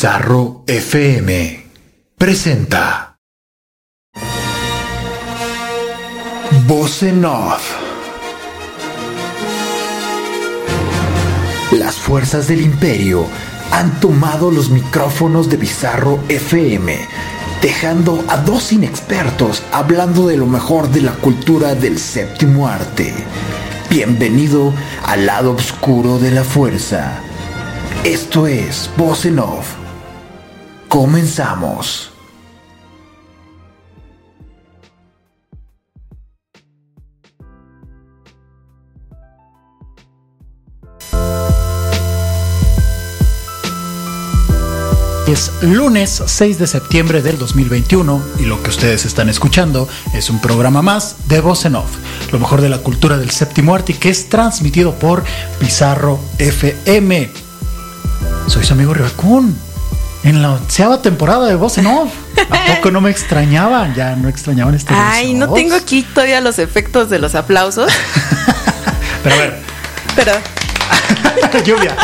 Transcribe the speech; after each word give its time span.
Bizarro 0.00 0.64
FM 0.66 1.62
presenta 2.16 3.18
Voz 6.66 7.02
en. 7.02 7.20
Las 11.72 11.96
fuerzas 11.96 12.48
del 12.48 12.62
imperio 12.62 13.26
han 13.72 14.00
tomado 14.00 14.50
los 14.50 14.70
micrófonos 14.70 15.50
de 15.50 15.58
Bizarro 15.58 16.18
FM, 16.30 16.96
dejando 17.60 18.24
a 18.28 18.38
dos 18.38 18.72
inexpertos 18.72 19.62
hablando 19.70 20.28
de 20.28 20.38
lo 20.38 20.46
mejor 20.46 20.88
de 20.88 21.02
la 21.02 21.12
cultura 21.12 21.74
del 21.74 21.98
séptimo 21.98 22.68
arte. 22.68 23.12
Bienvenido 23.90 24.72
al 25.04 25.26
lado 25.26 25.52
oscuro 25.52 26.18
de 26.18 26.30
la 26.30 26.44
fuerza. 26.44 27.20
Esto 28.02 28.46
es 28.46 28.88
Voz 28.96 29.26
en. 29.26 29.38
Comenzamos. 30.90 32.10
Es 45.28 45.52
lunes 45.62 46.24
6 46.26 46.58
de 46.58 46.66
septiembre 46.66 47.22
del 47.22 47.38
2021 47.38 48.20
y 48.40 48.46
lo 48.46 48.60
que 48.60 48.70
ustedes 48.70 49.04
están 49.04 49.28
escuchando 49.28 49.88
es 50.12 50.28
un 50.28 50.40
programa 50.40 50.82
más 50.82 51.28
de 51.28 51.40
Voz 51.40 51.66
en 51.66 51.76
Off, 51.76 51.98
lo 52.32 52.40
mejor 52.40 52.62
de 52.62 52.68
la 52.68 52.78
cultura 52.78 53.16
del 53.16 53.30
séptimo 53.30 53.76
arte 53.76 53.94
que 53.94 54.08
es 54.08 54.28
transmitido 54.28 54.96
por 54.96 55.22
Pizarro 55.60 56.18
FM. 56.38 57.30
Soy 58.48 58.64
su 58.64 58.72
amigo 58.72 58.92
Rivacún, 58.92 59.56
en 60.22 60.42
la 60.42 60.52
onceava 60.52 61.00
temporada 61.02 61.46
de 61.46 61.54
Voz 61.54 61.78
en 61.78 61.86
Off. 61.86 62.12
¿A 62.50 62.76
poco 62.76 62.90
no 62.90 63.00
me 63.00 63.10
extrañaban? 63.10 63.94
Ya 63.94 64.16
no 64.16 64.28
extrañaban 64.28 64.74
este 64.74 64.92
Ay, 64.94 65.34
no 65.34 65.52
tengo 65.52 65.74
aquí 65.74 66.02
todavía 66.02 66.40
los 66.40 66.58
efectos 66.58 67.10
de 67.10 67.18
los 67.18 67.34
aplausos, 67.34 67.92
Pero 69.22 69.34
a 69.34 69.38
ver, 69.38 69.58
pero 70.16 70.32
lluvia. 71.64 71.94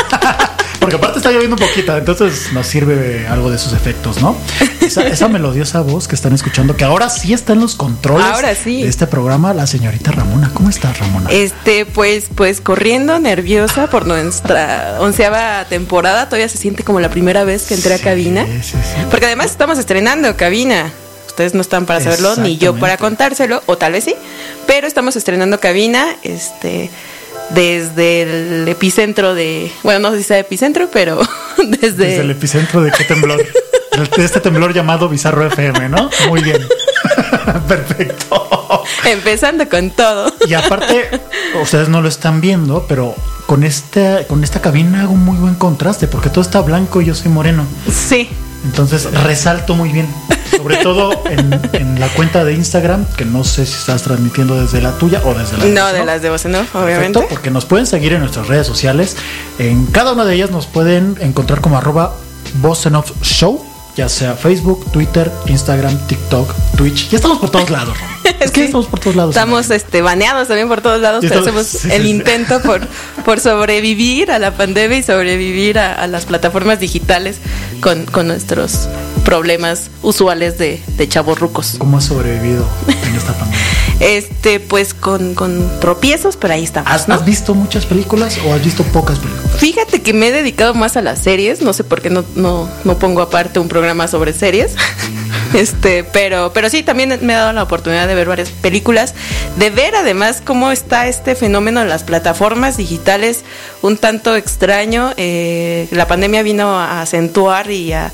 Porque 0.86 0.98
aparte 0.98 1.18
está 1.18 1.32
lloviendo 1.32 1.56
un 1.56 1.68
poquito, 1.68 1.96
entonces 1.96 2.52
nos 2.52 2.64
sirve 2.64 3.26
algo 3.26 3.50
de 3.50 3.58
sus 3.58 3.72
efectos, 3.72 4.22
¿no? 4.22 4.36
Esa, 4.80 5.04
esa 5.08 5.26
melodiosa 5.26 5.80
voz 5.80 6.06
que 6.06 6.14
están 6.14 6.32
escuchando, 6.32 6.76
que 6.76 6.84
ahora 6.84 7.10
sí 7.10 7.32
está 7.32 7.54
en 7.54 7.60
los 7.60 7.74
controles 7.74 8.24
Ahora 8.24 8.54
sí. 8.54 8.82
de 8.84 8.88
este 8.88 9.08
programa, 9.08 9.52
la 9.52 9.66
señorita 9.66 10.12
Ramona. 10.12 10.52
¿Cómo 10.54 10.70
estás, 10.70 10.96
Ramona? 11.00 11.28
este, 11.32 11.86
pues, 11.86 12.26
pues 12.32 12.60
corriendo 12.60 13.18
nerviosa 13.18 13.88
por 13.88 14.06
nuestra 14.06 14.98
onceava 15.00 15.64
temporada, 15.64 16.26
todavía 16.26 16.48
se 16.48 16.56
siente 16.56 16.84
como 16.84 17.00
la 17.00 17.10
primera 17.10 17.42
vez 17.42 17.64
que 17.64 17.74
entré 17.74 17.94
a 17.94 17.98
cabina. 17.98 18.46
sí, 18.46 18.62
sí. 18.62 18.76
Porque 19.10 19.26
además 19.26 19.50
estamos 19.50 19.78
estrenando 19.78 20.36
cabina. 20.36 20.92
Ustedes 21.26 21.52
no 21.52 21.62
están 21.62 21.84
para 21.84 22.00
saberlo, 22.00 22.36
ni 22.36 22.58
yo 22.58 22.76
para 22.76 22.96
contárselo, 22.96 23.60
o 23.66 23.76
tal 23.76 23.90
vez 23.92 24.04
sí. 24.04 24.14
Pero 24.68 24.86
estamos 24.86 25.16
estrenando 25.16 25.58
cabina, 25.58 26.06
este, 26.22 26.90
desde 27.50 28.22
el 28.22 28.68
epicentro 28.68 29.34
de, 29.34 29.70
bueno, 29.82 30.00
no 30.00 30.10
sé 30.12 30.18
si 30.18 30.24
sea 30.24 30.38
epicentro, 30.38 30.88
pero 30.92 31.20
desde, 31.58 32.06
Desde 32.06 32.20
el 32.20 32.30
epicentro 32.30 32.82
de 32.82 32.90
qué 32.92 33.04
temblor. 33.04 33.38
de 33.38 34.24
este 34.24 34.40
temblor 34.40 34.74
llamado 34.74 35.08
Bizarro 35.08 35.46
FM, 35.46 35.88
¿no? 35.88 36.10
Muy 36.28 36.42
bien. 36.42 36.66
Perfecto. 37.68 38.82
empezando 39.04 39.68
con 39.68 39.90
todo. 39.90 40.32
Y 40.46 40.54
aparte, 40.54 41.20
ustedes 41.62 41.88
no 41.88 42.00
lo 42.02 42.08
están 42.08 42.40
viendo, 42.40 42.84
pero 42.88 43.14
con 43.46 43.64
esta, 43.64 44.24
con 44.26 44.42
esta 44.44 44.60
cabina 44.60 45.02
hago 45.02 45.12
un 45.12 45.24
muy 45.24 45.36
buen 45.36 45.54
contraste, 45.54 46.08
porque 46.08 46.28
todo 46.28 46.40
está 46.42 46.60
blanco 46.60 47.00
y 47.00 47.06
yo 47.06 47.14
soy 47.14 47.30
moreno. 47.30 47.64
Sí, 47.90 48.28
Entonces 48.66 49.10
resalto 49.22 49.74
muy 49.74 49.90
bien. 49.90 50.08
Sobre 50.56 50.76
todo 50.76 51.10
en, 51.26 51.60
en 51.72 52.00
la 52.00 52.08
cuenta 52.08 52.44
de 52.44 52.54
Instagram, 52.54 53.04
que 53.16 53.24
no 53.24 53.44
sé 53.44 53.66
si 53.66 53.74
estás 53.74 54.02
transmitiendo 54.02 54.60
desde 54.60 54.80
la 54.80 54.92
tuya 54.92 55.20
o 55.24 55.34
desde 55.34 55.58
la 55.58 55.64
no 55.66 55.92
de 55.92 56.04
las 56.04 56.22
de 56.22 56.30
voz 56.30 56.44
en 56.44 56.54
off, 56.54 56.74
obviamente. 56.74 57.18
Perfecto, 57.18 57.34
porque 57.34 57.50
nos 57.50 57.64
pueden 57.64 57.86
seguir 57.86 58.12
en 58.12 58.20
nuestras 58.20 58.46
redes 58.46 58.66
sociales. 58.66 59.16
En 59.58 59.86
cada 59.86 60.12
una 60.12 60.24
de 60.24 60.34
ellas 60.34 60.50
nos 60.50 60.66
pueden 60.66 61.16
encontrar 61.20 61.60
como 61.60 61.76
arroba 61.78 62.14
Show, 63.22 63.64
ya 63.96 64.08
sea 64.08 64.34
Facebook, 64.34 64.90
Twitter, 64.92 65.30
Instagram, 65.46 65.96
TikTok, 66.06 66.54
Twitch. 66.76 67.10
Ya 67.10 67.16
estamos 67.16 67.38
por 67.38 67.50
todos 67.50 67.70
lados. 67.70 67.98
Rom. 67.98 68.15
Es 68.40 68.50
que 68.50 68.60
Sí. 68.60 68.66
estamos 68.66 68.86
por 68.86 69.00
todos 69.00 69.16
lados. 69.16 69.34
Estamos 69.34 69.70
este, 69.70 70.02
baneados 70.02 70.48
también 70.48 70.68
por 70.68 70.80
todos 70.80 71.00
lados, 71.00 71.24
pero 71.26 71.40
hacemos 71.40 71.66
sí, 71.66 71.88
el 71.90 72.02
sí. 72.02 72.10
intento 72.10 72.60
por, 72.62 72.86
por 73.24 73.40
sobrevivir 73.40 74.30
a 74.30 74.38
la 74.38 74.52
pandemia 74.56 74.98
y 74.98 75.02
sobrevivir 75.02 75.78
a, 75.78 75.92
a 75.94 76.06
las 76.06 76.26
plataformas 76.26 76.80
digitales 76.80 77.36
con, 77.80 78.04
con 78.06 78.26
nuestros 78.28 78.88
problemas 79.24 79.90
usuales 80.02 80.56
de, 80.58 80.80
de 80.96 81.08
chavos 81.08 81.38
rucos. 81.40 81.74
¿Cómo 81.78 81.98
has 81.98 82.04
sobrevivido 82.04 82.66
en 82.88 83.14
esta 83.16 83.32
pandemia? 83.32 83.58
Este, 83.98 84.60
pues 84.60 84.92
con, 84.92 85.34
con 85.34 85.80
tropiezos, 85.80 86.36
pero 86.36 86.52
ahí 86.52 86.62
estamos. 86.62 86.90
¿Has, 86.92 87.08
¿no? 87.08 87.14
has 87.14 87.24
visto 87.24 87.54
muchas 87.54 87.86
películas 87.86 88.36
o 88.46 88.52
has 88.52 88.62
visto 88.62 88.82
pocas 88.82 89.18
películas? 89.18 89.56
Fíjate 89.56 90.02
que 90.02 90.12
me 90.12 90.28
he 90.28 90.32
dedicado 90.32 90.74
más 90.74 90.98
a 90.98 91.00
las 91.02 91.18
series, 91.18 91.62
no 91.62 91.72
sé 91.72 91.82
por 91.82 92.02
qué 92.02 92.10
no, 92.10 92.22
no, 92.34 92.68
no 92.84 92.98
pongo 92.98 93.22
aparte 93.22 93.58
un 93.58 93.68
programa 93.68 94.06
sobre 94.06 94.34
series. 94.34 94.72
Este, 95.56 96.04
pero, 96.04 96.52
pero 96.52 96.68
sí, 96.68 96.82
también 96.82 97.18
me 97.22 97.34
ha 97.34 97.38
dado 97.38 97.52
la 97.52 97.62
oportunidad 97.62 98.06
de 98.06 98.14
ver 98.14 98.28
varias 98.28 98.50
películas, 98.50 99.14
de 99.56 99.70
ver 99.70 99.94
además 99.96 100.42
cómo 100.44 100.70
está 100.70 101.08
este 101.08 101.34
fenómeno 101.34 101.80
de 101.80 101.86
las 101.86 102.04
plataformas 102.04 102.76
digitales 102.76 103.44
un 103.82 103.96
tanto 103.96 104.36
extraño. 104.36 105.12
Eh, 105.16 105.88
la 105.90 106.06
pandemia 106.06 106.42
vino 106.42 106.78
a 106.78 107.00
acentuar 107.02 107.70
y 107.70 107.92
a, 107.92 108.12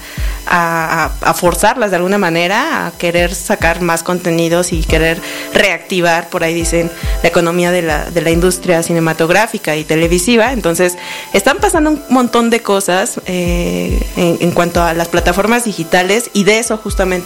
forzarlas 1.34 1.90
de 1.90 1.96
alguna 1.96 2.18
manera 2.18 2.86
a 2.86 2.90
querer 2.92 3.34
sacar 3.34 3.80
más 3.80 4.02
contenidos 4.02 4.72
y 4.72 4.82
querer 4.82 5.20
reactivar, 5.54 6.28
por 6.28 6.44
ahí 6.44 6.52
dicen, 6.52 6.90
la 7.22 7.28
economía 7.28 7.70
de 7.70 7.82
la, 7.82 8.10
de 8.10 8.20
la 8.20 8.30
industria 8.30 8.82
cinematográfica 8.82 9.76
y 9.76 9.84
televisiva. 9.84 10.52
Entonces, 10.52 10.98
están 11.32 11.58
pasando 11.58 11.90
un 11.90 12.02
montón 12.10 12.50
de 12.50 12.60
cosas 12.60 13.20
eh, 13.26 13.98
en 14.16 14.50
cuanto 14.50 14.82
a 14.82 14.94
las 14.94 15.08
plataformas 15.08 15.64
digitales 15.64 16.30
y 16.32 16.44
de 16.44 16.58
eso 16.58 16.76
justamente 16.76 17.21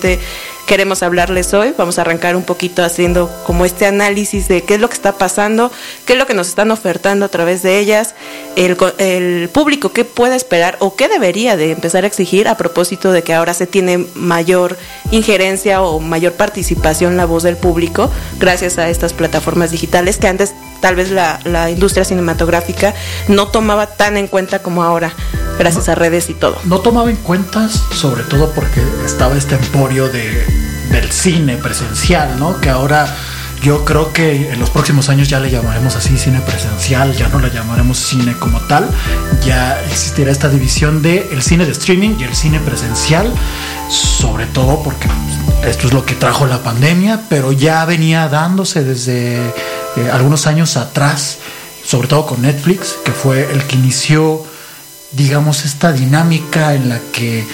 queremos 0.66 1.02
hablarles 1.02 1.54
hoy. 1.54 1.72
Vamos 1.76 1.98
a 1.98 2.02
arrancar 2.02 2.34
un 2.36 2.42
poquito 2.42 2.82
haciendo 2.84 3.30
como 3.44 3.64
este 3.64 3.86
análisis 3.86 4.48
de 4.48 4.62
qué 4.62 4.74
es 4.74 4.80
lo 4.80 4.88
que 4.88 4.94
está 4.94 5.12
pasando, 5.16 5.70
qué 6.06 6.14
es 6.14 6.18
lo 6.18 6.26
que 6.26 6.34
nos 6.34 6.48
están 6.48 6.70
ofertando 6.70 7.24
a 7.24 7.28
través 7.28 7.62
de 7.62 7.78
ellas, 7.78 8.14
el, 8.56 8.76
co- 8.76 8.92
el 8.98 9.48
público 9.48 9.92
qué 9.92 10.04
puede 10.04 10.34
esperar 10.34 10.76
o 10.80 10.96
qué 10.96 11.08
debería 11.08 11.56
de 11.56 11.70
empezar 11.72 12.04
a 12.04 12.06
exigir 12.08 12.48
a 12.48 12.56
propósito 12.56 13.12
de 13.12 13.22
que 13.22 13.32
ahora 13.34 13.54
se 13.54 13.66
tiene 13.66 14.06
mayor 14.14 14.76
injerencia 15.12 15.82
o 15.82 16.00
mayor 16.00 16.32
participación 16.32 17.16
la 17.16 17.26
voz 17.26 17.42
del 17.44 17.56
público 17.56 18.10
gracias 18.40 18.78
a 18.78 18.88
estas 18.88 19.12
plataformas 19.12 19.70
digitales 19.70 20.16
que 20.18 20.26
antes 20.26 20.52
tal 20.80 20.96
vez 20.96 21.10
la, 21.10 21.40
la 21.44 21.70
industria 21.70 22.04
cinematográfica 22.04 22.94
no 23.28 23.48
tomaba 23.48 23.86
tan 23.86 24.16
en 24.16 24.28
cuenta 24.28 24.60
como 24.60 24.82
ahora 24.82 25.12
gracias 25.58 25.88
a 25.88 25.94
redes 25.94 26.30
y 26.30 26.34
todo. 26.34 26.58
No 26.64 26.80
tomaba 26.80 27.10
en 27.10 27.16
cuenta, 27.16 27.68
sobre 27.68 28.22
todo 28.24 28.52
porque 28.52 28.82
estaba 29.04 29.36
este 29.36 29.54
emporio 29.54 30.08
de, 30.08 30.44
del 30.90 31.10
cine 31.10 31.56
presencial, 31.56 32.38
¿no? 32.38 32.60
Que 32.60 32.70
ahora 32.70 33.14
Yo 33.62 33.84
creo 33.84 34.12
que 34.12 34.52
en 34.52 34.60
los 34.60 34.70
próximos 34.70 35.08
años 35.08 35.28
ya 35.28 35.40
le 35.40 35.50
llamaremos 35.50 35.96
así 35.96 36.16
cine 36.18 36.40
presencial, 36.40 37.16
ya 37.16 37.28
no 37.28 37.38
le 37.40 37.50
llamaremos 37.50 37.98
cine 37.98 38.36
como 38.38 38.60
tal. 38.60 38.88
Ya 39.44 39.80
existirá 39.84 40.30
esta 40.30 40.48
división 40.48 41.02
de 41.02 41.28
el 41.32 41.42
cine 41.42 41.66
de 41.66 41.72
streaming 41.72 42.16
y 42.18 42.24
el 42.24 42.34
cine 42.34 42.60
presencial, 42.60 43.32
sobre 43.88 44.46
todo 44.46 44.82
porque 44.82 45.08
pues, 45.08 45.68
esto 45.68 45.88
es 45.88 45.94
lo 45.94 46.04
que 46.04 46.14
trajo 46.14 46.46
la 46.46 46.62
pandemia, 46.62 47.22
pero 47.28 47.52
ya 47.52 47.84
venía 47.84 48.28
dándose 48.28 48.84
desde 48.84 49.36
eh, 49.38 50.10
algunos 50.12 50.46
años 50.46 50.76
atrás, 50.76 51.38
sobre 51.84 52.08
todo 52.08 52.26
con 52.26 52.42
Netflix, 52.42 52.94
que 53.04 53.12
fue 53.12 53.50
el 53.50 53.64
que 53.64 53.76
inició, 53.76 54.44
digamos, 55.12 55.64
esta 55.64 55.92
dinámica 55.92 56.74
en 56.74 56.88
la 56.88 57.00
que 57.12 57.44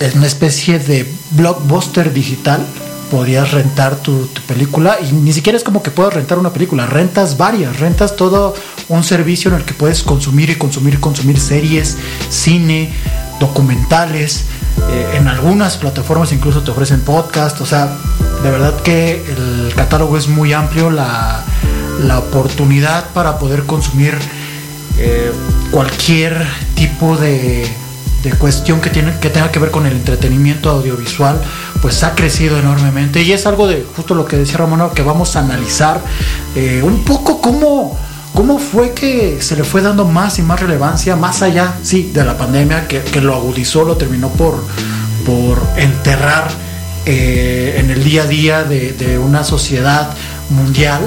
es 0.00 0.14
una 0.14 0.26
especie 0.26 0.78
de 0.78 1.12
blockbuster 1.32 2.12
digital 2.12 2.64
podías 3.10 3.52
rentar 3.52 3.96
tu, 3.96 4.28
película 4.46 4.98
y 5.00 5.12
ni 5.12 5.32
siquiera 5.32 5.56
es 5.56 5.64
como 5.64 5.82
que 5.82 5.90
puedas 5.90 6.14
rentar 6.14 6.38
una 6.38 6.52
película, 6.52 6.86
rentas 6.86 7.36
varias, 7.36 7.78
rentas 7.78 8.16
todo 8.16 8.54
un 8.88 9.04
servicio 9.04 9.50
en 9.50 9.58
el 9.58 9.64
que 9.64 9.74
puedes 9.74 10.02
consumir 10.02 10.50
y 10.50 10.56
consumir 10.56 10.94
y 10.94 10.96
consumir 10.98 11.38
series, 11.38 11.96
cine, 12.28 12.92
documentales, 13.40 14.44
eh, 14.90 15.16
en 15.16 15.28
algunas 15.28 15.76
plataformas 15.76 16.32
incluso 16.32 16.62
te 16.62 16.70
ofrecen 16.70 17.00
podcast, 17.00 17.60
o 17.60 17.66
sea, 17.66 17.96
de 18.42 18.50
verdad 18.50 18.80
que 18.82 19.24
el 19.24 19.72
catálogo 19.74 20.16
es 20.16 20.28
muy 20.28 20.52
amplio, 20.52 20.90
la, 20.90 21.44
la 22.00 22.18
oportunidad 22.18 23.08
para 23.10 23.38
poder 23.38 23.64
consumir 23.64 24.16
eh, 24.98 25.32
cualquier 25.70 26.46
tipo 26.74 27.16
de 27.16 27.64
de 28.24 28.32
cuestión 28.32 28.80
que, 28.80 28.90
tiene, 28.90 29.18
que 29.20 29.30
tenga 29.30 29.52
que 29.52 29.58
ver 29.58 29.70
con 29.70 29.86
el 29.86 29.92
entretenimiento 29.92 30.70
audiovisual, 30.70 31.40
pues 31.84 32.02
ha 32.02 32.14
crecido 32.14 32.58
enormemente 32.58 33.22
y 33.22 33.32
es 33.32 33.44
algo 33.44 33.66
de 33.66 33.84
justo 33.94 34.14
lo 34.14 34.24
que 34.24 34.38
decía 34.38 34.56
Ramón, 34.56 34.88
que 34.94 35.02
vamos 35.02 35.36
a 35.36 35.40
analizar 35.40 36.00
eh, 36.56 36.80
un 36.82 37.04
poco 37.04 37.42
cómo, 37.42 37.98
cómo 38.32 38.58
fue 38.58 38.94
que 38.94 39.42
se 39.42 39.54
le 39.54 39.64
fue 39.64 39.82
dando 39.82 40.06
más 40.06 40.38
y 40.38 40.42
más 40.42 40.60
relevancia, 40.60 41.14
más 41.14 41.42
allá, 41.42 41.74
sí, 41.82 42.10
de 42.14 42.24
la 42.24 42.38
pandemia, 42.38 42.88
que, 42.88 43.02
que 43.02 43.20
lo 43.20 43.34
agudizó, 43.34 43.84
lo 43.84 43.98
terminó 43.98 44.30
por, 44.30 44.64
por 45.26 45.62
enterrar 45.76 46.48
eh, 47.04 47.76
en 47.76 47.90
el 47.90 48.02
día 48.02 48.22
a 48.22 48.26
día 48.28 48.64
de, 48.64 48.94
de 48.94 49.18
una 49.18 49.44
sociedad 49.44 50.08
mundial 50.48 51.02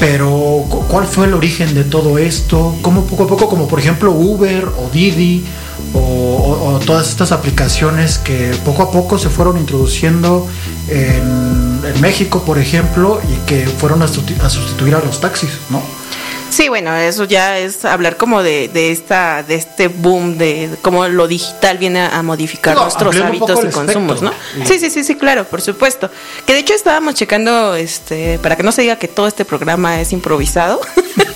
pero 0.00 0.64
¿cuál 0.88 1.06
fue 1.06 1.26
el 1.26 1.34
origen 1.34 1.74
de 1.74 1.84
todo 1.84 2.18
esto? 2.18 2.74
¿Cómo 2.82 3.04
poco 3.04 3.24
a 3.24 3.26
poco, 3.26 3.48
como 3.48 3.68
por 3.68 3.80
ejemplo 3.80 4.12
Uber 4.12 4.66
o 4.66 4.90
Didi 4.92 5.44
o, 6.26 6.80
todas 6.84 7.08
estas 7.08 7.32
aplicaciones 7.32 8.18
que 8.18 8.54
poco 8.64 8.82
a 8.82 8.90
poco 8.90 9.18
se 9.18 9.28
fueron 9.28 9.56
introduciendo 9.58 10.46
en, 10.88 11.80
en 11.84 12.00
México, 12.00 12.42
por 12.44 12.58
ejemplo, 12.58 13.20
y 13.28 13.46
que 13.46 13.66
fueron 13.66 14.02
a, 14.02 14.08
sustitu 14.08 14.44
a 14.44 14.50
sustituir 14.50 14.94
a 14.94 15.00
los 15.00 15.20
taxis, 15.20 15.50
¿no? 15.70 15.82
Sí, 16.50 16.68
bueno, 16.68 16.94
eso 16.96 17.24
ya 17.24 17.58
es 17.58 17.84
hablar 17.84 18.16
como 18.16 18.42
de, 18.42 18.68
de 18.68 18.90
esta, 18.90 19.42
de 19.42 19.56
este 19.56 19.88
boom 19.88 20.38
de, 20.38 20.68
de 20.68 20.76
cómo 20.78 21.06
lo 21.08 21.28
digital 21.28 21.76
viene 21.76 22.00
a, 22.00 22.22
modificar 22.22 22.74
no, 22.74 22.84
nuestros 22.84 23.16
hábitos 23.16 23.64
y 23.64 23.68
consumos, 23.68 24.22
¿no? 24.22 24.32
Sí. 24.64 24.78
sí, 24.78 24.90
sí, 24.90 25.04
sí, 25.04 25.16
claro, 25.16 25.44
por 25.44 25.60
supuesto. 25.60 26.10
Que 26.46 26.54
de 26.54 26.60
hecho 26.60 26.72
estábamos 26.72 27.14
checando, 27.14 27.74
este, 27.74 28.38
para 28.38 28.56
que 28.56 28.62
no 28.62 28.72
se 28.72 28.82
diga 28.82 28.96
que 28.96 29.08
todo 29.08 29.26
este 29.26 29.44
programa 29.44 30.00
es 30.00 30.12
improvisado. 30.12 30.80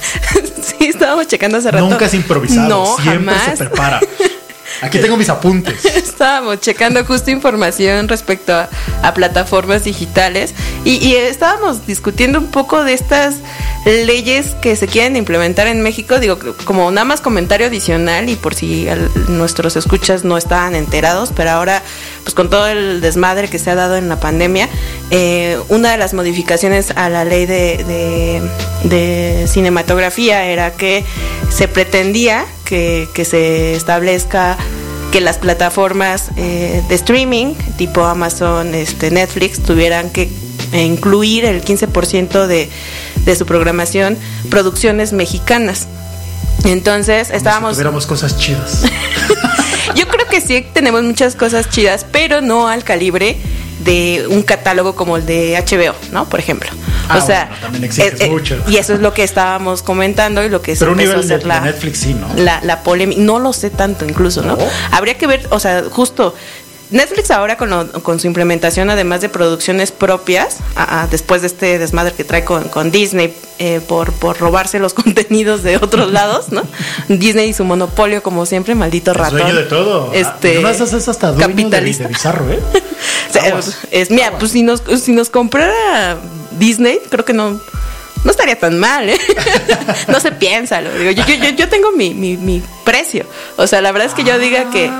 sí, 0.62 0.86
estábamos 0.86 1.26
checando 1.26 1.58
hace 1.58 1.70
rato. 1.70 1.86
Nunca 1.86 2.06
es 2.06 2.14
improvisado, 2.14 2.68
no, 2.68 2.96
siempre 2.96 3.34
jamás. 3.34 3.58
se 3.58 3.64
prepara. 3.64 4.00
Aquí 4.82 4.98
tengo 4.98 5.16
mis 5.16 5.28
apuntes. 5.28 5.84
Estábamos 5.96 6.60
checando 6.60 7.04
justo 7.04 7.30
información 7.30 8.08
respecto 8.08 8.54
a, 8.54 8.68
plataformas 9.14 9.84
digitales 9.84 10.54
y, 10.84 11.04
y, 11.04 11.16
estábamos 11.16 11.86
discutiendo 11.86 12.38
un 12.38 12.46
poco 12.46 12.84
de 12.84 12.92
estas 12.92 13.36
leyes 13.84 14.54
que 14.62 14.76
se 14.76 14.86
quieren 14.86 15.16
implementar 15.16 15.66
en 15.66 15.82
México. 15.82 16.20
Digo, 16.20 16.38
como 16.64 16.90
nada 16.90 17.04
más 17.04 17.20
comentario 17.20 17.66
adicional 17.66 18.28
y 18.30 18.36
por 18.36 18.54
si 18.54 18.88
al, 18.88 19.10
nuestros 19.28 19.76
escuchas 19.76 20.24
no 20.24 20.38
estaban 20.38 20.74
enterados, 20.74 21.32
pero 21.34 21.50
ahora, 21.50 21.82
pues 22.22 22.34
con 22.34 22.48
todo 22.48 22.68
el 22.68 23.00
desmadre 23.00 23.48
que 23.48 23.58
se 23.58 23.70
ha 23.70 23.74
dado 23.74 23.96
en 23.96 24.08
la 24.08 24.20
pandemia, 24.20 24.68
eh, 25.10 25.58
una 25.68 25.90
de 25.90 25.98
las 25.98 26.14
modificaciones 26.14 26.92
a 26.92 27.08
la 27.08 27.24
ley 27.24 27.46
de, 27.46 28.42
de 28.84 29.46
cinematografía 29.48 30.44
era 30.44 30.72
que 30.72 31.04
se 31.50 31.68
pretendía 31.68 32.46
que, 32.70 33.08
que 33.12 33.24
se 33.24 33.74
establezca 33.74 34.56
que 35.10 35.20
las 35.20 35.38
plataformas 35.38 36.30
eh, 36.36 36.84
de 36.88 36.94
streaming 36.94 37.54
tipo 37.76 38.04
Amazon, 38.04 38.76
este, 38.76 39.10
Netflix 39.10 39.60
tuvieran 39.60 40.08
que 40.10 40.30
incluir 40.72 41.44
el 41.44 41.64
15% 41.64 42.46
de, 42.46 42.70
de, 43.24 43.36
su 43.36 43.44
programación 43.44 44.16
producciones 44.50 45.12
mexicanas. 45.12 45.88
Entonces 46.64 47.30
estábamos... 47.30 47.70
Si 47.70 47.74
tuviéramos 47.78 48.06
cosas 48.06 48.38
chidas. 48.38 48.84
Yo 49.96 50.06
creo 50.06 50.28
que 50.28 50.40
sí 50.40 50.64
tenemos 50.72 51.02
muchas 51.02 51.34
cosas 51.34 51.68
chidas, 51.70 52.06
pero 52.12 52.40
no 52.40 52.68
al 52.68 52.84
calibre 52.84 53.36
de 53.80 54.26
un 54.28 54.42
catálogo 54.42 54.94
como 54.94 55.16
el 55.16 55.26
de 55.26 55.62
HBO, 55.66 55.94
¿no? 56.12 56.28
Por 56.28 56.40
ejemplo. 56.40 56.70
Ah, 57.08 57.18
o 57.18 57.26
sea, 57.26 57.46
bueno, 57.46 57.62
también 57.62 57.84
exige 57.84 58.24
eh, 58.24 58.30
mucho. 58.30 58.62
y 58.68 58.76
eso 58.76 58.94
es 58.94 59.00
lo 59.00 59.12
que 59.12 59.24
estábamos 59.24 59.82
comentando 59.82 60.44
y 60.44 60.48
lo 60.48 60.62
que 60.62 60.74
Pero 60.74 60.86
se 60.86 60.90
un 60.92 60.96
nivel 60.98 61.26
de, 61.26 61.38
la, 61.44 61.60
de 61.60 61.72
Netflix 61.72 61.98
sí, 61.98 62.14
¿no? 62.14 62.28
la, 62.36 62.60
la 62.62 62.82
polémica. 62.82 63.20
No 63.20 63.38
lo 63.38 63.52
sé 63.52 63.70
tanto 63.70 64.04
incluso, 64.04 64.42
¿no? 64.42 64.56
¿No? 64.56 64.64
Habría 64.92 65.14
que 65.14 65.26
ver, 65.26 65.46
o 65.50 65.58
sea, 65.58 65.84
justo 65.90 66.34
Netflix 66.90 67.30
ahora 67.30 67.56
con, 67.56 67.70
lo, 67.70 67.90
con, 68.02 68.18
su 68.18 68.26
implementación, 68.26 68.90
además 68.90 69.20
de 69.20 69.28
producciones 69.28 69.92
propias, 69.92 70.58
a, 70.74 71.02
a, 71.02 71.06
después 71.06 71.42
de 71.42 71.46
este 71.46 71.78
desmadre 71.78 72.14
que 72.14 72.24
trae 72.24 72.44
con, 72.44 72.64
con 72.64 72.90
Disney 72.90 73.34
eh, 73.58 73.80
por, 73.86 74.12
por, 74.12 74.38
robarse 74.38 74.78
los 74.78 74.94
contenidos 75.00 75.62
de 75.62 75.76
otros 75.76 76.10
lados, 76.12 76.50
¿no? 76.50 76.62
Disney 77.08 77.50
y 77.50 77.52
su 77.52 77.64
monopolio, 77.64 78.22
como 78.22 78.46
siempre, 78.46 78.74
maldito 78.74 79.12
ratón. 79.12 79.38
Es 79.38 79.44
dueño 79.44 79.60
de 79.60 79.66
todo. 79.66 80.12
Este, 80.12 80.60
no 80.60 80.68
es 80.68 80.80
hasta 80.80 81.32
dueño 81.32 81.48
capitalista. 81.48 82.04
De, 82.04 82.08
de 82.08 82.14
bizarro, 82.14 82.50
¿eh? 82.50 82.60
o 83.28 83.32
sea, 83.32 83.58
es, 83.58 83.78
es, 83.90 84.10
mira, 84.10 84.38
pues 84.38 84.52
si 84.52 84.62
nos, 84.62 84.82
si 85.02 85.12
nos 85.12 85.30
comprara 85.30 86.16
Disney, 86.58 87.00
creo 87.10 87.24
que 87.24 87.32
no 87.32 87.60
no 88.24 88.30
estaría 88.30 88.58
tan 88.58 88.78
mal, 88.78 89.08
¿eh? 89.08 89.18
no 90.08 90.20
se 90.20 90.32
piensa, 90.32 90.80
lo 90.80 90.92
digo. 90.92 91.10
Yo, 91.10 91.24
yo, 91.26 91.50
yo 91.50 91.68
tengo 91.68 91.92
mi, 91.92 92.12
mi, 92.12 92.36
mi, 92.36 92.62
precio. 92.84 93.24
O 93.56 93.66
sea, 93.66 93.80
la 93.80 93.92
verdad 93.92 94.08
es 94.08 94.14
que 94.14 94.24
yo 94.24 94.38
diga 94.38 94.70
que, 94.70 94.90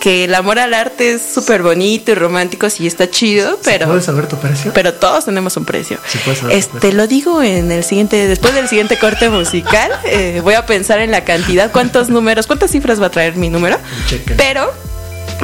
que 0.00 0.24
el 0.24 0.34
amor 0.34 0.58
al 0.58 0.74
arte 0.74 1.12
es 1.12 1.22
súper 1.22 1.62
bonito 1.62 2.10
y 2.10 2.14
romántico, 2.14 2.68
sí 2.70 2.86
está 2.86 3.08
chido, 3.08 3.58
pero. 3.62 3.86
¿Puedes 3.86 4.06
saber 4.06 4.26
tu 4.26 4.36
precio? 4.36 4.72
Pero 4.74 4.94
todos 4.94 5.26
tenemos 5.26 5.56
un 5.56 5.64
precio. 5.64 5.98
Sí, 6.08 6.18
puedes 6.24 6.40
saber 6.40 6.56
este, 6.56 6.78
precio. 6.78 6.96
lo 6.96 7.06
digo 7.06 7.42
en 7.42 7.70
el 7.70 7.84
siguiente, 7.84 8.26
después 8.26 8.54
del 8.54 8.66
siguiente 8.66 8.98
corte 8.98 9.28
musical, 9.28 9.92
eh, 10.04 10.40
voy 10.42 10.54
a 10.54 10.66
pensar 10.66 11.00
en 11.00 11.10
la 11.10 11.24
cantidad, 11.24 11.70
cuántos 11.70 12.08
números, 12.08 12.46
cuántas 12.46 12.70
cifras 12.72 13.00
va 13.00 13.06
a 13.06 13.10
traer 13.10 13.36
mi 13.36 13.50
número. 13.50 13.78
Chequen. 14.08 14.36
Pero, 14.36 14.72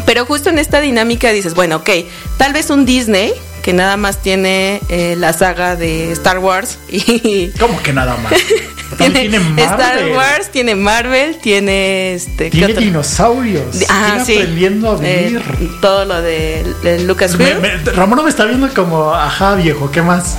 pero 0.07 0.25
justo 0.25 0.49
en 0.49 0.59
esta 0.59 0.81
dinámica 0.81 1.31
dices, 1.31 1.55
bueno, 1.55 1.77
ok, 1.77 1.91
tal 2.39 2.53
vez 2.53 2.71
un 2.71 2.87
Disney 2.87 3.33
que 3.67 3.73
nada 3.73 3.97
más 3.97 4.23
tiene 4.23 4.81
eh, 4.89 5.17
la 5.19 5.33
saga 5.33 5.75
de 5.75 6.13
Star 6.13 6.39
Wars 6.39 6.79
y 6.89 7.49
¿Cómo 7.59 7.83
que 7.83 7.93
nada 7.93 8.17
más? 8.19 8.33
tiene, 8.97 9.29
tiene 9.29 9.39
Star 9.57 10.09
Wars, 10.11 10.53
tiene 10.53 10.77
Marvel, 10.77 11.37
tiene 11.39 12.15
este 12.15 12.49
tiene 12.51 12.75
dinosaurios, 12.75 13.79
ah, 13.89 14.23
sí. 14.25 14.37
aprendiendo 14.37 14.93
a 14.93 14.95
vivir. 14.99 15.43
Eh, 15.61 15.69
todo 15.81 16.05
lo 16.05 16.23
de, 16.23 16.65
de 16.85 17.01
Lucasfilm. 17.01 17.61
Ramón 17.97 18.23
me 18.23 18.31
está 18.31 18.45
viendo 18.45 18.73
como, 18.73 19.13
ajá, 19.13 19.57
viejo, 19.57 19.91
¿qué 19.91 20.01
más? 20.01 20.37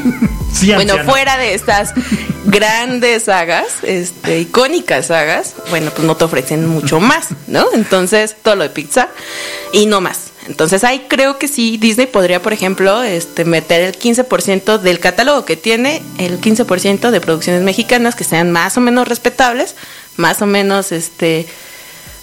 sí, 0.54 0.72
bueno, 0.72 0.94
fuera 1.04 1.36
de 1.36 1.52
estas 1.52 1.92
grandes 2.46 3.24
sagas, 3.24 3.66
este, 3.82 4.40
icónicas 4.40 5.08
sagas, 5.08 5.54
bueno, 5.68 5.90
pues 5.90 6.06
no 6.06 6.16
te 6.16 6.24
ofrecen 6.24 6.66
mucho 6.66 6.98
más, 6.98 7.26
¿no? 7.46 7.66
Entonces, 7.74 8.36
todo 8.42 8.56
lo 8.56 8.62
de 8.62 8.70
Pixar 8.70 9.10
y 9.74 9.84
no 9.84 10.00
más. 10.00 10.29
Entonces 10.50 10.82
ahí 10.82 11.06
creo 11.06 11.38
que 11.38 11.46
sí, 11.46 11.76
Disney 11.76 12.08
podría, 12.08 12.42
por 12.42 12.52
ejemplo, 12.52 13.04
este, 13.04 13.44
meter 13.44 13.82
el 13.82 13.96
15% 13.96 14.78
del 14.78 14.98
catálogo 14.98 15.44
que 15.44 15.56
tiene, 15.56 16.02
el 16.18 16.40
15% 16.40 17.12
de 17.12 17.20
producciones 17.20 17.62
mexicanas 17.62 18.16
que 18.16 18.24
sean 18.24 18.50
más 18.50 18.76
o 18.76 18.80
menos 18.80 19.06
respetables, 19.06 19.76
más 20.16 20.42
o 20.42 20.46
menos, 20.46 20.90
este, 20.90 21.46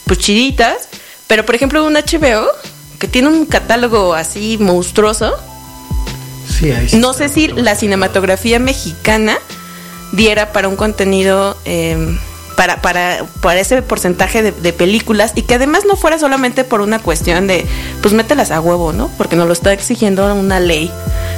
pues 0.04 0.20
chiditas. 0.20 0.90
Pero, 1.28 1.46
por 1.46 1.56
ejemplo, 1.56 1.86
un 1.86 1.94
HBO 1.94 2.50
que 3.00 3.08
tiene 3.08 3.30
un 3.30 3.46
catálogo 3.46 4.14
así 4.14 4.58
monstruoso. 4.58 5.34
Sí, 6.50 6.70
ahí 6.72 6.90
sí 6.90 6.98
no 6.98 7.14
sé 7.14 7.30
si 7.30 7.48
la 7.48 7.76
cinematografía 7.76 8.60
mexicana 8.60 9.38
diera 10.12 10.52
para 10.52 10.68
un 10.68 10.76
contenido... 10.76 11.58
Eh, 11.64 12.18
para, 12.58 12.82
para, 12.82 13.24
para 13.40 13.60
ese 13.60 13.84
porcentaje 13.84 14.52
de, 14.52 14.74
películas 14.74 15.34
y 15.36 15.44
que 15.44 15.54
además 15.54 15.84
no 15.88 15.96
fuera 15.96 16.18
solamente 16.18 16.64
por 16.64 16.82
una 16.82 16.98
cuestión 16.98 17.46
de, 17.46 17.68
pues 18.02 18.16
mételas 18.16 18.50
a 18.50 18.60
huevo, 18.60 18.94
¿no? 18.94 19.12
Porque 19.16 19.36
nos 19.36 19.46
lo 19.46 19.54
está 19.54 19.72
exigiendo 19.74 20.34
una 20.34 20.60
ley, 20.60 20.92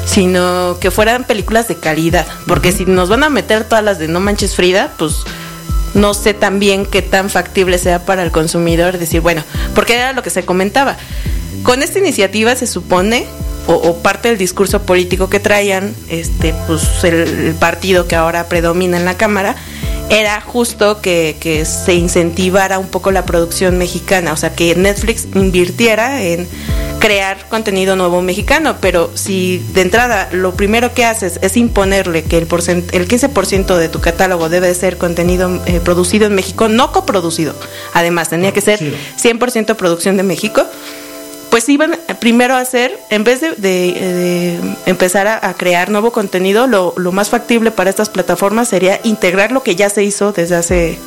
sino 0.06 0.78
que 0.80 0.92
fueran 0.92 1.26
películas 1.26 1.68
de 1.68 1.76
calidad. 1.76 2.26
Porque 2.48 2.72
si 2.72 2.86
nos 2.86 3.10
van 3.10 3.24
a 3.24 3.30
meter 3.30 3.66
todas 3.66 3.84
las 3.84 4.00
de 4.00 4.08
No 4.08 4.22
Manches 4.22 4.56
Frida, 4.56 4.94
pues 4.98 5.18
no 5.94 6.14
sé 6.14 6.34
también 6.34 6.86
qué 6.86 7.02
tan 7.02 7.30
factible 7.30 7.78
sea 7.80 8.06
para 8.06 8.24
el 8.24 8.32
consumidor 8.32 8.98
decir, 8.98 9.20
bueno, 9.20 9.44
porque 9.76 9.96
era 9.96 10.14
lo 10.14 10.24
que 10.24 10.30
se 10.30 10.46
comentaba. 10.46 10.96
Con 11.64 11.84
esta 11.84 12.00
iniciativa 12.00 12.56
se 12.56 12.66
supone 12.66 13.28
o, 13.68 13.98
parte 13.98 14.30
del 14.30 14.38
discurso 14.38 14.84
político 14.84 15.30
que 15.30 15.40
traían 15.42 15.94
este 16.10 16.56
pues 16.66 17.04
el 17.04 17.54
partido 17.60 18.08
que 18.08 18.16
ahora 18.16 18.48
predomina 18.48 18.98
en 18.98 19.06
la 19.06 19.16
cámara 19.16 19.56
era 20.10 20.42
justo 20.42 21.02
que, 21.02 21.38
que, 21.40 21.66
se 21.66 21.94
incentivara 21.94 22.80
un 22.80 22.88
poco 22.88 23.12
la 23.12 23.26
producción 23.26 23.78
mexicana, 23.78 24.34
o 24.34 24.38
sea, 24.38 24.54
que 24.54 24.76
Netflix 24.76 25.28
invirtiera 25.36 26.24
en 26.24 26.48
crear 27.00 27.48
contenido 27.48 27.96
nuevo 27.96 28.22
mexicano, 28.22 28.76
pero 28.82 29.10
si 29.16 29.60
de 29.74 29.82
entrada 29.82 30.30
lo 30.32 30.54
primero 30.56 30.94
que 30.94 31.06
haces 31.06 31.40
es 31.42 31.58
imponerle 31.58 32.24
que 32.24 32.38
el, 32.38 32.46
porcent 32.46 32.94
el 32.94 33.08
15% 33.08 33.78
de 33.78 33.90
tu 33.90 34.02
catálogo 34.02 34.50
debe 34.50 34.74
ser 34.74 34.98
contenido 34.98 35.62
eh, 35.66 35.80
producido 35.80 36.28
en 36.28 36.36
México, 36.36 36.68
no 36.68 36.92
coproducido, 36.92 37.56
además 37.94 38.30
tenía 38.30 38.52
que 38.52 38.62
ser 38.62 38.80
100% 38.80 39.76
producción 39.76 40.18
de 40.18 40.24
México, 40.24 40.66
pues 41.50 41.68
iban 41.70 41.98
primero 42.20 42.56
a 42.56 42.60
hacer, 42.60 42.98
en 43.10 43.24
vez 43.24 43.42
de, 43.42 43.52
de, 43.52 43.94
de 43.94 44.60
empezar 44.86 45.28
a, 45.28 45.48
a, 45.48 45.54
crear 45.56 45.90
nuevo 45.90 46.12
contenido, 46.12 46.68
lo, 46.68 46.94
lo, 46.98 47.12
más 47.12 47.30
factible 47.30 47.72
para 47.72 47.90
estas 47.90 48.10
plataformas 48.10 48.68
sería 48.68 49.00
integrar 49.04 49.52
lo 49.52 49.64
que 49.64 49.76
ya 49.76 49.90
se 49.90 50.04
hizo 50.04 50.32
desde 50.32 50.56
hace 50.56 51.00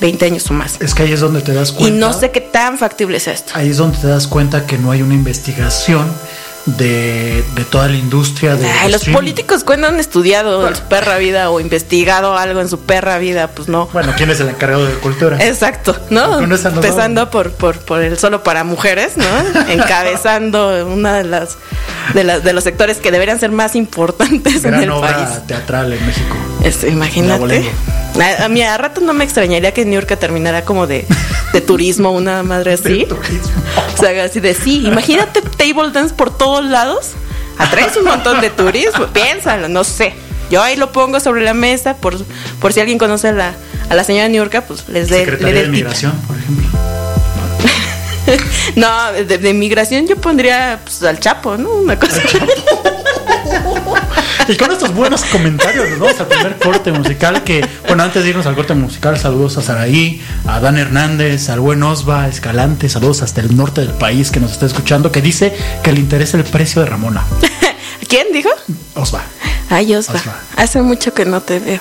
20 0.00 0.26
años 0.26 0.50
o 0.50 0.54
más. 0.54 0.76
Es 0.80 0.94
que 0.94 1.04
ahí 1.04 1.12
es 1.12 1.20
donde 1.20 1.40
te 1.40 1.52
das 1.52 1.72
cuenta. 1.72 1.94
Y 1.94 1.98
no 1.98 2.12
sé 2.12 2.30
qué 2.30 2.40
tan 2.40 2.78
factible 2.78 3.16
es 3.18 3.28
esto. 3.28 3.52
Ahí 3.54 3.70
es 3.70 3.76
donde 3.76 3.98
te 3.98 4.06
das 4.06 4.26
cuenta 4.26 4.66
que 4.66 4.78
no 4.78 4.90
hay 4.90 5.02
una 5.02 5.14
investigación 5.14 6.10
de, 6.66 7.44
de 7.54 7.64
toda 7.64 7.88
la 7.88 7.96
industria 7.96 8.56
de 8.56 8.66
Ay, 8.66 8.86
los 8.90 9.02
streaming. 9.02 9.18
políticos 9.18 9.64
cuando 9.64 9.86
han 9.88 10.00
estudiado 10.00 10.56
bueno. 10.60 10.70
en 10.70 10.76
su 10.76 10.82
perra 10.88 11.18
vida 11.18 11.50
o 11.50 11.60
investigado 11.60 12.38
algo 12.38 12.60
en 12.60 12.68
su 12.68 12.80
perra 12.80 13.18
vida 13.18 13.48
pues 13.48 13.68
no. 13.68 13.86
Bueno 13.92 14.12
quién 14.16 14.30
es 14.30 14.40
el 14.40 14.48
encargado 14.48 14.86
de 14.86 14.94
cultura 14.94 15.36
exacto 15.44 15.94
no 16.10 16.40
empezando 16.40 17.30
por, 17.30 17.50
por 17.52 17.78
por 17.80 18.00
el 18.02 18.18
solo 18.18 18.42
para 18.42 18.64
mujeres 18.64 19.16
no 19.16 19.24
encabezando 19.68 20.86
una 20.86 21.14
de 21.18 21.24
las 21.24 21.58
de, 22.14 22.24
la, 22.24 22.40
de 22.40 22.52
los 22.52 22.64
sectores 22.64 22.96
que 22.98 23.10
deberían 23.10 23.38
ser 23.38 23.50
más 23.50 23.76
importantes 23.76 24.62
Gran 24.62 24.74
en 24.74 24.82
el 24.84 24.90
obra 24.90 25.16
país. 25.16 25.46
teatral 25.46 25.92
en 25.92 26.06
México 26.06 26.34
imagínate 26.88 27.70
a, 28.20 28.44
a, 28.44 28.48
mí 28.48 28.62
a 28.62 28.76
rato 28.78 29.00
no 29.00 29.12
me 29.12 29.24
extrañaría 29.24 29.72
que 29.72 29.84
New 29.84 29.94
York 29.94 30.18
terminara 30.18 30.64
como 30.64 30.86
de, 30.86 31.06
de 31.52 31.60
turismo, 31.60 32.10
una 32.10 32.42
madre 32.42 32.74
así. 32.74 33.06
O 33.94 34.00
sea, 34.00 34.24
así 34.24 34.40
de 34.40 34.54
sí. 34.54 34.86
Imagínate 34.86 35.40
table 35.42 35.90
dance 35.92 36.14
por 36.14 36.36
todos 36.36 36.64
lados. 36.64 37.12
Atraes 37.58 37.96
un 37.96 38.04
montón 38.04 38.40
de 38.40 38.50
turismo. 38.50 39.06
Piénsalo, 39.08 39.68
no 39.68 39.84
sé. 39.84 40.14
Yo 40.50 40.62
ahí 40.62 40.76
lo 40.76 40.92
pongo 40.92 41.20
sobre 41.20 41.42
la 41.42 41.54
mesa 41.54 41.96
por, 41.96 42.16
por 42.60 42.72
si 42.72 42.80
alguien 42.80 42.98
conoce 42.98 43.28
a 43.28 43.32
la, 43.32 43.54
a 43.88 43.94
la 43.94 44.04
señora 44.04 44.28
New 44.28 44.42
York, 44.42 44.64
pues 44.66 44.88
les 44.88 45.08
dé. 45.08 45.20
Secretaría 45.20 45.62
de 45.62 45.68
Migración, 45.68 46.12
por 46.26 46.36
ejemplo. 46.36 46.64
no, 48.76 49.12
de, 49.12 49.38
de, 49.38 49.52
migración 49.52 50.06
yo 50.06 50.16
pondría 50.16 50.80
pues, 50.82 51.02
al 51.02 51.20
Chapo, 51.20 51.58
¿no? 51.58 51.70
Una 51.70 51.98
cosa. 51.98 52.22
Y 54.48 54.56
con 54.56 54.70
estos 54.70 54.94
buenos 54.94 55.24
comentarios 55.24 55.90
nos 55.90 55.98
vamos 55.98 56.20
al 56.20 56.26
primer 56.26 56.58
corte 56.58 56.92
musical 56.92 57.44
que, 57.44 57.66
bueno, 57.86 58.02
antes 58.02 58.22
de 58.22 58.30
irnos 58.30 58.46
al 58.46 58.54
corte 58.54 58.74
musical, 58.74 59.18
saludos 59.18 59.56
a 59.56 59.62
Saraí, 59.62 60.20
a 60.46 60.60
Dan 60.60 60.76
Hernández, 60.76 61.48
al 61.48 61.60
buen 61.60 61.82
Osva 61.82 62.28
Escalante, 62.28 62.88
saludos 62.88 63.22
hasta 63.22 63.40
el 63.40 63.56
norte 63.56 63.80
del 63.80 63.92
país 63.92 64.30
que 64.30 64.40
nos 64.40 64.52
está 64.52 64.66
escuchando, 64.66 65.10
que 65.10 65.22
dice 65.22 65.56
que 65.82 65.92
le 65.92 66.00
interesa 66.00 66.36
el 66.36 66.44
precio 66.44 66.82
de 66.82 66.88
Ramona. 66.88 67.24
¿Quién 68.08 68.28
dijo? 68.32 68.50
Osva. 68.94 69.22
Ay, 69.70 69.94
Osva. 69.94 70.14
Osva. 70.14 70.36
Hace 70.56 70.82
mucho 70.82 71.14
que 71.14 71.24
no 71.24 71.40
te 71.40 71.58
veo. 71.58 71.80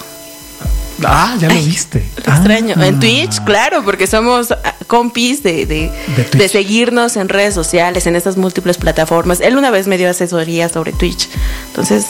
Ah, 1.05 1.35
ya 1.39 1.47
lo 1.47 1.55
Ay, 1.55 1.65
viste. 1.65 2.05
Lo 2.25 2.31
ah, 2.31 2.35
extraño. 2.35 2.75
En 2.81 2.99
Twitch, 2.99 3.43
claro, 3.43 3.83
porque 3.83 4.07
somos 4.07 4.53
compis 4.87 5.43
de, 5.43 5.65
de, 5.65 5.91
de, 6.15 6.23
de, 6.23 6.47
seguirnos 6.47 7.17
en 7.17 7.29
redes 7.29 7.53
sociales, 7.53 8.05
en 8.07 8.15
estas 8.15 8.37
múltiples 8.37 8.77
plataformas. 8.77 9.41
Él 9.41 9.57
una 9.57 9.71
vez 9.71 9.87
me 9.87 9.97
dio 9.97 10.09
asesoría 10.09 10.69
sobre 10.69 10.93
Twitch. 10.93 11.29
Entonces, 11.67 12.05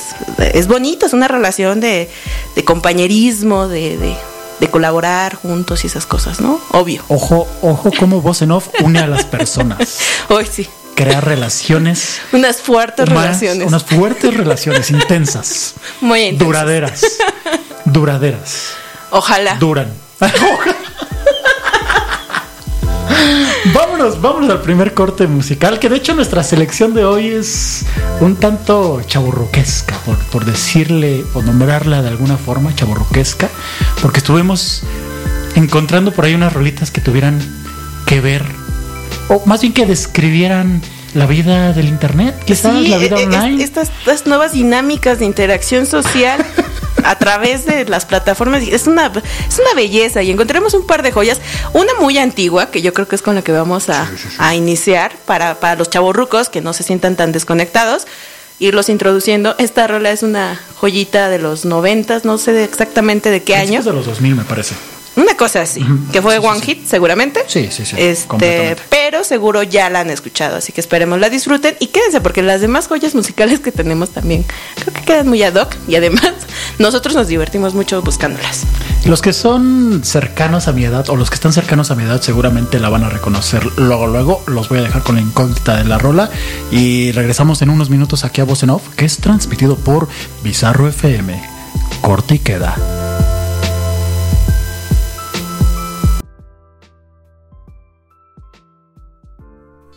es 0.53 0.67
bonito, 0.67 1.05
es 1.05 1.13
una 1.13 1.27
relación 1.27 1.79
de, 1.79 2.09
compañerismo, 2.65 3.67
de, 3.67 4.17
colaborar 4.71 5.35
juntos 5.35 5.83
y 5.83 5.87
esas 5.87 6.05
cosas, 6.05 6.39
¿no? 6.39 6.59
Obvio. 6.71 7.03
Ojo, 7.09 7.45
ojo, 7.61 7.91
como 7.99 8.21
voz 8.21 8.41
en 8.41 8.51
off 8.51 8.69
une 8.79 8.99
a 8.99 9.07
las 9.07 9.25
personas. 9.25 9.99
Hoy 10.29 10.47
sí. 10.49 10.69
Crea 10.95 11.19
relaciones. 11.19 12.21
Unas 12.31 12.61
fuertes 12.61 13.09
relaciones. 13.09 13.67
Unas 13.67 13.83
fuertes 13.83 14.33
relaciones, 14.33 14.89
intensas. 14.89 15.73
Muy 16.01 16.21
intensas. 16.21 16.47
Duraderas. 16.47 17.01
Duraderas. 17.83 18.67
Ojalá. 19.09 19.55
Duran. 19.55 19.91
vámonos, 23.71 24.19
vámonos 24.19 24.49
al 24.49 24.61
primer 24.61 24.93
corte 24.93 25.27
musical, 25.27 25.79
que 25.79 25.89
de 25.89 25.97
hecho 25.97 26.13
nuestra 26.15 26.43
selección 26.43 26.93
de 26.93 27.05
hoy 27.05 27.27
es 27.27 27.85
un 28.19 28.35
tanto 28.35 29.01
chaburroquesca, 29.05 29.95
por, 30.05 30.17
por 30.25 30.45
decirle 30.45 31.23
o 31.33 31.41
nombrarla 31.41 32.01
de 32.01 32.09
alguna 32.09 32.37
forma, 32.37 32.75
chaburroquesca, 32.75 33.49
porque 34.01 34.19
estuvimos 34.19 34.83
encontrando 35.55 36.11
por 36.11 36.25
ahí 36.25 36.33
unas 36.33 36.51
rolitas 36.51 36.91
que 36.91 36.99
tuvieran 36.99 37.39
que 38.05 38.19
ver, 38.19 38.43
o 39.29 39.43
más 39.45 39.61
bien 39.61 39.73
que 39.73 39.85
describieran 39.85 40.81
la 41.13 41.25
vida 41.27 41.73
del 41.73 41.87
internet, 41.87 42.35
quizás 42.45 42.79
sí, 42.79 42.87
la 42.87 42.97
vida 42.97 43.15
online. 43.17 43.63
Estas, 43.63 43.89
estas 43.99 44.25
nuevas 44.25 44.53
dinámicas 44.53 45.19
de 45.19 45.25
interacción 45.25 45.85
social 45.85 46.43
a 47.03 47.17
través 47.17 47.65
de 47.65 47.85
las 47.85 48.05
plataformas 48.05 48.63
es 48.63 48.87
una, 48.87 49.07
es 49.07 49.59
una 49.59 49.73
belleza 49.75 50.23
y 50.23 50.31
encontramos 50.31 50.73
un 50.73 50.85
par 50.85 51.03
de 51.03 51.11
joyas. 51.11 51.39
Una 51.73 51.93
muy 51.99 52.17
antigua, 52.17 52.71
que 52.71 52.81
yo 52.81 52.93
creo 52.93 53.07
que 53.07 53.15
es 53.15 53.21
con 53.21 53.35
la 53.35 53.41
que 53.41 53.51
vamos 53.51 53.89
a, 53.89 54.07
sí, 54.07 54.17
sí, 54.17 54.29
sí. 54.29 54.35
a 54.37 54.55
iniciar 54.55 55.15
para, 55.25 55.59
para 55.59 55.75
los 55.75 55.89
chavorrucos 55.89 56.49
que 56.49 56.61
no 56.61 56.73
se 56.73 56.83
sientan 56.83 57.15
tan 57.15 57.31
desconectados. 57.31 58.07
Irlos 58.59 58.89
introduciendo. 58.89 59.55
Esta 59.57 59.87
rola 59.87 60.11
es 60.11 60.23
una 60.23 60.59
joyita 60.77 61.29
de 61.29 61.39
los 61.39 61.65
noventas, 61.65 62.23
no 62.23 62.37
sé 62.37 62.63
exactamente 62.63 63.29
de 63.29 63.43
qué 63.43 63.55
año. 63.55 63.81
de 63.81 63.93
los 63.93 64.05
2000 64.05 64.35
me 64.35 64.43
parece. 64.43 64.75
Una 65.15 65.37
cosa 65.37 65.61
así, 65.61 65.81
uh 65.81 65.85
-huh. 65.85 66.11
que 66.11 66.21
fue 66.21 66.37
sí, 66.39 66.45
one 66.45 66.59
sí, 66.59 66.65
hit 66.65 66.79
sí. 66.81 66.87
seguramente. 66.87 67.43
Sí, 67.47 67.69
sí, 67.71 67.85
sí. 67.85 67.95
Este, 67.97 68.75
pero 68.89 69.23
seguro 69.23 69.61
ya 69.61 69.89
la 69.89 69.99
han 69.99 70.09
escuchado, 70.09 70.57
así 70.57 70.71
que 70.71 70.81
esperemos 70.81 71.19
la 71.19 71.29
disfruten 71.29 71.75
y 71.79 71.87
quédense 71.87 72.19
porque 72.19 72.41
las 72.41 72.61
demás 72.61 72.87
joyas 72.87 73.13
musicales 73.13 73.59
que 73.59 73.71
tenemos 73.71 74.09
también 74.09 74.43
creo 74.75 74.93
que 74.93 75.01
quedan 75.01 75.27
muy 75.27 75.43
ad 75.43 75.55
hoc 75.55 75.75
y 75.87 75.95
además 75.95 76.31
nosotros 76.79 77.15
nos 77.15 77.27
divertimos 77.27 77.75
mucho 77.75 78.01
buscándolas. 78.01 78.63
Los 79.05 79.21
que 79.21 79.33
son 79.33 80.01
cercanos 80.03 80.67
a 80.67 80.71
mi 80.71 80.85
edad 80.85 81.09
o 81.09 81.15
los 81.15 81.29
que 81.29 81.35
están 81.35 81.53
cercanos 81.53 81.91
a 81.91 81.95
mi 81.95 82.03
edad 82.03 82.21
seguramente 82.21 82.79
la 82.79 82.89
van 82.89 83.03
a 83.03 83.09
reconocer 83.09 83.65
luego, 83.77 84.07
luego. 84.07 84.43
Los 84.47 84.69
voy 84.69 84.79
a 84.79 84.81
dejar 84.81 85.03
con 85.03 85.15
la 85.15 85.21
incógnita 85.21 85.75
de 85.75 85.83
la 85.83 85.97
rola 85.97 86.29
y 86.71 87.11
regresamos 87.11 87.61
en 87.61 87.69
unos 87.69 87.89
minutos 87.89 88.23
aquí 88.23 88.41
a 88.41 88.45
Voz 88.45 88.63
en 88.63 88.69
Off, 88.69 88.89
que 88.95 89.05
es 89.05 89.17
transmitido 89.17 89.75
por 89.75 90.07
Bizarro 90.43 90.87
FM. 90.87 91.41
Corte 92.01 92.35
y 92.35 92.39
queda. 92.39 92.75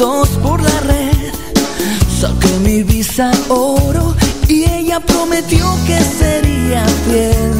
por 0.00 0.62
la 0.62 0.80
red. 0.80 1.32
Saqué 2.20 2.58
mi 2.64 2.82
visa 2.82 3.30
oro 3.48 4.16
y 4.48 4.64
ella 4.64 4.98
prometió 5.00 5.66
que 5.86 5.98
sería 6.00 6.86
fiel. 7.04 7.52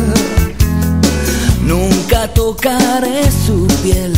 Nunca 1.67 2.29
tocaré 2.29 3.31
su 3.47 3.67
piel, 3.83 4.15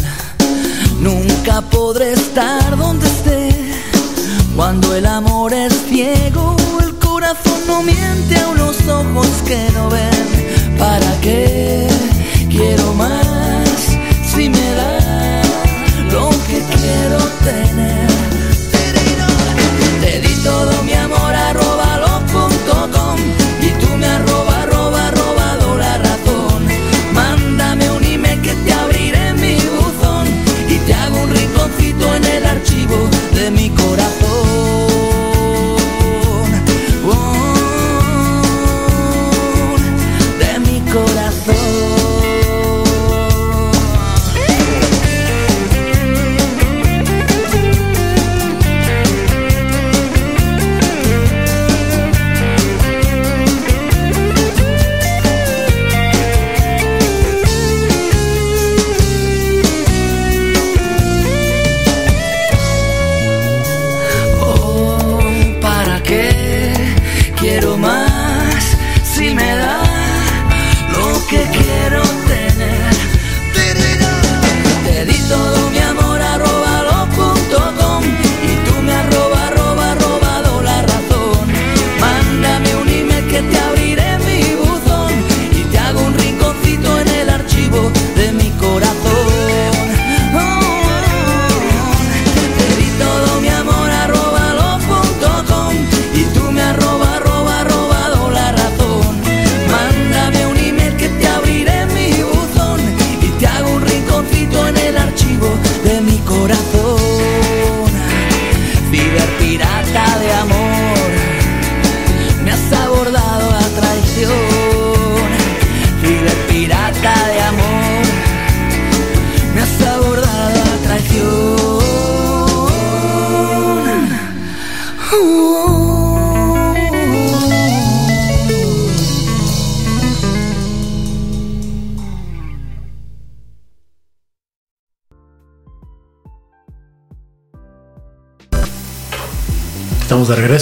nunca 1.00 1.62
podré 1.62 2.12
estar 2.12 2.76
donde 2.76 3.06
esté. 3.06 3.74
Cuando 4.54 4.94
el 4.94 5.06
amor 5.06 5.52
es 5.52 5.72
ciego, 5.88 6.56
el 6.80 6.94
corazón 6.98 7.60
no 7.66 7.82
miente 7.82 8.38
a 8.38 8.48
unos 8.50 8.76
ojos 8.86 9.28
que 9.48 9.68
no 9.74 9.90
ven. 9.90 10.11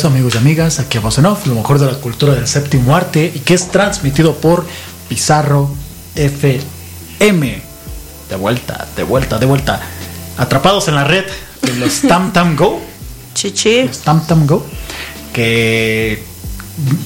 Regreso, 0.00 0.08
amigos 0.08 0.34
y 0.34 0.38
amigas, 0.38 0.78
aquí 0.78 0.96
a 0.96 1.00
Voz 1.02 1.18
en 1.18 1.26
Off, 1.26 1.46
lo 1.46 1.54
mejor 1.54 1.78
de 1.78 1.84
la 1.84 1.98
cultura 1.98 2.32
del 2.32 2.46
séptimo 2.46 2.96
arte 2.96 3.30
y 3.34 3.40
que 3.40 3.52
es 3.52 3.68
transmitido 3.68 4.34
por 4.36 4.64
Pizarro 5.08 5.70
FM. 6.14 7.62
De 8.30 8.36
vuelta, 8.36 8.86
de 8.96 9.02
vuelta, 9.02 9.38
de 9.38 9.44
vuelta. 9.44 9.80
Atrapados 10.38 10.88
en 10.88 10.94
la 10.94 11.04
red 11.04 11.24
de 11.60 11.74
los 11.74 12.00
Tam 12.08 12.32
Tam 12.32 12.56
Go. 12.56 12.80
Chichi. 13.34 13.88
Los 13.88 13.98
Tam 13.98 14.26
Tam 14.26 14.46
Go. 14.46 14.64
Que 15.34 16.24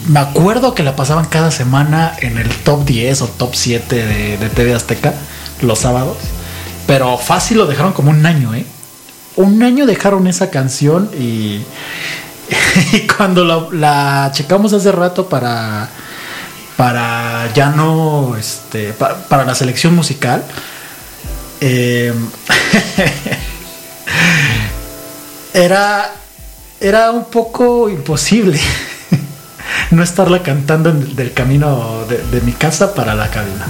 me 0.07 0.20
acuerdo 0.20 0.74
que 0.74 0.85
la 0.85 0.94
pasaban 0.94 1.24
cada 1.24 1.50
semana 1.50 2.14
en 2.20 2.38
el 2.38 2.48
top 2.48 2.85
10 2.85 3.22
o 3.22 3.26
top 3.26 3.54
7 3.57 4.07
de, 4.07 4.38
de 4.38 4.48
TV 4.50 4.72
Azteca 4.72 5.14
los 5.62 5.80
sábados. 5.80 6.18
Pero 6.87 7.18
fácil 7.18 7.59
lo 7.59 7.66
dejaron 7.66 7.92
como 7.92 8.11
un 8.11 8.24
año, 8.24 8.54
¿eh? 8.54 8.64
Un 9.35 9.64
año 9.64 9.85
dejaron 9.85 10.28
esa 10.28 10.50
canción 10.50 11.11
y, 11.18 11.62
y 12.93 13.01
cuando 13.07 13.71
la, 13.73 14.31
checamos 14.33 14.73
hace 14.73 14.93
rato 14.93 15.29
para 15.29 15.88
para 16.77 17.53
ya 17.55 17.71
no 17.71 18.37
este 18.37 18.93
pa- 18.93 19.14
para 19.29 19.45
la 19.45 19.55
selección 19.55 19.95
musical 19.95 20.43
eh, 21.61 22.12
era 25.55 26.11
era 26.81 27.11
un 27.12 27.25
poco 27.27 27.88
imposible 27.88 28.59
no 29.93 30.03
estarla 30.03 30.43
cantando 30.43 30.90
del 30.93 31.33
camino 31.33 32.05
de, 32.09 32.19
de 32.19 32.40
mi 32.40 32.53
casa 32.53 32.95
para 32.95 33.14
la 33.14 33.31
cabina 33.31 33.67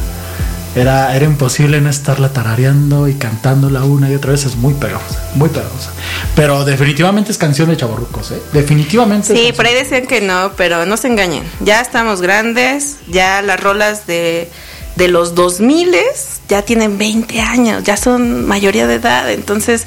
era, 0.74 1.14
era 1.14 1.24
imposible 1.24 1.80
no 1.80 1.88
estarla 1.88 2.30
tarareando 2.30 3.06
y 3.06 3.14
cantándola 3.14 3.84
una 3.84 4.10
y 4.10 4.14
otra 4.16 4.32
vez. 4.32 4.44
Es 4.44 4.56
muy 4.56 4.74
pegajosa, 4.74 5.20
muy 5.36 5.48
pegajosa. 5.48 5.90
Pero 6.36 6.64
definitivamente 6.64 7.30
es 7.30 7.38
canción 7.38 7.68
de 7.68 7.76
chavorrucos, 7.76 8.32
¿eh? 8.32 8.42
Definitivamente. 8.52 9.34
Sí, 9.34 9.52
por 9.52 9.66
ahí 9.66 9.74
decían 9.74 10.06
que 10.06 10.20
no, 10.20 10.52
pero 10.56 10.84
no 10.84 10.96
se 10.96 11.08
engañen. 11.08 11.44
Ya 11.60 11.80
estamos 11.80 12.20
grandes, 12.20 12.96
ya 13.08 13.40
las 13.40 13.60
rolas 13.60 14.06
de, 14.06 14.50
de 14.96 15.08
los 15.08 15.34
2000 15.34 15.94
ya 16.48 16.62
tienen 16.62 16.98
20 16.98 17.40
años, 17.40 17.84
ya 17.84 17.96
son 17.96 18.46
mayoría 18.46 18.86
de 18.86 18.94
edad, 18.94 19.30
entonces 19.30 19.86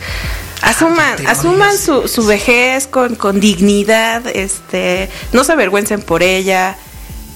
asuman, 0.61 1.27
asuman 1.27 1.77
su, 1.77 2.07
su 2.07 2.25
vejez 2.25 2.87
con, 2.87 3.15
con 3.15 3.39
dignidad, 3.39 4.25
este, 4.27 5.09
no 5.33 5.43
se 5.43 5.51
avergüencen 5.53 6.01
por 6.01 6.23
ella. 6.23 6.77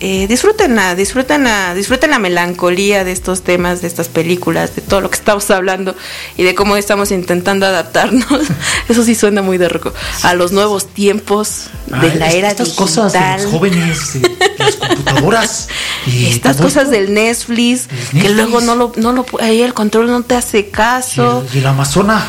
Eh, 0.04 0.26
disfrútenla, 0.28 0.96
disfrútenla, 0.96 1.76
disfruten 1.76 2.10
la 2.10 2.18
melancolía 2.18 3.04
de 3.04 3.12
estos 3.12 3.44
temas, 3.44 3.84
de 3.84 3.88
estas 3.88 4.08
películas, 4.08 4.76
de 4.76 4.82
todo 4.82 5.00
lo 5.00 5.12
que 5.12 5.16
estamos 5.18 5.52
hablando 5.52 5.96
y 6.38 6.44
de 6.44 6.56
cómo 6.56 6.76
estamos 6.76 7.12
intentando 7.12 7.68
adaptarnos. 7.68 8.26
Eso 8.90 9.04
sí 9.04 9.14
suena 9.14 9.44
muy 9.44 9.60
de 9.60 9.70
roco. 9.70 9.94
A 10.24 10.34
los 10.34 10.54
nuevos 10.54 10.88
tiempos 10.88 11.66
de 11.86 11.98
Ay, 12.14 12.18
la 12.18 12.32
era 12.32 12.50
estas 12.50 12.70
digital. 12.70 12.88
cosas 12.88 13.14
de 13.14 13.44
los 13.44 13.52
jóvenes, 13.54 14.14
de, 14.22 14.56
las 14.58 14.76
computadoras. 14.78 15.68
Y 16.08 16.26
Estas 16.26 16.58
cosas 16.58 16.90
del 16.90 17.14
Netflix, 17.14 17.88
que 18.12 18.30
luego 18.30 18.60
no 18.60 18.76
lo, 18.76 18.92
no 18.96 19.12
lo, 19.12 19.24
ahí 19.40 19.62
el 19.62 19.76
control 19.76 20.08
no 20.08 20.24
te 20.24 20.34
hace 20.34 20.60
Y 20.60 20.64
caso. 20.72 21.46
el, 21.48 21.56
y 21.58 21.60
el 21.60 21.68
Amazona, 21.68 22.26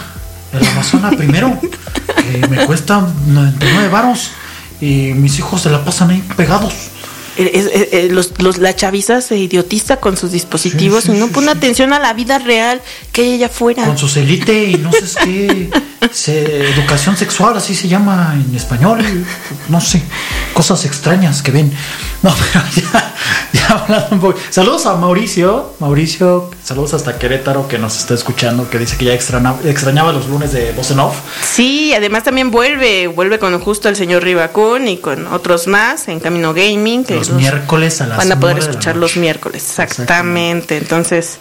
el 0.52 0.68
Amazona 0.68 1.08
primero, 1.12 1.58
que 2.16 2.46
me 2.48 2.66
cuesta 2.66 3.00
99 3.28 3.88
varos 3.88 4.32
y 4.78 5.14
mis 5.14 5.38
hijos 5.38 5.62
se 5.62 5.70
la 5.70 5.82
pasan 5.82 6.11
ahí 6.11 6.22
pegados. 6.37 6.74
Eh, 7.38 7.51
eh, 7.55 7.88
eh, 7.92 8.09
los, 8.11 8.38
los, 8.42 8.59
la 8.59 8.77
chaviza 8.77 9.23
se 9.23 9.38
idiotiza 9.38 9.97
con 9.97 10.18
sus 10.18 10.33
dispositivos 10.33 11.05
Sí, 11.05 11.12
sí, 11.12 11.16
y 11.16 11.21
no 11.21 11.29
pone 11.29 11.51
atención 11.51 11.95
a 11.95 11.99
la 11.99 12.12
vida 12.12 12.38
real 12.38 12.83
que 13.11 13.23
hay 13.23 13.35
allá 13.35 13.47
afuera. 13.47 13.87
Con 13.87 13.97
su 13.97 14.07
celite 14.09 14.64
y 14.64 14.75
no 14.77 14.92
sé 14.92 15.01
qué, 15.25 15.71
se- 16.12 16.68
educación 16.73 17.16
sexual, 17.16 17.57
así 17.57 17.75
se 17.75 17.88
llama 17.88 18.35
en 18.35 18.55
español, 18.55 19.03
no 19.68 19.81
sé, 19.81 20.03
cosas 20.53 20.85
extrañas 20.85 21.40
que 21.42 21.53
ven. 21.53 21.73
No, 22.23 22.35
pero 22.53 22.64
ya, 22.92 23.14
ya 23.53 23.66
hablando 23.68 24.09
un 24.12 24.21
poco. 24.21 24.38
Saludos 24.51 24.85
a 24.85 24.97
Mauricio, 24.97 25.75
Mauricio, 25.81 26.51
saludos 26.64 26.94
hasta 26.94 27.18
Querétaro 27.18 27.66
que 27.68 27.79
nos 27.79 27.98
está 27.98 28.14
escuchando, 28.14 28.70
que 28.70 28.79
dice 28.79 28.96
que 28.96 29.07
ya 29.07 29.14
extraña- 29.14 29.57
extrañaba 29.64 30.12
los 30.12 30.29
lunes 30.29 30.53
de 30.53 30.72
Voz 30.72 30.90
en 30.90 31.01
Off. 31.01 31.16
Sí, 31.44 31.92
además 31.94 32.22
también 32.25 32.51
vuelve, 32.51 33.09
vuelve 33.09 33.38
con 33.38 33.59
justo 33.61 33.88
el 33.88 33.96
señor 33.96 34.22
Ribacún 34.22 34.88
y 34.88 34.98
con 34.98 35.27
otros 35.27 35.66
más 35.66 36.09
en 36.09 36.20
Camino 36.20 36.55
Gaming. 36.55 37.05
que 37.05 37.14
Los 37.16 37.31
miércoles 37.31 38.01
a 38.01 38.07
las 38.07 38.18
Van 38.18 38.33
a 38.33 38.38
poder 38.40 38.59
escuchar 38.59 38.96
los 38.96 39.16
miércoles, 39.16 39.62
exactamente. 39.68 40.77
Entonces, 40.77 41.38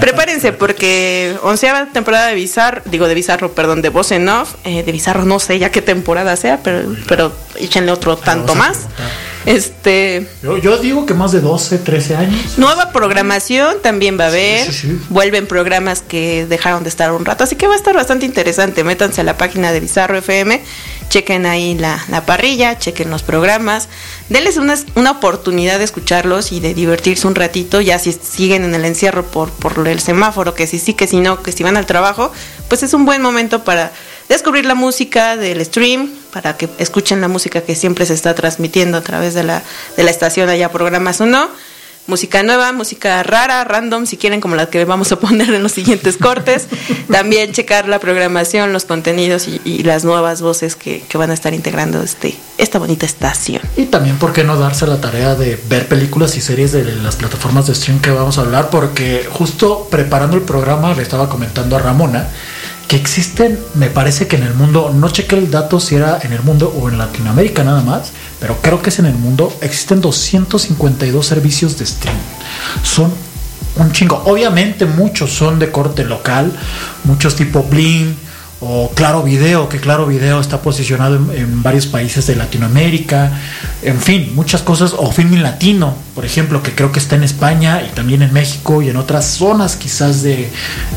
Prepárense 0.00 0.52
porque 0.52 1.34
onceava 1.42 1.86
temporada 1.86 2.26
de 2.26 2.34
Bizarro, 2.34 2.82
digo 2.84 3.08
de 3.08 3.14
Bizarro, 3.14 3.52
perdón, 3.52 3.80
de 3.80 3.88
Voz 3.88 4.12
en 4.12 4.28
Off, 4.28 4.56
eh, 4.64 4.82
de 4.82 4.92
Bizarro 4.92 5.24
no 5.24 5.38
sé 5.38 5.58
ya 5.58 5.70
qué 5.70 5.80
temporada 5.80 6.36
sea, 6.36 6.60
pero, 6.62 6.94
pero 7.06 7.32
échenle 7.56 7.90
otro 7.90 8.18
tanto 8.18 8.54
más. 8.54 8.76
preguntar. 8.80 9.06
Este, 9.48 10.28
Yo, 10.42 10.58
yo 10.58 10.76
digo 10.76 11.06
que 11.06 11.14
más 11.14 11.32
de 11.32 11.40
12, 11.40 11.78
13 11.78 12.16
años. 12.16 12.58
nueva 12.58 12.92
programación 12.92 13.76
también 13.82 14.18
va 14.18 14.24
a 14.24 14.28
haber, 14.28 14.66
sí, 14.66 14.72
sí. 14.72 15.00
vuelven 15.08 15.46
programas 15.46 16.02
que 16.02 16.46
dejaron 16.46 16.82
de 16.82 16.90
estar 16.90 17.12
un 17.12 17.24
rato, 17.24 17.44
así 17.44 17.56
que 17.56 17.66
va 17.66 17.72
a 17.72 17.76
estar 17.76 17.94
bastante 17.94 18.26
interesante. 18.26 18.84
Métanse 18.84 19.22
a 19.22 19.24
la 19.24 19.38
página 19.38 19.72
de 19.72 19.80
Bizarro 19.80 20.18
FM, 20.18 20.62
chequen 21.08 21.46
ahí 21.46 21.74
la, 21.74 22.04
la 22.10 22.26
parrilla, 22.26 22.78
chequen 22.78 23.10
los 23.10 23.22
programas, 23.22 23.88
denles 24.28 24.58
una, 24.58 24.76
una 24.94 25.12
oportunidad 25.12 25.78
de 25.78 25.84
escucharlos 25.84 26.52
y 26.52 26.60
de 26.60 26.74
divertirse 26.74 27.26
un 27.26 27.34
ratito, 27.34 27.80
ya 27.80 27.98
si 27.98 28.12
siguen 28.12 28.64
en 28.64 28.74
el 28.74 28.84
encierro 28.84 29.24
por, 29.24 29.50
por 29.50 29.88
el 29.88 30.00
semáforo, 30.00 30.54
que 30.54 30.66
si 30.66 30.78
sí, 30.78 30.92
que 30.92 31.06
si 31.06 31.20
no, 31.20 31.42
que 31.42 31.52
si 31.52 31.62
van 31.62 31.76
al 31.76 31.86
trabajo, 31.86 32.32
pues 32.68 32.82
es 32.82 32.92
un 32.92 33.06
buen 33.06 33.22
momento 33.22 33.64
para 33.64 33.92
descubrir 34.28 34.64
la 34.66 34.74
música 34.74 35.36
del 35.36 35.64
stream, 35.64 36.10
para 36.32 36.56
que 36.56 36.68
escuchen 36.78 37.20
la 37.20 37.28
música 37.28 37.62
que 37.62 37.74
siempre 37.74 38.06
se 38.06 38.14
está 38.14 38.34
transmitiendo 38.34 38.98
a 38.98 39.00
través 39.00 39.34
de 39.34 39.42
la, 39.42 39.62
de 39.96 40.02
la 40.02 40.10
estación 40.10 40.48
allá 40.48 40.70
programas 40.70 41.20
o 41.20 41.26
no. 41.26 41.48
Música 42.06 42.42
nueva, 42.42 42.72
música 42.72 43.22
rara, 43.22 43.64
random, 43.64 44.06
si 44.06 44.16
quieren, 44.16 44.40
como 44.40 44.56
la 44.56 44.70
que 44.70 44.82
vamos 44.86 45.12
a 45.12 45.20
poner 45.20 45.52
en 45.52 45.62
los 45.62 45.72
siguientes 45.72 46.16
cortes. 46.16 46.66
También 47.12 47.52
checar 47.52 47.86
la 47.86 47.98
programación, 47.98 48.72
los 48.72 48.86
contenidos 48.86 49.46
y, 49.46 49.60
y 49.66 49.82
las 49.82 50.04
nuevas 50.04 50.40
voces 50.40 50.74
que, 50.74 51.02
que 51.06 51.18
van 51.18 51.30
a 51.30 51.34
estar 51.34 51.52
integrando 51.52 52.02
este, 52.02 52.34
esta 52.56 52.78
bonita 52.78 53.04
estación. 53.04 53.60
Y 53.76 53.84
también, 53.84 54.16
¿por 54.18 54.32
qué 54.32 54.42
no 54.42 54.56
darse 54.56 54.86
la 54.86 55.02
tarea 55.02 55.34
de 55.34 55.60
ver 55.68 55.86
películas 55.86 56.34
y 56.38 56.40
series 56.40 56.72
de 56.72 56.82
las 56.84 57.16
plataformas 57.16 57.66
de 57.66 57.74
stream 57.74 58.00
que 58.00 58.10
vamos 58.10 58.38
a 58.38 58.40
hablar? 58.40 58.70
Porque 58.70 59.28
justo 59.30 59.86
preparando 59.90 60.34
el 60.38 60.44
programa 60.44 60.94
le 60.94 61.02
estaba 61.02 61.28
comentando 61.28 61.76
a 61.76 61.80
Ramona 61.80 62.28
que 62.88 62.96
existen, 62.96 63.58
me 63.74 63.90
parece 63.90 64.26
que 64.26 64.36
en 64.36 64.44
el 64.44 64.54
mundo, 64.54 64.90
no 64.94 65.10
chequé 65.10 65.36
el 65.36 65.50
dato 65.50 65.78
si 65.78 65.94
era 65.94 66.18
en 66.22 66.32
el 66.32 66.42
mundo 66.42 66.74
o 66.80 66.88
en 66.88 66.96
Latinoamérica 66.96 67.62
nada 67.62 67.82
más, 67.82 68.12
pero 68.40 68.56
creo 68.62 68.80
que 68.80 68.88
es 68.88 68.98
en 68.98 69.04
el 69.04 69.14
mundo, 69.14 69.54
existen 69.60 70.00
252 70.00 71.24
servicios 71.24 71.78
de 71.78 71.84
stream. 71.84 72.16
Son 72.82 73.12
un 73.76 73.92
chingo. 73.92 74.22
Obviamente 74.24 74.86
muchos 74.86 75.30
son 75.30 75.58
de 75.58 75.70
corte 75.70 76.02
local, 76.04 76.50
muchos 77.04 77.36
tipo 77.36 77.62
Bling 77.62 78.16
o 78.60 78.90
Claro 78.94 79.22
Video, 79.22 79.68
que 79.68 79.78
Claro 79.78 80.06
Video 80.06 80.40
está 80.40 80.60
posicionado 80.60 81.16
en, 81.16 81.30
en 81.38 81.62
varios 81.62 81.86
países 81.86 82.26
de 82.26 82.34
Latinoamérica, 82.36 83.30
en 83.82 84.00
fin, 84.00 84.32
muchas 84.34 84.62
cosas, 84.62 84.94
o 84.96 85.12
Filmin 85.12 85.42
Latino, 85.42 85.94
por 86.14 86.24
ejemplo, 86.24 86.62
que 86.62 86.74
creo 86.74 86.90
que 86.90 86.98
está 86.98 87.14
en 87.14 87.22
España 87.22 87.82
y 87.82 87.94
también 87.94 88.22
en 88.22 88.32
México 88.32 88.82
y 88.82 88.88
en 88.88 88.96
otras 88.96 89.26
zonas 89.26 89.76
quizás 89.76 90.22
de, 90.22 90.50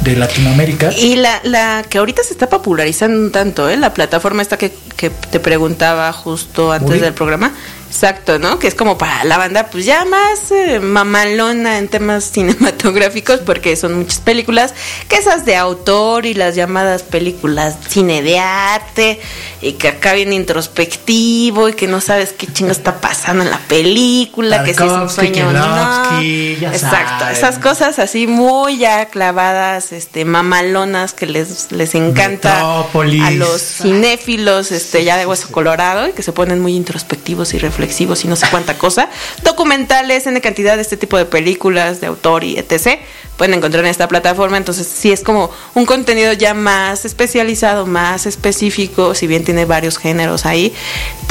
de 0.04 0.16
Latinoamérica. 0.16 0.92
Y 0.94 1.18
la, 1.18 1.40
la 1.44 1.84
que 1.88 2.00
ahorita 2.00 2.24
se 2.24 2.34
está 2.34 2.50
popularizando 2.50 3.20
un 3.20 3.32
tanto, 3.32 3.70
¿eh? 3.70 3.78
La 3.78 3.94
plataforma 3.94 4.42
esta 4.42 4.58
que, 4.58 4.74
que 4.98 5.10
te 5.10 5.40
preguntaba 5.40 6.12
justo 6.14 6.72
antes 6.72 6.90
Movie. 6.90 7.02
del 7.02 7.14
programa. 7.14 7.52
Exacto, 7.92 8.40
¿no? 8.40 8.58
Que 8.58 8.68
es 8.68 8.74
como 8.74 8.98
para 8.98 9.26
la 9.26 9.38
banda, 9.38 9.68
pues 9.70 9.84
ya 9.84 10.06
más 10.06 10.50
eh, 10.52 10.80
mamalona 10.80 11.78
en 11.78 11.90
temas 11.90 12.24
cinematográficos, 12.32 13.42
porque 13.42 13.76
son 13.76 13.96
muchas 14.00 14.20
películas, 14.20 14.74
que 15.10 15.18
esas 15.18 15.44
de 15.44 15.58
autor 15.58 16.26
y 16.26 16.34
las 16.34 16.56
llamadas 16.56 17.04
películas 17.04 17.76
cine 17.90 18.22
de 18.22 18.40
arte, 18.40 19.20
y 19.62 19.74
que 19.74 19.90
acá 19.90 20.14
viene 20.14 20.36
introspectivo 20.36 21.68
y 21.68 21.74
que 21.74 21.88
no 21.88 22.00
sabes 22.00 22.32
qué 22.32 22.48
chingo 22.48 22.72
está 22.72 23.02
pasando 23.02 23.44
en 23.44 23.52
la 23.52 23.60
película, 23.60 24.64
que 24.64 24.74
si 24.74 24.84
es 24.84 24.90
un 24.90 25.10
sueño 25.10 25.50
o 25.50 25.52
no. 25.52 26.22
Ya 26.22 26.70
Exacto, 26.72 27.20
saben. 27.20 27.36
esas 27.36 27.60
cosas 27.60 28.00
así 28.00 28.26
muy 28.26 28.78
ya 28.78 29.08
clavadas, 29.08 29.92
este, 29.92 30.24
mamalonas 30.24 31.12
que 31.12 31.26
les, 31.26 31.74
les 31.74 31.94
encanta 31.94 32.54
Metrópolis. 32.54 33.22
a 33.22 33.32
los 33.32 33.62
cinéfilos, 33.62 34.72
este, 34.72 35.04
ya 35.04 35.18
de 35.18 35.26
hueso 35.26 35.50
colorado 35.52 36.08
y 36.08 36.14
que 36.14 36.24
se 36.24 36.32
ponen 36.32 36.62
muy 36.62 36.74
introspectivos 36.74 37.54
y 37.54 37.58
reflexivos 37.58 37.81
y 38.24 38.28
no 38.28 38.36
sé 38.36 38.48
cuánta 38.50 38.78
cosa. 38.78 39.10
Documentales, 39.44 40.28
en 40.28 40.40
cantidad 40.40 40.76
de 40.76 40.82
este 40.82 40.98
tipo 40.98 41.18
de 41.18 41.26
películas, 41.26 42.02
de 42.02 42.08
autor 42.08 42.44
y 42.44 42.58
etc. 42.58 43.00
Pueden 43.38 43.56
encontrar 43.56 43.84
en 43.84 43.90
esta 43.90 44.08
plataforma, 44.08 44.58
entonces 44.58 44.88
sí 44.88 45.12
es 45.12 45.22
como 45.22 45.50
un 45.74 45.86
contenido 45.86 46.34
ya 46.34 46.54
más 46.54 47.06
especializado, 47.06 47.86
más 47.86 48.26
específico, 48.26 49.16
si 49.16 49.28
bien 49.28 49.44
tiene 49.44 49.66
varios 49.66 49.98
géneros 49.98 50.46
ahí. 50.46 50.74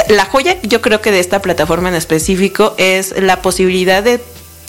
La 0.09 0.25
joya 0.25 0.61
yo 0.63 0.81
creo 0.81 1.01
que 1.01 1.13
de 1.13 1.21
esta 1.21 1.41
plataforma 1.41 1.89
en 1.89 1.95
específico 1.95 2.75
es 2.79 3.15
la 3.21 3.43
posibilidad 3.43 4.03
de 4.03 4.21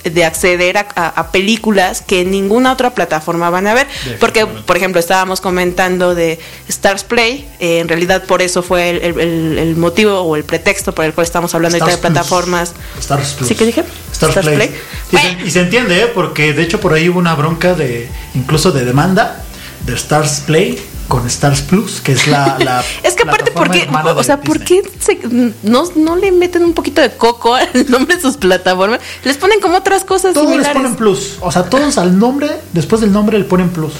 de 0.04 0.26
acceder 0.26 0.78
a, 0.78 0.88
a- 0.96 1.08
a 1.10 1.32
películas 1.32 2.02
que 2.02 2.22
en 2.22 2.32
ninguna 2.32 2.72
otra 2.74 2.96
plataforma 2.96 3.50
van 3.50 3.68
a 3.68 3.74
ver. 3.74 3.88
Porque, 4.20 4.46
por 4.46 4.78
ejemplo, 4.78 5.00
estábamos 5.00 5.42
comentando 5.42 6.16
de 6.16 6.40
Stars 6.68 7.04
Play, 7.04 7.48
eh, 7.60 7.80
en 7.80 7.88
realidad 7.88 8.24
por 8.26 8.42
eso 8.42 8.64
fue 8.64 8.90
el, 8.90 9.20
el- 9.20 9.76
motivo 9.76 10.20
o 10.22 10.36
el 10.36 10.44
pretexto 10.44 10.94
por 10.94 11.06
el 11.06 11.14
cual 11.14 11.26
estamos 11.26 11.54
hablando 11.56 11.78
ahorita 11.78 11.92
de 11.92 11.98
Plus. 11.98 12.12
plataformas. 12.12 12.74
Stars 13.00 13.34
Plus. 13.34 13.48
¿Sí 13.50 13.56
que 13.56 13.66
dije? 13.66 13.84
Stars, 14.12 14.38
Stars 14.38 14.48
Play. 14.48 14.58
Play. 14.58 14.70
Y, 15.12 15.16
se, 15.18 15.22
Bueno. 15.34 15.46
y 15.48 15.52
se 15.52 15.60
entiende, 15.62 16.02
¿eh? 16.04 16.08
porque 16.14 16.54
de 16.54 16.64
hecho 16.64 16.80
por 16.80 16.94
ahí 16.94 17.10
hubo 17.10 17.20
una 17.20 17.36
bronca 17.36 17.74
de 17.74 18.10
incluso 18.36 18.72
de 18.72 18.86
demanda 18.86 19.44
de 19.86 19.94
Stars 19.96 20.41
Play 20.46 20.82
con 21.08 21.28
Stars 21.28 21.62
Plus, 21.62 22.00
que 22.02 22.13
es 22.13 22.28
la, 22.28 22.58
la 22.63 22.84
Es 23.04 23.15
que 23.15 23.24
aparte, 23.24 23.52
¿por 23.52 23.70
qué? 23.70 23.88
O 24.15 24.24
sea, 24.24 24.39
¿por 24.39 24.60
qué 24.60 24.82
se- 25.00 25.20
no, 25.63 25.84
no 25.96 26.15
le 26.15 26.32
meten 26.32 26.63
un 26.63 26.74
poquito 26.74 27.02
de 27.02 27.12
coco 27.12 27.54
al 27.56 27.67
nombre 27.89 28.15
de 28.15 28.22
sus 28.22 28.38
plataformas? 28.38 29.00
Les 29.24 29.38
ponen 29.38 29.60
como 29.60 29.78
otras 29.78 30.04
cosas 30.06 30.34
Todos 30.34 30.56
les 30.56 30.67
ponen 30.70 30.96
plus. 30.96 31.38
O 31.41 31.52
sea, 31.52 31.63
todos 31.63 31.98
al 31.98 32.17
nombre, 32.17 32.50
después 32.74 33.02
del 33.02 33.12
nombre 33.12 33.38
le 33.38 33.46
ponen 33.46 33.70
plus. 33.70 33.94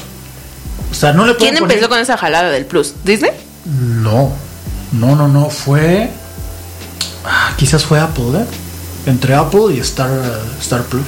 O 0.90 0.94
sea, 0.94 1.12
no 1.14 1.26
le 1.26 1.36
¿Quién 1.36 1.56
poner- 1.56 1.64
empezó 1.72 1.90
con 1.90 2.00
esa 2.00 2.18
jalada 2.18 2.50
del 2.50 2.66
plus? 2.66 2.94
¿Disney? 3.04 3.32
No, 3.66 4.32
no, 4.94 5.16
no, 5.16 5.28
no. 5.28 5.50
Fue. 5.50 6.10
ah, 7.26 7.54
quizás 7.58 7.84
fue 7.84 8.00
Apple, 8.00 8.40
¿eh? 8.40 8.46
Entre 9.06 9.34
Apple 9.36 9.74
y 9.76 9.80
Star, 9.80 10.10
Star 10.62 10.84
Plus. 10.84 11.04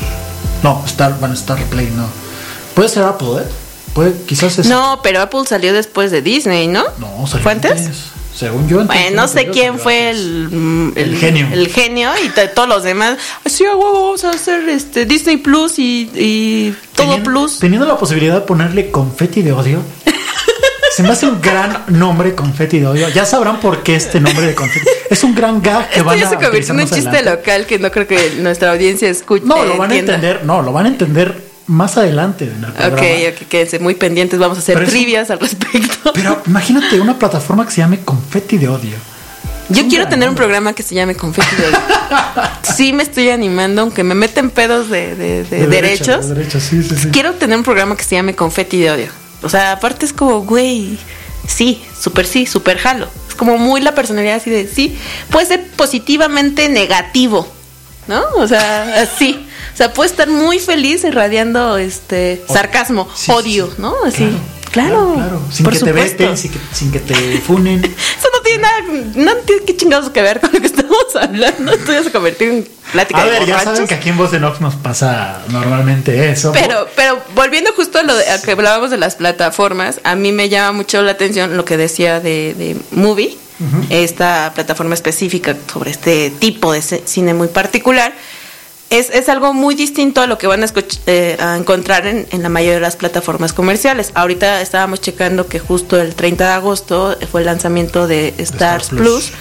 No, 0.63 0.83
Star, 0.86 1.17
bueno, 1.19 1.33
Star 1.36 1.62
Play, 1.65 1.91
no. 1.95 2.05
Puede 2.73 2.89
ser 2.89 3.03
Apple, 3.03 3.41
¿eh? 3.41 3.45
Puede, 3.93 4.13
quizás 4.25 4.58
es. 4.60 4.67
No, 4.67 4.99
pero 5.03 5.21
Apple 5.21 5.41
salió 5.47 5.73
después 5.73 6.10
de 6.12 6.21
Disney, 6.21 6.67
¿no? 6.67 6.84
No, 6.99 7.27
salió 7.27 7.43
¿Fue 7.43 7.51
antes? 7.51 7.89
Según 8.36 8.67
yo. 8.67 8.84
Bueno, 8.86 9.21
no 9.21 9.27
sé 9.27 9.47
quién 9.49 9.77
fue 9.77 10.10
antes. 10.10 10.21
el, 10.25 10.93
El 10.95 11.17
genio. 11.17 11.47
El 11.51 11.67
genio 11.67 12.10
y 12.25 12.29
todos 12.56 12.67
los 12.67 12.82
demás. 12.84 13.17
Sí, 13.45 13.63
a 13.65 13.75
huevo, 13.75 13.93
vamos 14.06 14.23
a 14.23 14.32
hacer 14.32 14.67
este 14.69 15.06
Disney 15.06 15.38
Plus 15.38 15.77
y, 15.77 16.10
y 16.15 16.71
todo 16.95 17.06
Teniendo- 17.08 17.23
Plus. 17.29 17.60
Teniendo 17.60 17.86
la 17.88 17.97
posibilidad 17.97 18.34
de 18.36 18.41
ponerle 18.41 18.89
confeti 18.89 19.43
de 19.43 19.51
odio. 19.53 19.82
Se 20.95 21.01
me 21.03 21.10
hace 21.10 21.25
un 21.27 21.41
gran 21.41 21.86
nombre 21.88 22.36
confeti 22.36 22.79
de 22.79 22.88
odio. 22.88 23.10
Ya 23.10 23.25
sabrán 23.25 23.60
por 23.60 23.82
qué 23.84 23.95
este 23.95 24.19
nombre 24.19 24.45
de 24.47 24.53
confeti. 24.56 24.86
Es 25.10 25.23
un 25.23 25.34
gran 25.36 25.62
gag 25.62 25.88
que 25.89 25.95
Esto 25.97 26.06
van 26.06 26.19
ya 26.19 26.27
a 26.27 26.29
se 26.32 26.36
convirtió 26.38 26.73
en 26.73 26.79
un 26.82 26.88
chiste 26.88 27.10
adelante. 27.10 27.29
local 27.41 27.65
que 27.67 27.79
no 27.79 27.91
creo 27.91 28.08
que 28.08 28.36
nuestra 28.39 28.71
audiencia 28.71 29.10
escuche. 29.10 29.43
No, 29.45 29.63
lo 29.63 29.77
van 29.77 29.91
a 29.91 29.95
entender. 29.95 30.43
No, 30.43 30.62
lo 30.63 30.71
van 30.71 30.86
a 30.86 30.89
entender 30.89 31.52
más 31.67 31.97
adelante 31.97 32.45
en 32.45 32.63
el 32.63 32.71
programa. 32.71 32.95
Ok, 32.95 33.02
ok, 33.41 33.47
quédense 33.47 33.80
muy 33.80 33.95
pendientes. 33.95 34.39
Vamos 34.39 34.58
a 34.58 34.62
hacer 34.62 34.76
Pero 34.76 34.88
eso- 34.88 34.95
trivias 34.95 35.30
al 35.32 35.39
respecto. 35.39 36.12
Pero 36.13 36.41
imagínate 36.47 36.99
una 36.99 37.17
plataforma 37.17 37.65
que 37.65 37.71
se 37.71 37.78
llame 37.78 37.99
Confetti 38.02 38.58
de 38.58 38.67
Odio. 38.67 38.95
Yo 39.69 39.88
quiero 39.88 40.08
tener 40.08 40.28
un 40.30 40.36
programa 40.36 40.73
que 40.73 40.84
se 40.84 40.93
llame 40.93 41.15
Confeti 41.15 41.56
de 41.56 41.67
Odio. 41.67 41.78
Sí, 42.76 42.91
me 42.93 43.04
estoy 43.04 43.30
animando, 43.30 43.82
aunque 43.82 44.04
me 44.04 44.13
meten 44.15 44.49
pedos 44.49 44.89
de, 44.89 45.15
de- 45.15 45.43
de 45.43 45.60
De 45.60 45.67
derechos. 45.67 46.28
de 46.30 46.36
derechos, 46.36 46.63
sí, 46.63 46.82
sí, 46.84 46.95
sí. 46.95 47.10
Quiero 47.12 47.34
tener 47.34 47.58
un 47.58 47.63
programa 47.63 47.95
que 47.95 48.04
se 48.04 48.15
llame 48.15 48.36
Confeti 48.36 48.80
de 48.82 48.91
Odio. 48.91 49.08
O 49.41 49.49
sea, 49.49 49.73
aparte 49.73 50.06
es 50.06 50.13
como, 50.13 50.41
güey, 50.41 50.97
sí, 51.47 51.82
súper 51.99 52.26
sí, 52.26 52.45
súper 52.45 52.78
jalo. 52.78 53.08
Es 53.30 53.36
como 53.36 53.58
muy 53.58 53.82
la 53.82 53.93
personalidad 53.95 54.36
así 54.36 54.49
de, 54.49 54.67
sí, 54.67 54.97
puede 55.30 55.45
ser 55.45 55.65
positivamente 55.76 56.67
negativo, 56.69 57.47
¿no? 58.08 58.21
O 58.38 58.47
sea, 58.47 59.02
así. 59.02 59.45
O 59.73 59.77
sea, 59.77 59.91
puede 59.93 60.09
estar 60.09 60.27
muy 60.29 60.59
feliz 60.59 61.03
irradiando 61.03 61.77
este 61.77 62.43
sarcasmo, 62.47 63.07
Sí, 63.15 63.31
odio, 63.31 63.67
sí. 63.67 63.73
¿no? 63.79 63.93
Así. 64.05 64.29
Claro, 64.71 65.39
Sin 65.51 65.63
por 65.65 65.73
que 65.73 65.79
supuesto. 65.79 65.86
te 65.86 65.91
veten, 66.25 66.38
sin 66.38 66.51
que, 66.51 66.59
sin 66.71 66.91
que 66.91 66.99
te 66.99 67.13
funen. 67.41 67.83
Eso 68.17 68.27
no 68.33 68.41
tiene 68.41 68.63
nada, 68.63 68.79
no 69.13 69.36
tiene 69.45 69.63
que 69.65 69.77
chingados 69.77 70.09
que 70.09 70.19
ver 70.23 70.39
con 70.39 70.51
lo 70.51 70.59
que 70.59 70.65
estamos 70.65 71.15
hablando. 71.21 71.73
Esto 71.73 71.91
ya 71.91 72.03
se 72.03 72.12
convirtió 72.12 72.47
en 72.49 72.67
plática 72.91 73.21
A 73.21 73.25
de 73.25 73.29
ver, 73.31 73.45
ya 73.45 73.59
saben 73.59 73.86
que 73.88 73.93
aquí 73.93 74.09
en 74.09 74.17
Voz 74.17 74.31
de 74.31 74.39
Nox 74.39 74.62
nos 74.62 74.73
pasa 74.73 75.43
normalmente 75.49 76.31
eso. 76.31 76.51
Pero, 76.53 76.88
pero 76.95 77.19
volviendo 77.36 77.71
justo 77.73 77.99
a 77.99 78.03
lo 78.03 78.15
de, 78.15 78.27
a 78.31 78.41
que 78.41 78.51
hablábamos 78.53 78.89
de 78.89 78.97
las 78.97 79.13
plataformas, 79.15 79.99
a 80.03 80.15
mí 80.15 80.31
me 80.31 80.49
llama 80.49 80.71
mucho 80.71 81.03
la 81.03 81.12
atención 81.12 81.55
lo 81.55 81.65
que 81.65 81.77
decía 81.77 82.19
de, 82.19 82.55
de 82.55 82.75
Movie, 82.91 83.38
esta 83.91 84.51
plataforma 84.55 84.95
específica 84.95 85.55
sobre 85.71 85.91
este 85.91 86.31
tipo 86.31 86.73
de 86.73 86.81
cine 86.81 87.36
muy 87.36 87.47
particular. 87.47 88.12
Es, 88.89 89.10
es 89.10 89.28
algo 89.28 89.54
muy 89.54 89.74
distinto 89.74 90.22
a 90.22 90.28
lo 90.28 90.38
que 90.38 90.46
van 90.46 90.63
a, 90.63 90.67
eh, 91.08 91.36
a 91.39 91.58
encontrar 91.58 92.06
en, 92.06 92.28
en 92.30 92.43
la 92.43 92.50
mayoría 92.50 92.76
de 92.76 92.80
las 92.82 92.96
plataformas 92.96 93.52
comerciales. 93.52 94.12
Ahorita 94.13 94.62
estábamos 94.62 95.02
checando 95.02 95.48
que 95.48 95.58
justo 95.60 96.00
el 96.00 96.13
30 96.13 96.46
de 96.46 96.54
agosto 96.54 97.17
fue 97.32 97.41
el 97.41 97.48
lanzamiento 97.48 98.06
de 98.08 98.36
Stars 98.38 98.89
Plus. 98.89 99.02
Plus. 99.02 99.32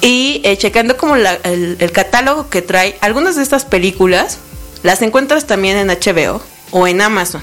Y 0.00 0.40
eh, 0.44 0.56
checando 0.58 0.96
como 0.96 1.14
la- 1.16 1.38
el, 1.44 1.76
el 1.78 1.92
catálogo 1.92 2.50
que 2.50 2.60
trae, 2.60 2.98
algunas 3.00 3.36
de 3.36 3.42
estas 3.44 3.64
películas 3.64 4.38
las 4.82 5.00
encuentras 5.02 5.46
también 5.46 5.76
en 5.76 5.86
HBO 5.86 6.42
o 6.72 6.88
en 6.88 7.00
Amazon. 7.02 7.40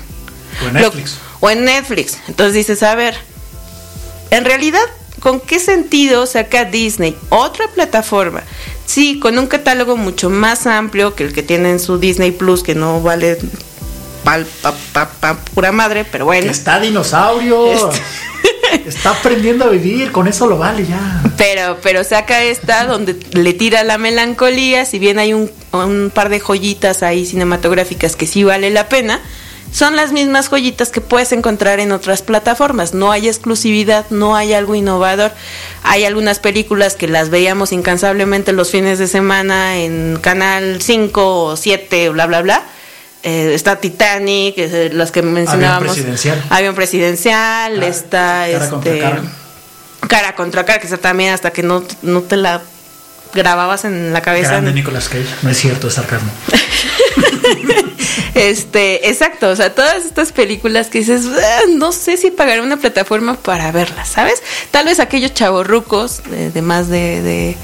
O 0.62 0.68
en 0.68 0.74
Lo- 0.74 0.80
Netflix. 0.82 1.15
o 1.39 1.50
en 1.50 1.63
Netflix. 1.63 2.18
Entonces 2.28 2.54
dices, 2.54 2.84
a 2.84 2.96
ver, 2.96 3.15
en 4.32 4.44
realidad, 4.44 4.82
¿con 5.19 5.39
qué 5.39 5.60
sentido 5.60 6.25
saca 6.25 6.65
Disney 6.65 7.15
otra 7.29 7.65
plataforma? 7.73 8.43
Sí, 8.86 9.19
con 9.19 9.38
un 9.38 9.47
catálogo 9.47 9.97
mucho 9.97 10.29
más 10.29 10.65
amplio 10.67 11.15
que 11.15 11.23
el 11.23 11.34
que 11.34 11.43
tiene 11.43 11.71
en 11.71 11.79
su 11.79 11.97
Disney 11.99 12.32
Plus, 12.32 12.63
que 12.63 12.75
no 12.75 13.01
vale 13.01 13.38
pal- 14.23 14.47
pa, 14.62 14.73
pa- 14.93 15.10
pa- 15.10 15.38
pura 15.53 15.71
madre, 15.71 16.05
pero 16.12 16.25
bueno. 16.25 16.49
está 16.49 16.79
dinosaurio. 16.79 17.71
Este. 17.71 18.01
Está 18.86 19.10
aprendiendo 19.12 19.65
a 19.65 19.69
vivir, 19.69 20.12
con 20.12 20.27
eso 20.27 20.45
lo 20.45 20.58
vale 20.60 20.86
ya. 20.86 21.23
Pero, 21.38 21.79
pero 21.82 22.03
saca 22.03 22.43
esta 22.43 22.86
donde 22.86 23.15
le 23.32 23.53
tira 23.53 23.84
la 23.84 23.97
melancolía, 23.97 24.86
si 24.86 24.99
bien 24.99 25.17
hay 25.17 25.34
un, 25.34 25.49
un 25.71 26.12
par 26.13 26.29
de 26.29 26.39
joyitas 26.39 27.01
ahí 27.01 27.25
cinematográficas 27.25 28.15
que 28.15 28.27
sí 28.27 28.43
vale 28.43 28.69
la 28.69 28.88
pena, 28.88 29.21
son 29.71 29.95
las 29.95 30.12
mismas 30.12 30.49
joyitas 30.49 30.89
que 30.89 30.99
puedes 31.01 31.32
encontrar 31.32 31.79
en 31.79 31.91
otras 31.91 32.21
plataformas. 32.21 32.93
No 32.93 33.12
hay 33.12 33.27
exclusividad, 33.27 34.05
no 34.10 34.36
hay 34.36 34.53
algo 34.53 34.75
innovador. 34.75 35.32
Hay 35.84 36.05
algunas 36.05 36.39
películas 36.39 36.95
que 36.95 37.08
las 37.08 37.29
veíamos 37.29 37.71
incansablemente 37.71 38.51
los 38.51 38.71
fines 38.71 38.97
de 38.99 39.08
semana 39.08 39.77
en 39.77 40.17
Canal 40.21 40.82
5 40.82 41.43
o 41.45 41.55
7, 41.58 42.10
bla, 42.10 42.25
bla, 42.25 42.41
bla. 42.41 42.63
Eh, 43.21 43.51
está 43.53 43.75
Titanic, 43.75 44.55
eh, 44.58 44.89
las 44.93 45.12
que 45.12 45.21
mencionábamos. 45.21 45.93
presidencial. 45.93 46.43
Avión 46.49 46.73
presidencial, 46.73 47.73
Cara- 47.75 47.88
está 47.88 48.45
cara 48.51 48.69
contra 48.69 48.91
este 48.93 48.99
cara. 49.03 49.21
cara 50.08 50.36
contra 50.36 50.65
cara, 50.65 50.79
que 50.79 50.88
esa 50.88 50.97
también 50.97 51.34
hasta 51.34 51.51
que 51.51 51.62
no, 51.62 51.84
no 52.01 52.21
te 52.21 52.38
la 52.38 52.62
grababas 53.34 53.84
en 53.86 54.13
la 54.13 54.21
cabeza. 54.21 54.51
Grande 54.51 54.71
Nicolas 54.73 55.10
Cage. 55.10 55.25
No 55.43 55.49
es 55.49 55.58
cierto, 55.58 55.89
es 55.89 55.93
sarcasmo. 55.95 56.32
Este, 58.36 59.10
exacto, 59.10 59.49
o 59.49 59.55
sea, 59.55 59.73
todas 59.73 60.05
estas 60.05 60.32
películas 60.32 60.88
que 60.88 60.99
dices, 60.99 61.25
"Ah, 61.25 61.62
no 61.75 61.91
sé 61.91 62.15
si 62.15 62.32
pagaré 62.32 62.62
una 62.62 62.77
plataforma 62.77 63.36
para 63.36 63.71
verlas, 63.71 64.08
¿sabes? 64.10 64.41
Tal 64.71 64.86
vez 64.86 64.99
aquellos 64.99 65.34
chavorrucos 65.34 66.23
de, 66.29 66.49
de 66.51 66.62
más 66.62 66.88
de, 66.88 67.21
de, 67.21 67.58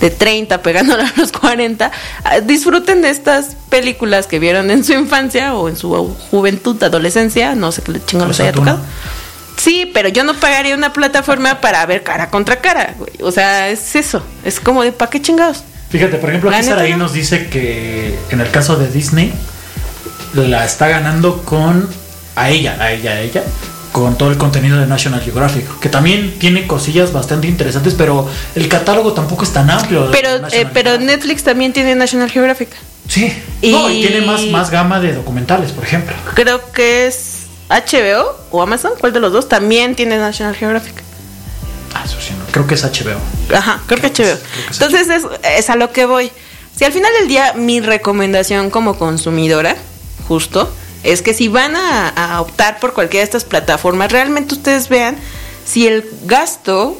de 0.00 0.10
30, 0.10 0.62
pegándole 0.62 1.04
a 1.04 1.12
los 1.16 1.32
40, 1.32 1.90
ah, 2.24 2.40
disfruten 2.40 3.02
de 3.02 3.10
estas 3.10 3.56
películas 3.70 4.26
que 4.26 4.38
vieron 4.38 4.70
en 4.70 4.84
su 4.84 4.92
infancia 4.92 5.54
o 5.54 5.68
en 5.68 5.76
su 5.76 5.90
juventud, 6.30 6.82
adolescencia, 6.82 7.54
no 7.54 7.72
sé 7.72 7.82
qué 7.82 7.92
chingo 8.04 8.26
les 8.26 8.40
haya 8.40 8.52
tocado. 8.52 8.80
Sí, 9.56 9.90
pero 9.92 10.08
yo 10.08 10.24
no 10.24 10.34
pagaría 10.34 10.74
una 10.74 10.92
plataforma 10.92 11.60
para 11.60 11.84
ver 11.86 12.02
cara 12.02 12.30
contra 12.30 12.60
cara, 12.60 12.94
güey. 12.98 13.12
O 13.22 13.30
sea, 13.30 13.68
es 13.68 13.94
eso. 13.94 14.22
Es 14.42 14.58
como 14.58 14.82
de, 14.82 14.92
¿para 14.92 15.10
qué 15.10 15.20
chingados? 15.20 15.64
Fíjate, 15.90 16.16
por 16.18 16.28
ejemplo, 16.30 16.50
aquí 16.50 16.62
Saraí 16.64 16.92
no. 16.92 16.98
nos 16.98 17.12
dice 17.12 17.48
que 17.48 18.16
en 18.30 18.40
el 18.40 18.50
caso 18.50 18.76
de 18.76 18.88
Disney 18.90 19.32
la 20.34 20.64
está 20.64 20.88
ganando 20.88 21.42
con 21.42 21.88
a 22.36 22.50
ella, 22.50 22.76
a 22.80 22.92
ella, 22.92 23.10
a 23.12 23.20
ella, 23.20 23.42
con 23.92 24.16
todo 24.16 24.30
el 24.30 24.38
contenido 24.38 24.78
de 24.78 24.86
National 24.86 25.20
Geographic, 25.20 25.80
que 25.80 25.88
también 25.88 26.38
tiene 26.38 26.66
cosillas 26.68 27.12
bastante 27.12 27.48
interesantes, 27.48 27.94
pero 27.98 28.28
el 28.54 28.68
catálogo 28.68 29.12
tampoco 29.12 29.42
es 29.42 29.52
tan 29.52 29.68
amplio. 29.68 30.08
Pero, 30.12 30.46
eh, 30.52 30.66
pero. 30.72 30.96
Netflix 30.98 31.42
también 31.42 31.72
tiene 31.72 31.96
National 31.96 32.30
Geographic. 32.30 32.68
Sí. 33.08 33.32
Y- 33.60 33.72
No, 33.72 33.90
y 33.90 34.00
tiene 34.00 34.24
más, 34.24 34.42
más 34.46 34.70
gama 34.70 35.00
de 35.00 35.12
documentales, 35.12 35.72
por 35.72 35.82
ejemplo. 35.82 36.14
Creo 36.34 36.70
que 36.70 37.08
es 37.08 37.46
HBO 37.68 38.36
o 38.52 38.62
Amazon, 38.62 38.92
¿cuál 39.00 39.12
de 39.12 39.18
los 39.18 39.32
dos? 39.32 39.48
También 39.48 39.96
tiene 39.96 40.16
National 40.18 40.54
Geographic. 40.54 41.02
Ah, 41.94 42.02
eso 42.04 42.20
sí, 42.20 42.32
no. 42.38 42.44
Creo 42.52 42.66
que 42.66 42.74
es 42.74 42.84
HBO. 42.84 43.18
Ajá, 43.56 43.82
creo 43.86 44.00
que 44.00 44.10
Creo 44.12 44.12
que 44.12 44.22
HBO. 44.22 44.32
es- 44.34 44.40
creo 44.78 44.88
que 44.90 44.96
es 44.96 45.08
Entonces 45.08 45.40
es, 45.42 45.58
es 45.58 45.70
a 45.70 45.76
lo 45.76 45.92
que 45.92 46.06
voy. 46.06 46.30
Si 46.76 46.84
al 46.84 46.92
final 46.92 47.12
del 47.18 47.28
día 47.28 47.52
mi 47.54 47.80
recomendación 47.80 48.70
como 48.70 48.96
consumidora, 48.96 49.76
justo, 50.28 50.72
es 51.02 51.22
que 51.22 51.34
si 51.34 51.48
van 51.48 51.76
a, 51.76 52.08
a 52.08 52.40
optar 52.40 52.78
por 52.78 52.94
cualquiera 52.94 53.22
de 53.22 53.24
estas 53.24 53.44
plataformas, 53.44 54.12
realmente 54.12 54.54
ustedes 54.54 54.88
vean 54.88 55.16
si 55.64 55.86
el 55.86 56.04
gasto 56.24 56.96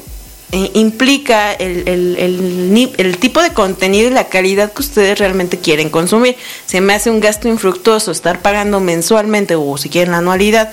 eh, 0.53 0.69
implica 0.73 1.53
el, 1.53 1.87
el- 1.87 2.17
el 2.19 2.73
ni- 2.73 2.91
el 2.97 3.17
tipo 3.17 3.41
de 3.41 3.53
contenido 3.53 4.09
y 4.09 4.13
la 4.13 4.27
calidad 4.27 4.73
que 4.73 4.81
ustedes 4.81 5.17
realmente 5.17 5.57
quieren 5.59 5.89
consumir. 5.89 6.35
Se 6.65 6.81
me 6.81 6.93
hace 6.93 7.09
un 7.09 7.21
gasto 7.21 7.47
infructuoso 7.47 8.11
estar 8.11 8.41
pagando 8.41 8.81
mensualmente 8.81 9.55
o 9.55 9.77
si 9.77 9.87
quieren 9.89 10.11
la 10.11 10.17
anualidad 10.17 10.69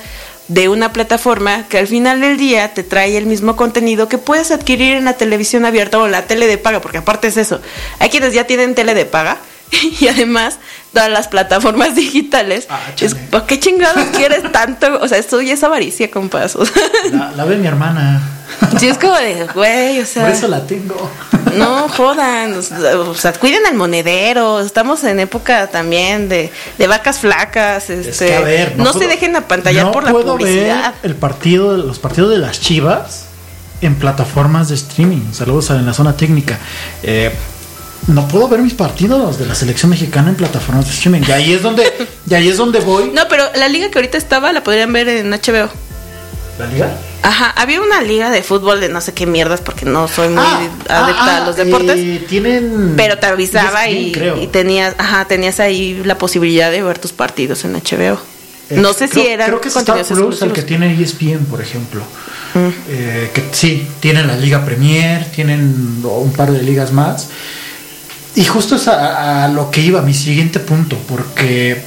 de 0.48 0.68
una 0.68 0.92
plataforma 0.92 1.68
que 1.68 1.78
al 1.78 1.86
final 1.86 2.20
del 2.20 2.38
día 2.38 2.74
te 2.74 2.82
trae 2.82 3.16
el 3.16 3.26
mismo 3.26 3.54
contenido 3.56 4.08
que 4.08 4.18
puedes 4.18 4.50
adquirir 4.50 4.96
en 4.96 5.04
la 5.04 5.12
televisión 5.12 5.64
abierta 5.64 5.98
o 5.98 6.08
la 6.08 6.26
tele 6.26 6.46
de 6.46 6.58
paga, 6.58 6.80
porque 6.80 6.98
aparte 6.98 7.28
es 7.28 7.36
eso. 7.36 7.60
Hay 7.98 8.08
quienes 8.08 8.32
ya 8.32 8.46
tienen 8.46 8.74
tele 8.74 8.94
de 8.94 9.04
paga 9.04 9.38
y 10.00 10.08
además 10.08 10.58
todas 10.92 11.10
las 11.10 11.28
plataformas 11.28 11.94
digitales. 11.94 12.66
Ah, 12.70 12.80
es. 13.00 13.14
¿Por 13.14 13.46
qué 13.46 13.60
chingados 13.60 14.04
quieres 14.16 14.50
tanto? 14.52 14.98
O 15.00 15.08
sea, 15.08 15.18
esto 15.18 15.40
ya 15.40 15.54
es 15.54 15.62
avaricia, 15.64 16.10
compas. 16.10 16.56
O 16.56 16.64
sea, 16.64 16.82
La, 17.12 17.30
la 17.32 17.44
ve 17.44 17.56
mi 17.56 17.66
hermana. 17.66 18.20
sí, 18.78 18.88
es 18.88 18.98
como 18.98 19.14
de, 19.14 19.46
güey, 19.54 20.00
o 20.00 20.06
sea. 20.06 20.24
Por 20.24 20.32
eso 20.32 20.48
la 20.48 20.66
tengo. 20.66 21.10
No 21.56 21.88
jodan, 21.96 22.54
o 22.54 23.14
sea, 23.14 23.32
cuiden 23.34 23.66
al 23.66 23.74
monedero. 23.74 24.60
Estamos 24.60 25.04
en 25.04 25.20
época 25.20 25.66
también 25.68 26.28
de, 26.28 26.50
de 26.78 26.86
vacas 26.86 27.18
flacas. 27.18 27.90
Este, 27.90 28.10
Es 28.10 28.18
que, 28.18 28.34
a 28.36 28.40
ver, 28.40 28.76
no, 28.76 28.92
se 28.92 28.98
puedo- 29.00 29.10
dejen 29.10 29.36
apantallar 29.36 29.86
no 29.86 29.92
por 29.92 30.04
la 30.04 30.10
puedo 30.12 30.36
publicidad. 30.36 30.94
ver 31.02 31.10
el 31.10 31.16
partido, 31.16 31.76
los 31.76 31.98
partidos 31.98 32.30
de 32.30 32.38
las 32.38 32.60
Chivas 32.60 33.26
en 33.80 33.94
plataformas 33.96 34.68
de 34.68 34.74
streaming. 34.74 35.32
Saludos 35.32 35.70
a 35.70 35.76
en 35.76 35.86
la 35.86 35.94
zona 35.94 36.16
técnica. 36.16 36.58
Eh, 37.02 37.30
no 38.06 38.26
puedo 38.28 38.48
ver 38.48 38.60
mis 38.60 38.74
partidos 38.74 39.38
de 39.38 39.46
la 39.46 39.54
selección 39.54 39.90
mexicana 39.90 40.30
en 40.30 40.36
plataformas 40.36 40.86
de 40.86 40.92
streaming. 40.92 41.22
Y 41.28 41.32
ahí 41.32 41.52
es 41.52 41.62
donde, 41.62 41.84
y 42.28 42.34
ahí 42.34 42.48
es 42.48 42.56
donde 42.56 42.80
voy. 42.80 43.10
No, 43.12 43.22
pero 43.28 43.44
la 43.54 43.68
liga 43.68 43.90
que 43.90 43.98
ahorita 43.98 44.16
estaba 44.16 44.52
la 44.52 44.62
podrían 44.62 44.92
ver 44.92 45.08
en 45.08 45.30
HBO. 45.30 45.68
¿La 46.58 46.66
liga? 46.66 46.96
Ajá, 47.22 47.50
había 47.56 47.80
una 47.80 48.00
liga 48.02 48.30
de 48.30 48.42
fútbol 48.42 48.80
de 48.80 48.88
no 48.88 49.00
sé 49.00 49.12
qué 49.12 49.26
mierdas 49.26 49.60
porque 49.60 49.84
no 49.84 50.08
soy 50.08 50.28
muy 50.28 50.38
Ah, 50.38 51.04
adepta 51.04 51.36
ah, 51.38 51.42
a 51.42 51.46
los 51.46 51.56
deportes. 51.56 51.96
eh, 51.98 52.24
tienen. 52.28 52.94
pero 52.96 53.18
te 53.18 53.26
avisaba 53.26 53.86
ESPN, 53.86 54.00
y, 54.08 54.12
creo. 54.12 54.42
y 54.42 54.46
tenías, 54.46 54.94
ajá, 54.98 55.24
tenías 55.26 55.60
ahí 55.60 56.00
la 56.04 56.16
posibilidad 56.18 56.70
de 56.70 56.82
ver 56.82 56.98
tus 56.98 57.12
partidos 57.12 57.64
en 57.64 57.74
HBO. 57.74 58.18
Eh, 58.70 58.76
no 58.76 58.92
sé 58.92 59.08
si 59.08 59.26
eran 59.26 59.48
Creo 59.48 59.60
que 59.60 59.68
Star 59.68 60.04
Plus 60.04 60.42
el 60.42 60.52
que 60.52 60.62
tiene 60.62 60.94
E 60.94 61.02
ESPN, 61.02 61.44
por 61.48 61.60
ejemplo. 61.60 62.02
Mm. 62.54 62.68
Eh, 62.88 63.30
que 63.34 63.44
sí, 63.52 63.86
tienen 64.00 64.26
la 64.26 64.36
Liga 64.36 64.64
Premier, 64.64 65.24
tienen 65.30 66.02
un 66.02 66.32
par 66.32 66.50
de 66.50 66.62
ligas 66.62 66.92
más. 66.92 67.28
Y 68.38 68.44
justo 68.44 68.76
es 68.76 68.86
a, 68.86 69.48
lo 69.48 69.68
que 69.72 69.80
iba, 69.80 70.00
mi 70.00 70.14
siguiente 70.14 70.60
punto, 70.60 70.96
porque 71.08 71.82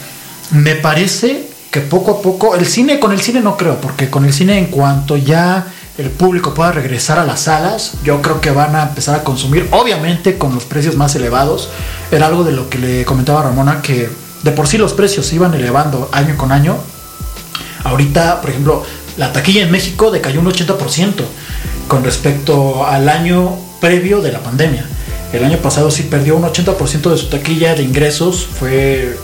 me 0.52 0.76
parece 0.76 1.48
que 1.72 1.80
poco 1.80 2.12
a 2.12 2.22
poco, 2.22 2.58
el 2.58 2.66
cine, 2.66 3.00
con 3.00 3.14
el 3.14 3.22
cine 3.22 3.40
no 3.40 3.56
creo, 3.56 3.80
porque 3.80 4.10
con 4.10 4.26
el 4.26 4.34
cine 4.34 4.58
en 4.58 4.66
cuanto 4.66 5.16
ya 5.16 5.68
el 5.98 6.10
público 6.10 6.54
pueda 6.54 6.74
regresar 6.74 7.20
a 7.20 7.24
las 7.24 7.44
salas, 7.44 7.94
yo 8.04 8.22
creo 8.22 8.42
que 8.42 8.52
van 8.52 8.76
a 8.76 8.84
empezar 8.84 9.16
a 9.16 9.24
consumir, 9.24 9.70
obviamente 9.72 10.38
con 10.38 10.54
los 10.54 10.66
precios 10.66 10.98
más 10.98 11.16
elevados. 11.16 11.70
Era 12.12 12.26
algo 12.26 12.44
de 12.44 12.52
lo 12.52 12.70
que 12.70 12.80
le 12.80 13.06
comentaba 13.06 13.44
Ramona, 13.44 13.82
que 13.82 14.10
de 14.44 14.52
por 14.52 14.68
sí 14.68 14.78
los 14.78 14.92
precios 14.92 15.28
se 15.28 15.36
iban 15.36 15.54
elevando 15.54 16.10
año 16.12 16.36
con 16.36 16.52
año. 16.52 16.76
Ahorita, 17.86 18.42
por 18.42 18.50
ejemplo, 18.50 18.84
la 19.16 19.32
taquilla 19.32 19.62
en 19.62 19.72
México 19.72 20.12
decayó 20.12 20.42
un 20.42 20.48
80% 20.48 21.14
con 21.88 22.04
respecto 22.04 22.86
al 22.86 23.08
año 23.08 23.56
previo 23.80 24.20
de 24.20 24.34
la 24.34 24.40
pandemia. 24.40 24.86
El 25.34 25.44
año 25.44 25.58
pasado 25.58 25.92
sí 25.92 26.04
perdió 26.04 26.36
un 26.36 26.44
80% 26.44 27.10
de 27.10 27.18
su 27.18 27.28
taquilla 27.28 27.74
de 27.74 27.84
ingresos. 27.84 28.46
Fue 28.46 29.18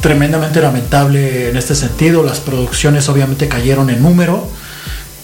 tremendamente 0.00 0.60
lamentable 0.60 1.48
en 1.48 1.56
este 1.56 1.74
sentido. 1.74 2.22
Las 2.22 2.40
producciones 2.40 3.08
obviamente 3.08 3.48
cayeron 3.48 3.88
en 3.88 4.02
número. 4.02 4.46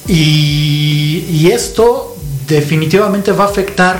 Y, 0.08 1.48
esto 1.52 2.16
definitivamente 2.46 3.32
va 3.32 3.44
a 3.44 3.48
afectar 3.48 3.98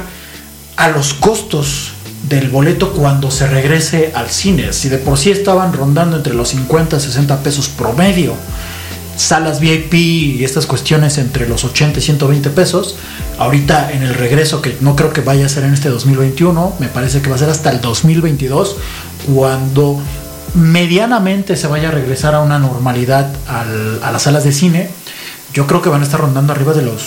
a 0.77 0.89
los 0.89 1.15
costos 1.15 1.93
del 2.29 2.49
boleto 2.49 2.93
cuando 2.93 3.31
se 3.31 3.47
regrese 3.47 4.13
al 4.15 4.31
cine. 4.31 4.73
Si 4.73 4.89
de 4.89 4.99
por 4.99 5.19
sí 5.19 5.31
estaban 5.31 5.73
rondando 5.73 6.17
entre 6.17 6.35
los 6.35 6.51
50 6.51 6.97
y 6.97 7.01
60 7.01 7.43
pesos 7.43 7.69
promedio, 7.69 8.35
salas 9.21 9.61
VIP 9.61 9.95
y 9.95 10.45
estas 10.45 10.67
cuestiones 10.67 11.19
entre 11.19 11.49
los 11.49 11.65
80 11.65 11.99
y 11.99 12.03
120 12.03 12.51
pesos, 12.51 12.97
ahorita 13.39 13.93
en 13.93 14.03
el 14.03 14.15
regreso, 14.15 14.63
que 14.63 14.77
no 14.81 14.97
creo 14.97 15.13
que 15.13 15.21
vaya 15.21 15.47
a 15.47 15.49
ser 15.49 15.65
en 15.65 15.75
este 15.75 15.89
2021, 15.91 16.75
me 16.79 16.89
parece 16.89 17.21
que 17.21 17.29
va 17.29 17.37
a 17.37 17.39
ser 17.39 17.51
hasta 17.51 17.71
el 17.71 17.81
2022, 17.81 18.77
cuando 19.35 20.01
medianamente 20.55 21.57
se 21.57 21.67
vaya 21.67 21.89
a 21.89 21.93
regresar 21.93 22.35
a 22.35 22.41
una 22.41 22.59
normalidad 22.59 23.31
al- 23.47 24.01
a 24.03 24.11
las 24.11 24.23
salas 24.23 24.45
de 24.45 24.53
cine, 24.53 24.91
yo 25.53 25.67
creo 25.67 25.83
que 25.83 25.89
van 25.91 26.01
a 26.01 26.05
estar 26.05 26.21
rondando 26.21 26.53
arriba 26.53 26.73
de 26.73 26.83
los 26.83 27.03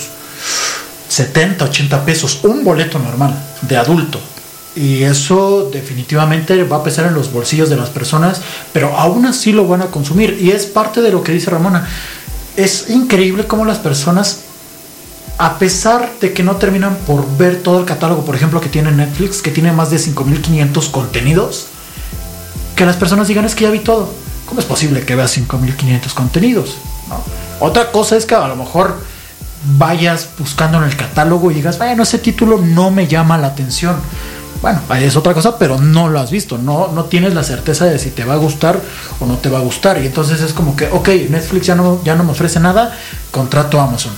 70, 1.10 1.66
80 1.66 2.06
pesos, 2.06 2.40
un 2.44 2.64
boleto 2.64 3.00
normal 3.00 3.36
de 3.62 3.78
adulto. 3.78 4.20
Y 4.76 5.04
eso 5.04 5.70
definitivamente 5.72 6.64
va 6.64 6.78
a 6.78 6.84
pesar 6.84 7.06
en 7.06 7.14
los 7.14 7.32
bolsillos 7.32 7.70
de 7.70 7.76
las 7.76 7.90
personas, 7.90 8.42
pero 8.72 8.98
aún 8.98 9.26
así 9.26 9.52
lo 9.52 9.68
van 9.68 9.82
a 9.82 9.88
consumir. 9.88 10.38
Y 10.42 10.52
es 10.52 10.66
parte 10.66 11.02
de 11.02 11.12
lo 11.12 11.24
que 11.24 11.32
dice 11.32 11.52
Ramona. 11.52 11.88
Es 12.58 12.90
increíble 12.90 13.46
cómo 13.46 13.66
las 13.66 13.78
personas, 13.78 14.42
a 15.38 15.60
pesar 15.60 16.12
de 16.20 16.34
que 16.34 16.44
no 16.44 16.56
terminan 16.56 16.96
por 17.08 17.38
ver 17.38 17.62
todo 17.62 17.80
el 17.80 17.86
catálogo, 17.86 18.26
por 18.26 18.36
ejemplo, 18.36 18.62
que 18.62 18.70
tiene 18.70 18.92
Netflix, 18.92 19.42
que 19.42 19.52
tiene 19.52 19.72
más 19.72 19.92
de 19.92 19.98
5.500 19.98 20.92
contenidos, 20.92 21.68
que 22.76 22.86
las 22.86 22.96
personas 22.96 23.28
digan 23.28 23.46
es 23.46 23.56
que 23.56 23.66
ya 23.66 23.72
vi 23.72 23.80
todo. 23.80 24.24
¿cómo 24.54 24.62
es 24.62 24.68
posible 24.68 25.02
que 25.02 25.16
veas 25.16 25.32
5500 25.32 26.14
contenidos? 26.14 26.78
Otra 27.60 27.92
cosa 27.92 28.16
es 28.16 28.28
que 28.28 28.36
a 28.36 28.48
lo 28.48 28.56
mejor 28.56 29.04
vayas 29.78 30.30
buscando 30.38 30.78
en 30.78 30.84
el 30.84 30.96
catálogo 30.96 31.50
y 31.50 31.56
digas, 31.56 31.80
bueno, 31.80 32.04
ese 32.04 32.20
título 32.20 32.60
no 32.60 32.92
me 32.92 33.08
llama 33.08 33.38
la 33.40 33.48
atención. 33.48 33.96
Bueno, 34.64 34.80
ahí 34.88 35.04
es 35.04 35.18
otra 35.18 35.34
cosa, 35.34 35.58
pero 35.58 35.78
no 35.78 36.08
lo 36.08 36.22
has 36.22 36.32
visto, 36.32 36.58
no, 36.58 36.88
no 36.88 37.04
tienes 37.04 37.34
la 37.34 37.44
certeza 37.44 37.84
de 37.84 38.00
si 38.00 38.12
te 38.12 38.24
va 38.24 38.36
a 38.36 38.38
gustar 38.38 38.80
o 39.20 39.26
no 39.26 39.38
te 39.38 39.50
va 39.50 39.60
a 39.60 39.62
gustar. 39.62 40.02
Y 40.02 40.06
entonces 40.06 40.40
es 40.40 40.54
como 40.54 40.74
que, 40.78 40.88
ok, 40.88 41.10
Netflix 41.30 41.66
ya 41.68 41.76
no, 41.76 42.02
ya 42.06 42.16
no 42.16 42.24
me 42.24 42.32
ofrece 42.32 42.62
nada, 42.62 42.98
contrato 43.30 43.80
a 43.82 43.84
Amazon. 43.84 44.14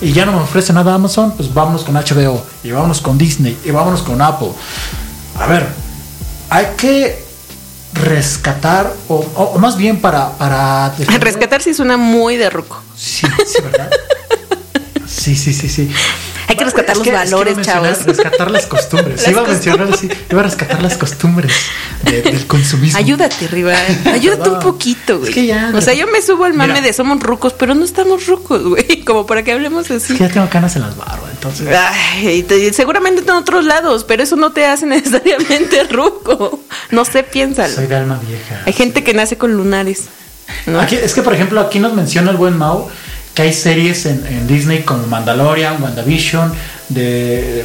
Y 0.00 0.12
ya 0.14 0.24
no 0.24 0.32
me 0.32 0.38
ofrece 0.38 0.72
nada 0.72 0.94
Amazon, 0.94 1.32
pues 1.36 1.52
vámonos 1.52 1.84
con 1.84 1.96
HBO, 1.96 2.42
y 2.64 2.70
vámonos 2.70 3.02
con 3.02 3.18
Disney, 3.18 3.58
y 3.62 3.70
vámonos 3.72 4.00
con 4.00 4.22
Apple. 4.22 4.52
A 5.38 5.44
ver, 5.46 5.66
hay 6.48 6.68
que 6.78 7.22
rescatar, 7.92 8.90
o, 9.08 9.58
más 9.58 9.76
bien 9.76 10.00
para... 10.00 10.30
para 10.38 10.96
defender- 10.96 11.20
Rescatar 11.24 11.60
sí 11.60 11.74
suena 11.74 11.98
muy 11.98 12.38
de 12.38 12.48
ruco. 12.48 12.82
Sí, 12.96 13.26
sí, 13.46 13.62
¿verdad? 13.62 13.90
Sí, 15.06 15.34
sí, 15.36 15.52
sí, 15.52 15.68
sí. 15.68 15.90
Hay 16.50 16.56
que 16.56 16.64
rescatar 16.64 16.90
Es 16.92 16.98
los 16.98 17.06
es 17.06 17.10
que 17.12 17.16
valores, 17.16 17.56
mencionar 17.56 17.82
chavos. 17.94 18.06
Rescatar 18.06 18.50
las 18.50 18.66
costumbres. 18.66 19.20
Las 19.22 19.28
iba 19.30 19.40
a 19.42 19.44
mencionar 19.46 19.92
así, 19.92 20.08
iba 20.30 20.40
a 20.40 20.44
rescatar 20.44 20.82
las 20.82 20.96
costumbres 20.96 21.52
de- 22.02 22.22
del 22.22 22.46
consumismo. 22.46 22.98
Ayúdate, 22.98 23.46
Riva. 23.48 23.72
Ayúdate 24.12 24.48
un 24.50 24.58
poquito, 24.58 25.18
güey. 25.18 25.28
Es 25.28 25.34
que 25.34 25.46
ya, 25.46 25.72
o 25.74 25.80
sea, 25.80 25.94
yo 25.94 26.06
me 26.08 26.20
subo 26.20 26.44
al 26.44 26.54
mame 26.54 26.72
Mira. 26.74 26.86
de 26.86 26.92
somos 26.92 27.20
rucos, 27.20 27.52
pero 27.52 27.74
no 27.74 27.84
estamos 27.84 28.26
rucos, 28.26 28.62
güey. 28.64 29.04
Como 29.06 29.26
para 29.26 29.42
que 29.44 29.52
hablemos 29.52 29.90
Es 29.90 30.02
así. 30.04 30.14
que 30.14 30.20
ya 30.24 30.28
tengo 30.28 30.48
canas 30.48 30.74
en 30.76 30.82
las 30.82 30.96
barbas, 30.96 31.30
entonces. 31.32 31.68
Ay, 31.74 32.42
te- 32.42 32.72
seguramente 32.72 33.22
en 33.22 33.30
otros 33.30 33.64
lados, 33.64 34.04
pero 34.04 34.22
eso 34.24 34.34
no 34.36 34.50
te 34.52 34.66
hace 34.66 34.86
necesariamente 34.86 35.84
ruco. 35.84 36.60
No 36.90 37.04
sé, 37.04 37.22
piénsalo. 37.22 37.72
Soy 37.74 37.86
de 37.86 37.94
alma 37.96 38.18
vieja. 38.26 38.62
Hay 38.66 38.72
gente 38.72 39.04
que 39.04 39.14
nace 39.14 39.38
con 39.38 39.52
lunares. 39.56 40.06
¿no? 40.66 40.80
Aquí- 40.80 40.96
es 40.96 41.14
que, 41.14 41.22
por 41.22 41.32
ejemplo, 41.32 41.60
aquí 41.60 41.78
nos 41.78 41.92
menciona 41.94 42.32
el 42.32 42.36
buen 42.36 42.56
Mau 42.58 42.88
que 43.34 43.42
hay 43.42 43.52
series 43.52 44.06
en, 44.06 44.26
en 44.26 44.46
Disney 44.46 44.82
como 44.82 45.06
Mandalorian, 45.06 45.82
WandaVision, 45.82 46.52
de 46.88 47.64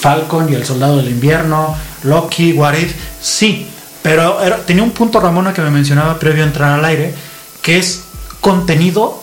Falcon 0.00 0.52
y 0.52 0.54
el 0.54 0.64
Soldado 0.64 0.98
del 0.98 1.08
Invierno, 1.08 1.74
Loki, 2.04 2.52
What 2.52 2.74
If. 2.74 2.92
Sí, 3.20 3.66
pero 4.02 4.42
era- 4.42 4.58
tenía 4.58 4.82
un 4.82 4.90
punto 4.92 5.18
Ramona 5.20 5.52
que 5.52 5.60
me 5.62 5.70
mencionaba 5.70 6.18
previo 6.18 6.44
a 6.44 6.46
entrar 6.46 6.78
al 6.78 6.84
aire, 6.84 7.14
que 7.62 7.78
es 7.78 8.02
contenido 8.40 9.22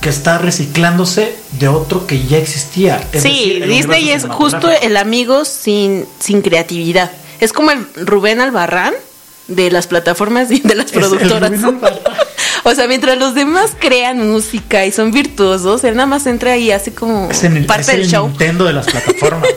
que 0.00 0.10
está 0.10 0.36
reciclándose 0.36 1.34
de 1.52 1.68
otro 1.68 2.06
que 2.06 2.24
ya 2.26 2.36
existía. 2.36 3.02
Es 3.12 3.22
Sí, 3.22 3.54
decir, 3.58 3.66
Disney 3.66 4.10
es 4.10 4.26
justo 4.26 4.70
el 4.70 4.96
amigo 4.98 5.44
sin, 5.46 6.04
sin 6.20 6.42
creatividad. 6.42 7.10
Es 7.40 7.52
como 7.54 7.70
el 7.70 7.86
Rubén 7.96 8.40
Albarrán 8.40 8.92
de 9.48 9.70
las 9.70 9.86
plataformas 9.86 10.50
y 10.50 10.60
de 10.60 10.74
las 10.74 10.90
productoras. 10.92 11.52
O 12.66 12.74
sea, 12.74 12.86
mientras 12.88 13.18
los 13.18 13.34
demás 13.34 13.72
crean 13.78 14.26
música 14.30 14.86
y 14.86 14.92
son 14.92 15.10
virtuosos, 15.10 15.84
él 15.84 15.96
nada 15.96 16.06
más 16.06 16.26
entra 16.26 16.52
ahí 16.52 16.64
y 16.68 16.70
hace 16.70 16.94
como 16.94 17.30
Es 17.30 17.44
en 17.44 17.58
el, 17.58 17.66
parte 17.66 17.82
es 17.82 17.86
del 17.88 18.00
el 18.02 18.08
show. 18.08 18.26
Nintendo 18.28 18.64
de 18.64 18.72
las 18.72 18.86
plataformas. 18.86 19.48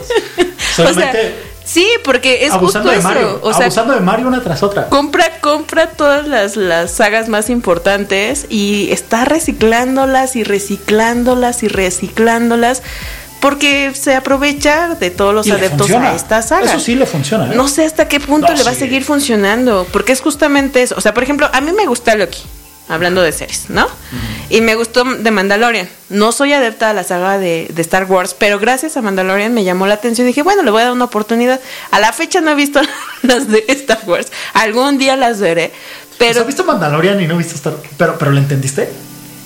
O 0.78 0.82
sea, 0.82 0.92
Solamente 0.92 1.34
sí, 1.64 1.88
porque 2.04 2.44
es 2.44 2.52
abusando 2.52 2.90
justo 2.90 3.08
de 3.08 3.14
Mario. 3.14 3.28
eso. 3.38 3.40
O 3.42 3.52
sea, 3.52 3.64
abusando 3.66 3.94
de 3.94 4.00
Mario 4.00 4.28
una 4.28 4.42
tras 4.42 4.62
otra. 4.62 4.88
compra, 4.90 5.40
compra 5.40 5.88
todas 5.88 6.28
las, 6.28 6.56
las 6.56 6.92
sagas 6.92 7.28
más 7.28 7.50
importantes 7.50 8.46
y 8.48 8.90
está 8.92 9.24
reciclándolas 9.24 10.36
y 10.36 10.44
reciclándolas 10.44 11.62
y 11.64 11.68
reciclándolas 11.68 12.82
porque 13.40 13.92
se 13.94 14.14
aprovecha 14.14 14.94
de 14.94 15.10
todos 15.10 15.34
los 15.34 15.46
Y 15.46 15.50
adeptos 15.52 15.90
a 15.90 16.14
esta 16.14 16.42
saga. 16.42 16.66
Eso 16.66 16.80
sí 16.80 16.94
le 16.94 17.06
funciona. 17.06 17.46
¿eh? 17.52 17.56
No 17.56 17.68
sé 17.68 17.84
hasta 17.84 18.08
qué 18.08 18.20
punto 18.20 18.48
No, 18.48 18.54
le 18.54 18.64
va 18.64 18.70
a 18.70 18.74
seguir 18.74 19.04
funcionando, 19.04 19.86
porque 19.92 20.12
es 20.12 20.20
justamente 20.20 20.82
eso. 20.82 20.94
O 20.96 21.00
sea, 21.00 21.14
por 21.14 21.22
ejemplo, 21.22 21.48
a 21.52 21.60
mí 21.60 21.72
me 21.72 21.86
gusta 21.86 22.14
Loki, 22.14 22.42
hablando 22.88 23.22
de 23.22 23.32
series, 23.32 23.70
¿no? 23.70 23.86
Y 24.50 24.60
me 24.60 24.74
gustó 24.74 25.04
de 25.04 25.30
Mandalorian. 25.30 25.88
No 26.08 26.32
soy 26.32 26.52
adepta 26.52 26.90
a 26.90 26.92
la 26.94 27.04
saga 27.04 27.38
de, 27.38 27.68
de 27.70 27.82
Star 27.82 28.06
Wars, 28.06 28.34
pero 28.36 28.58
gracias 28.58 28.96
a 28.96 29.02
Mandalorian 29.02 29.52
me 29.52 29.62
llamó 29.62 29.86
la 29.86 29.94
atención 29.94 30.26
y 30.26 30.28
dije, 30.28 30.42
bueno, 30.42 30.62
le 30.62 30.70
voy 30.70 30.80
a 30.80 30.84
dar 30.84 30.92
una 30.92 31.04
oportunidad. 31.04 31.60
A 31.90 32.00
la 32.00 32.12
fecha 32.12 32.40
no 32.40 32.50
he 32.50 32.54
visto 32.54 32.80
las 33.22 33.48
de 33.48 33.64
Star 33.68 34.00
Wars. 34.06 34.32
Algún 34.54 34.98
día 34.98 35.16
las 35.16 35.38
veré, 35.38 35.72
Pero 36.18 36.40
has 36.40 36.46
visto 36.46 36.64
Mandalorian 36.64 37.20
y 37.20 37.26
no 37.26 37.36
viste 37.36 37.54
Star 37.54 37.74
pero 37.96 38.18
pero 38.18 38.32
lo 38.32 38.38
entendiste? 38.38 38.88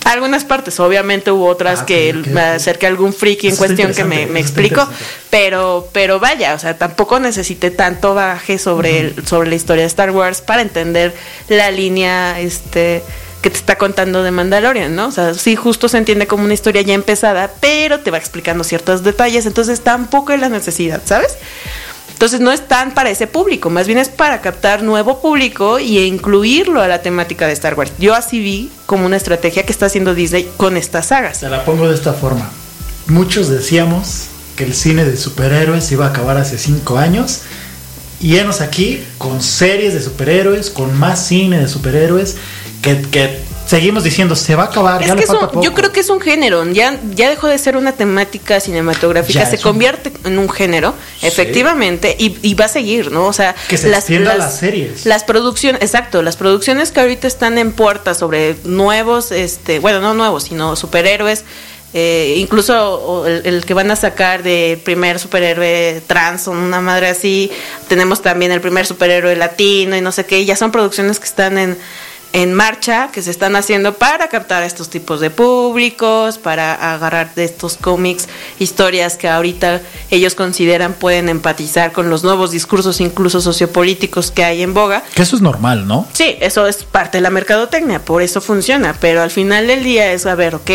Algunas 0.04 0.44
partes, 0.44 0.78
obviamente 0.80 1.30
hubo 1.30 1.46
otras 1.46 1.80
Ah, 1.80 1.86
que 1.86 2.12
me 2.28 2.40
acerqué 2.40 2.86
a 2.86 2.88
algún 2.90 3.12
friki 3.12 3.48
en 3.48 3.56
cuestión 3.56 3.94
que 3.94 4.04
me, 4.04 4.26
me 4.26 4.40
explico, 4.40 4.86
pero 5.30 5.88
pero 5.92 6.18
vaya, 6.20 6.54
o 6.54 6.58
sea, 6.58 6.76
tampoco 6.76 7.18
necesité 7.20 7.70
tanto 7.70 8.14
baje 8.14 8.58
sobre 8.58 8.98
el- 9.00 9.26
sobre 9.26 9.48
la 9.48 9.54
historia 9.54 9.82
de 9.82 9.88
Star 9.88 10.10
Wars 10.10 10.40
para 10.40 10.62
entender 10.62 11.14
la 11.48 11.70
línea 11.70 12.38
este 12.40 13.02
que 13.42 13.50
te 13.50 13.56
está 13.56 13.76
contando 13.76 14.22
de 14.22 14.30
Mandalorian, 14.30 14.94
¿no? 14.94 15.08
O 15.08 15.10
sea, 15.10 15.34
sí 15.34 15.56
justo 15.56 15.88
se 15.88 15.98
entiende 15.98 16.28
como 16.28 16.44
una 16.44 16.54
historia 16.54 16.82
ya 16.82 16.94
empezada, 16.94 17.50
pero 17.60 17.98
te 17.98 18.12
va 18.12 18.18
explicando 18.18 18.62
ciertos 18.62 19.02
detalles, 19.02 19.46
entonces 19.46 19.80
tampoco 19.80 20.32
es 20.32 20.40
la 20.40 20.48
necesidad, 20.48 21.00
¿sabes? 21.04 21.36
Entonces 22.22 22.40
no 22.40 22.52
es 22.52 22.68
tan 22.68 22.94
para 22.94 23.10
ese 23.10 23.26
público, 23.26 23.68
más 23.68 23.88
bien 23.88 23.98
es 23.98 24.08
para 24.08 24.40
captar 24.40 24.84
nuevo 24.84 25.20
público 25.20 25.80
y 25.80 25.98
incluirlo 25.98 26.80
a 26.80 26.86
la 26.86 27.02
temática 27.02 27.48
de 27.48 27.52
Star 27.52 27.74
Wars. 27.74 27.90
Yo 27.98 28.14
así 28.14 28.38
vi 28.38 28.70
como 28.86 29.06
una 29.06 29.16
estrategia 29.16 29.66
que 29.66 29.72
está 29.72 29.86
haciendo 29.86 30.14
Disney 30.14 30.48
con 30.56 30.76
estas 30.76 31.06
sagas. 31.06 31.38
Se 31.38 31.48
la 31.48 31.64
pongo 31.64 31.88
de 31.88 31.96
esta 31.96 32.12
forma. 32.12 32.48
Muchos 33.08 33.48
decíamos 33.48 34.26
que 34.54 34.62
el 34.62 34.72
cine 34.72 35.04
de 35.04 35.16
superhéroes 35.16 35.90
iba 35.90 36.06
a 36.06 36.10
acabar 36.10 36.36
hace 36.36 36.58
cinco 36.58 36.96
años. 36.96 37.40
Y 38.20 38.36
enos 38.36 38.60
aquí 38.60 39.02
con 39.18 39.42
series 39.42 39.92
de 39.92 40.00
superhéroes, 40.00 40.70
con 40.70 40.96
más 40.96 41.26
cine 41.26 41.58
de 41.58 41.66
superhéroes, 41.66 42.36
que, 42.82 43.02
que 43.02 43.40
seguimos 43.72 44.04
diciendo 44.04 44.36
se 44.36 44.54
va 44.54 44.64
a 44.64 44.66
acabar. 44.66 45.00
Es 45.02 45.08
ya 45.08 45.14
que 45.16 45.24
le 45.26 45.32
un- 45.32 45.38
poco. 45.40 45.62
yo 45.62 45.72
creo 45.72 45.92
que 45.92 46.00
es 46.00 46.10
un 46.10 46.20
género, 46.20 46.64
ya, 46.72 47.00
ya 47.14 47.30
dejó 47.30 47.48
de 47.48 47.56
ser 47.58 47.76
una 47.76 47.92
temática 47.92 48.60
cinematográfica, 48.60 49.40
Ya 49.40 49.46
se 49.46 49.56
un- 49.56 49.62
convierte 49.62 50.12
en 50.24 50.38
un 50.38 50.48
género, 50.50 50.94
Sí. 51.20 51.26
efectivamente, 51.26 52.14
y, 52.18 52.36
y 52.42 52.54
va 52.54 52.66
a 52.66 52.68
seguir, 52.68 53.10
¿no? 53.10 53.26
O 53.26 53.32
sea, 53.32 53.54
Que 53.68 53.76
se 53.78 53.88
a 53.88 53.90
las 53.90 54.04
series. 54.58 55.06
Las 55.06 55.24
producciones, 55.24 55.80
exacto, 55.82 56.22
las 56.22 56.36
producciones 56.36 56.92
que 56.92 57.00
ahorita 57.00 57.26
están 57.26 57.56
en 57.58 57.72
puerta 57.72 58.14
sobre 58.14 58.56
nuevos, 58.64 59.32
este, 59.32 59.78
bueno, 59.78 60.00
no 60.00 60.12
nuevos, 60.14 60.44
sino 60.44 60.76
superhéroes, 60.76 61.44
eh, 61.94 62.36
incluso 62.38 63.26
el, 63.26 63.42
el 63.44 63.64
que 63.66 63.74
van 63.74 63.90
a 63.90 63.96
sacar 63.96 64.42
de 64.42 64.80
primer 64.82 65.18
superhéroe 65.18 66.02
trans 66.06 66.48
o 66.48 66.52
una 66.52 66.80
madre 66.80 67.08
así, 67.08 67.50
tenemos 67.88 68.22
también 68.22 68.50
el 68.52 68.60
primer 68.60 68.86
superhéroe 68.86 69.36
latino 69.36 69.96
y 69.96 70.00
no 70.00 70.10
sé 70.12 70.24
qué, 70.24 70.40
y 70.40 70.44
ya 70.46 70.56
son 70.56 70.70
producciones 70.72 71.18
que 71.18 71.26
están 71.26 71.58
en 71.58 71.76
en 72.32 72.54
marcha 72.54 73.10
que 73.12 73.20
se 73.22 73.30
están 73.30 73.56
haciendo 73.56 73.94
para 73.94 74.28
captar 74.28 74.62
a 74.62 74.66
estos 74.66 74.88
tipos 74.88 75.20
de 75.20 75.30
públicos, 75.30 76.38
para 76.38 76.94
agarrar 76.94 77.34
de 77.34 77.44
estos 77.44 77.76
cómics 77.76 78.28
historias 78.58 79.16
que 79.16 79.28
ahorita 79.28 79.80
ellos 80.10 80.34
consideran 80.34 80.94
pueden 80.94 81.28
empatizar 81.28 81.92
con 81.92 82.08
los 82.10 82.24
nuevos 82.24 82.50
discursos 82.50 83.00
incluso 83.00 83.40
sociopolíticos 83.40 84.30
que 84.30 84.44
hay 84.44 84.62
en 84.62 84.74
boga. 84.74 85.02
Que 85.14 85.22
eso 85.22 85.36
es 85.36 85.42
normal, 85.42 85.86
¿no? 85.86 86.06
Sí, 86.12 86.36
eso 86.40 86.66
es 86.66 86.84
parte 86.84 87.18
de 87.18 87.22
la 87.22 87.30
mercadotecnia, 87.30 88.04
por 88.04 88.22
eso 88.22 88.40
funciona, 88.40 88.94
pero 89.00 89.22
al 89.22 89.30
final 89.30 89.66
del 89.66 89.82
día 89.84 90.12
es, 90.12 90.26
a 90.26 90.34
ver, 90.34 90.54
ok, 90.54 90.70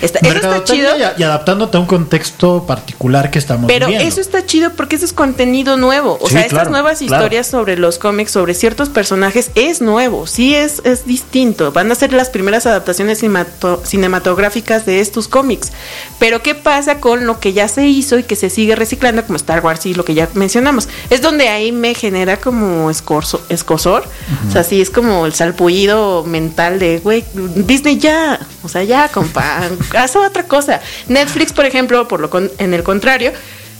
está, 0.00 0.18
eso 0.20 0.36
está 0.38 0.64
chido. 0.64 0.90
Y, 0.96 1.22
adaptándote 1.22 1.76
a 1.76 1.80
un 1.80 1.86
contexto 1.86 2.64
particular 2.66 3.30
que 3.30 3.38
estamos 3.38 3.66
Pero 3.66 3.86
viviendo. 3.86 4.08
eso 4.08 4.20
está 4.20 4.44
chido 4.46 4.70
porque 4.76 4.96
eso 4.96 5.04
es 5.04 5.12
contenido 5.12 5.76
nuevo. 5.76 6.18
O 6.20 6.28
Sí, 6.28 6.34
sea, 6.34 6.42
estas 6.46 6.70
nuevas 6.70 6.98
claro. 6.98 7.14
historias 7.24 7.46
sobre 7.46 7.76
los 7.76 7.98
cómics, 7.98 8.30
sobre 8.32 8.54
ciertos 8.54 8.88
personajes, 8.88 9.50
es 9.54 9.80
nuevo. 9.80 10.26
Sí, 10.26 10.54
es, 10.54 10.80
es 10.92 11.04
distinto. 11.06 11.72
Van 11.72 11.90
a 11.90 11.94
ser 11.94 12.12
las 12.12 12.30
primeras 12.30 12.66
adaptaciones 12.66 13.22
cinemato- 13.22 13.80
cinematográficas 13.84 14.86
de 14.86 15.00
estos 15.00 15.28
cómics. 15.28 15.72
Pero, 16.18 16.42
¿qué 16.42 16.54
pasa 16.54 17.00
con 17.00 17.26
lo 17.26 17.40
que 17.40 17.52
ya 17.52 17.68
se 17.68 17.86
hizo 17.86 18.18
y 18.18 18.22
que 18.22 18.36
se 18.36 18.50
sigue 18.50 18.76
reciclando, 18.76 19.24
como 19.24 19.36
Star 19.36 19.64
Wars 19.64 19.84
y 19.86 19.94
lo 19.94 20.04
que 20.04 20.14
ya 20.14 20.28
mencionamos? 20.34 20.88
Es 21.10 21.22
donde 21.22 21.48
ahí 21.48 21.72
me 21.72 21.94
genera 21.94 22.36
como 22.38 22.90
escorzo- 22.90 23.40
escosor. 23.48 24.04
O 24.48 24.52
sea, 24.52 24.62
sí, 24.64 24.80
es 24.80 24.90
como 24.90 25.26
el 25.26 25.32
salpullido 25.34 26.24
mental 26.24 26.78
de, 26.78 26.98
güey, 27.00 27.24
Disney 27.34 27.98
ya. 27.98 28.38
O 28.62 28.68
sea, 28.68 28.82
ya, 28.84 29.08
compa, 29.08 29.62
haz 29.98 30.14
otra 30.16 30.44
cosa. 30.44 30.80
Netflix, 31.08 31.52
por 31.52 31.64
ejemplo, 31.66 32.06
por 32.08 32.20
lo 32.20 32.30
con- 32.30 32.50
en 32.58 32.74
el 32.74 32.82
contrario, 32.82 33.32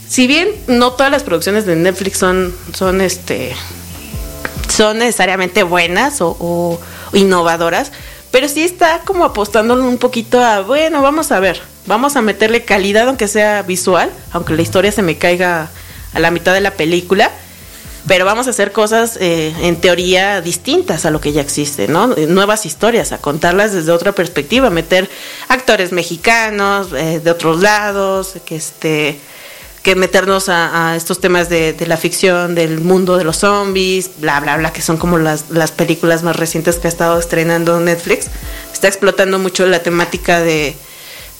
si 0.07 0.27
bien 0.27 0.49
no 0.67 0.91
todas 0.93 1.11
las 1.11 1.23
producciones 1.23 1.65
de 1.65 1.75
Netflix 1.75 2.17
son, 2.17 2.53
son 2.73 3.01
este 3.01 3.55
son 4.69 4.97
necesariamente 4.99 5.63
buenas 5.63 6.19
o, 6.21 6.35
o 6.39 6.79
innovadoras, 7.13 7.91
pero 8.31 8.47
sí 8.47 8.63
está 8.63 9.01
como 9.05 9.25
apostándole 9.25 9.83
un 9.83 9.97
poquito 9.97 10.43
a, 10.43 10.61
bueno, 10.61 11.01
vamos 11.01 11.31
a 11.31 11.39
ver, 11.39 11.61
vamos 11.85 12.15
a 12.15 12.21
meterle 12.21 12.65
calidad 12.65 13.07
aunque 13.07 13.27
sea 13.27 13.61
visual, 13.61 14.09
aunque 14.31 14.53
la 14.53 14.61
historia 14.61 14.91
se 14.91 15.01
me 15.01 15.17
caiga 15.17 15.69
a 16.13 16.19
la 16.19 16.31
mitad 16.31 16.53
de 16.53 16.61
la 16.61 16.71
película, 16.71 17.31
pero 18.07 18.25
vamos 18.25 18.47
a 18.47 18.49
hacer 18.49 18.71
cosas 18.71 19.17
eh, 19.21 19.53
en 19.61 19.77
teoría 19.77 20.41
distintas 20.41 21.05
a 21.05 21.11
lo 21.11 21.21
que 21.21 21.31
ya 21.31 21.41
existe, 21.41 21.87
¿no? 21.87 22.07
Nuevas 22.07 22.65
historias, 22.65 23.11
a 23.11 23.19
contarlas 23.19 23.71
desde 23.71 23.91
otra 23.91 24.11
perspectiva, 24.11 24.69
meter 24.69 25.09
actores 25.47 25.91
mexicanos 25.91 26.89
eh, 26.93 27.21
de 27.23 27.31
otros 27.31 27.61
lados, 27.61 28.33
que 28.45 28.57
este 28.57 29.19
que 29.83 29.95
meternos 29.95 30.47
a, 30.49 30.91
a 30.91 30.95
estos 30.95 31.19
temas 31.19 31.49
de, 31.49 31.73
de 31.73 31.85
la 31.87 31.97
ficción, 31.97 32.55
del 32.55 32.79
mundo 32.79 33.17
de 33.17 33.25
los 33.25 33.37
zombies, 33.37 34.11
bla, 34.17 34.39
bla, 34.39 34.55
bla, 34.57 34.71
que 34.71 34.81
son 34.81 34.97
como 34.97 35.17
las, 35.19 35.49
las 35.49 35.71
películas 35.71 36.23
más 36.23 36.35
recientes 36.37 36.77
que 36.77 36.87
ha 36.87 36.89
estado 36.89 37.19
estrenando 37.19 37.79
Netflix. 37.81 38.27
Está 38.71 38.87
explotando 38.87 39.39
mucho 39.39 39.65
la 39.65 39.83
temática 39.83 40.39
de, 40.41 40.75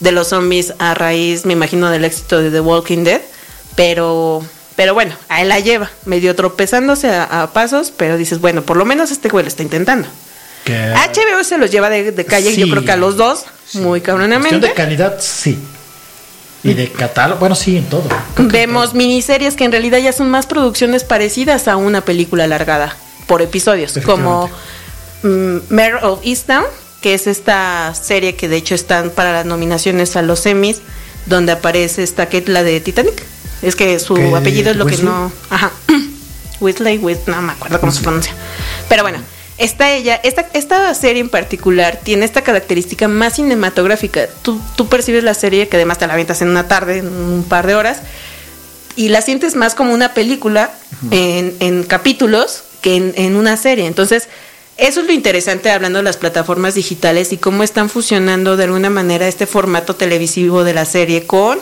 de 0.02 0.12
los 0.12 0.28
zombies 0.28 0.74
a 0.78 0.94
raíz, 0.94 1.46
me 1.46 1.54
imagino, 1.54 1.89
del 1.89 2.04
éxito 2.04 2.41
de 2.41 2.52
The 2.52 2.60
Walking 2.60 3.04
Dead, 3.04 3.22
pero... 3.76 4.44
Pero 4.76 4.96
bueno, 4.96 5.16
ahí 5.30 5.46
la 5.46 5.60
lleva, 5.60 5.91
medio 6.06 6.36
tropezándose 6.36 7.08
a, 7.12 7.44
a 7.44 7.54
pasos, 7.54 7.94
pero 7.96 8.18
dices, 8.18 8.39
bueno, 8.41 8.64
por 8.64 8.76
lo 8.76 8.86
menos 8.86 9.12
este 9.12 9.30
güey 9.30 9.44
lo 9.44 9.48
está 9.48 9.62
intentando. 9.62 10.08
Que, 10.66 10.74
HBO 10.74 11.44
se 11.44 11.60
los 11.60 11.70
lleva 11.70 11.91
de, 11.91 12.12
de 12.12 12.26
calle, 12.26 12.52
Sí. 12.56 12.60
yo 12.62 12.68
creo 12.72 12.84
que 12.84 12.91
a 12.91 12.96
los 12.98 13.16
dos, 13.16 13.46
muy 13.74 14.02
cabronamente. 14.02 14.60
de 14.68 14.74
calidad, 14.74 15.18
sí. 15.22 15.60
Y 16.64 16.74
de 16.74 16.89
catálogo, 16.89 17.39
bueno, 17.39 17.55
sí, 17.55 17.78
en 17.78 17.86
todo. 17.86 18.03
Vemos 18.38 18.93
miniseries 18.93 19.55
que 19.55 19.66
en 19.66 19.72
realidad 19.72 19.99
ya 19.99 20.14
son 20.14 20.30
más 20.30 20.45
producciones 20.45 21.03
parecidas 21.03 21.68
a 21.68 21.76
una 21.76 22.01
película 22.01 22.45
alargada 22.45 22.95
por 23.28 23.41
episodios, 23.41 23.99
como 24.05 24.49
mm, 25.24 25.57
Mare 25.70 25.95
of 26.03 26.22
Easttown, 26.24 26.66
que 27.01 27.14
es 27.14 27.28
esta 27.28 27.93
serie 27.93 28.36
que 28.36 28.47
de 28.47 28.55
hecho 28.55 28.76
están 28.76 29.09
para 29.09 29.34
las 29.34 29.45
nominaciones 29.45 30.16
a 30.16 30.22
los 30.22 30.45
Emmys, 30.45 30.82
donde 31.26 31.51
aparece 31.51 32.01
esta 32.03 32.28
Kate, 32.28 32.49
la 32.49 32.64
de 32.64 32.80
Titanic. 32.80 33.24
Es 33.61 33.76
que 33.76 33.99
su 33.99 34.16
apellido 34.36 34.72
es 34.72 34.78
lo 34.78 34.86
que 34.86 34.97
no. 34.97 35.32
Ajá. 35.49 35.72
Whitley, 36.61 36.97
Whit, 36.97 37.28
no 37.28 37.41
me 37.41 37.51
acuerdo 37.51 37.80
cómo 37.80 37.91
se 37.91 38.01
pronuncia. 38.01 38.34
Pero 38.88 39.03
bueno, 39.03 39.20
está 39.64 39.91
ella. 39.91 40.20
Esta, 40.24 40.47
esta 40.53 40.93
serie 40.93 41.22
en 41.22 41.30
particular 41.30 41.99
tiene 42.03 42.26
esta 42.26 42.41
característica 42.41 43.07
más 43.07 43.36
cinematográfica. 43.36 44.28
Tú, 44.41 44.59
tú 44.76 44.88
percibes 44.88 45.24
la 45.24 45.34
serie, 45.34 45.68
que 45.68 45.78
además 45.78 45.97
te 45.97 46.07
la 46.07 46.14
avientas 46.14 46.41
en 46.41 46.49
una 46.49 46.68
tarde, 46.68 46.99
en 46.99 47.07
un 47.07 47.43
par 47.43 47.66
de 47.68 47.76
horas, 47.76 48.01
y 48.95 49.09
la 49.09 49.22
sientes 49.22 49.55
más 49.55 49.74
como 49.76 49.93
una 49.93 50.14
película 50.14 50.72
en, 51.11 51.55
en 51.59 51.84
capítulos 51.84 52.64
que 52.82 52.95
en, 52.95 53.14
en 53.16 53.36
una 53.36 53.57
serie. 53.57 53.88
Entonces, 53.88 54.28
eso 54.78 55.01
es 55.01 55.07
lo 55.07 55.14
interesante 55.14 55.72
hablando 55.72 55.97
de 55.99 56.03
las 56.03 56.18
plataformas 56.18 56.76
digitales 56.76 57.32
y 57.32 57.38
cómo 57.38 57.64
están 57.64 57.89
fusionando 57.89 58.57
de 58.57 58.66
alguna 58.66 58.89
manera 58.89 59.28
este 59.28 59.45
formato 59.45 59.95
televisivo 59.95 60.64
de 60.64 60.74
la 60.74 60.86
serie 60.86 61.26
con 61.26 61.59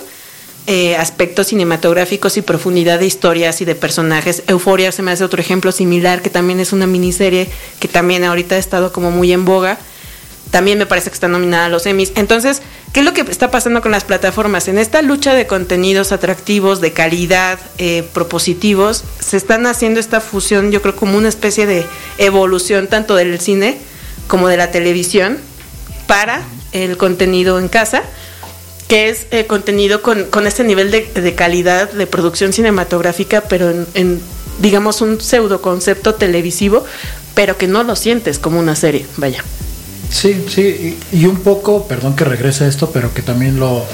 eh, 0.68 0.96
aspectos 0.96 1.48
cinematográficos 1.48 2.38
y 2.38 2.44
profundidad 2.44 3.00
de 3.00 3.08
historias 3.08 3.62
y 3.62 3.66
de 3.66 3.74
personajes. 3.74 4.44
Euforia 4.48 4.92
se 4.92 5.02
me 5.02 5.12
hace 5.12 5.24
otro 5.24 5.42
ejemplo 5.42 5.72
similar, 5.72 6.22
que 6.22 6.30
también 6.30 6.60
es 6.60 6.72
una 6.72 6.86
miniserie 6.86 7.50
que 7.80 7.88
también 7.88 8.24
ahorita 8.24 8.56
ha 8.56 8.60
estado 8.60 8.92
como 8.92 9.10
muy 9.10 9.34
en 9.34 9.44
boga. 9.44 9.80
También 10.52 10.78
me 10.78 10.86
parece 10.86 11.10
que 11.10 11.16
está 11.16 11.28
nominada 11.28 11.66
a 11.66 11.70
los 11.70 11.88
Emmys. 11.88 12.12
Entonces, 12.16 12.62
¿qué 12.94 13.00
es 13.00 13.06
lo 13.06 13.14
que 13.14 13.22
está 13.22 13.50
pasando 13.50 13.82
con 13.82 13.92
las 13.92 14.04
plataformas? 14.04 14.68
En 14.68 14.78
esta 14.78 15.02
lucha 15.02 15.34
de 15.34 15.48
contenidos 15.48 16.12
atractivos, 16.12 16.80
de 16.80 16.94
calidad, 16.94 17.58
eh, 17.80 18.04
propositivos, 18.14 19.04
se 19.20 19.38
están 19.38 19.66
haciendo 19.66 20.00
esta 20.00 20.22
fusión, 20.22 20.72
yo 20.72 20.82
creo, 20.84 20.96
como 20.96 21.18
una 21.18 21.30
especie 21.30 21.66
de 21.66 21.86
evolución 22.20 22.88
tanto 22.88 23.16
del 23.16 23.40
cine 23.40 23.78
como 24.28 24.48
de 24.48 24.58
la 24.58 24.70
televisión 24.70 25.40
para 26.06 26.44
el 26.72 26.98
contenido 26.98 27.58
en 27.58 27.68
casa 27.68 28.04
que 28.92 29.08
es 29.08 29.28
eh, 29.32 29.46
contenido 29.46 30.02
con, 30.02 30.26
con 30.26 30.46
este 30.48 30.66
nivel 30.66 30.92
de, 30.92 31.06
de 31.06 31.34
calidad 31.34 31.90
de 31.94 32.08
producción 32.08 32.52
cinematográfica, 32.52 33.40
pero 33.40 33.72
en, 33.94 34.22
digamos, 34.60 35.00
un 35.00 35.22
pseudo 35.22 35.62
concepto 35.62 36.16
televisivo, 36.16 36.84
pero 37.34 37.58
que 37.58 37.68
no 37.68 37.84
lo 37.84 37.96
sientes 37.96 38.38
como 38.38 38.60
una 38.60 38.76
serie, 38.76 39.06
vaya. 39.16 39.46
Sí, 40.10 40.44
sí, 40.50 41.00
y, 41.14 41.26
un 41.26 41.38
poco, 41.38 41.88
perdón 41.88 42.18
que 42.18 42.26
regrese 42.26 42.66
a 42.66 42.68
esto, 42.68 42.92
pero 42.92 43.14
que 43.14 43.22
también 43.22 43.62
lo, 43.62 43.86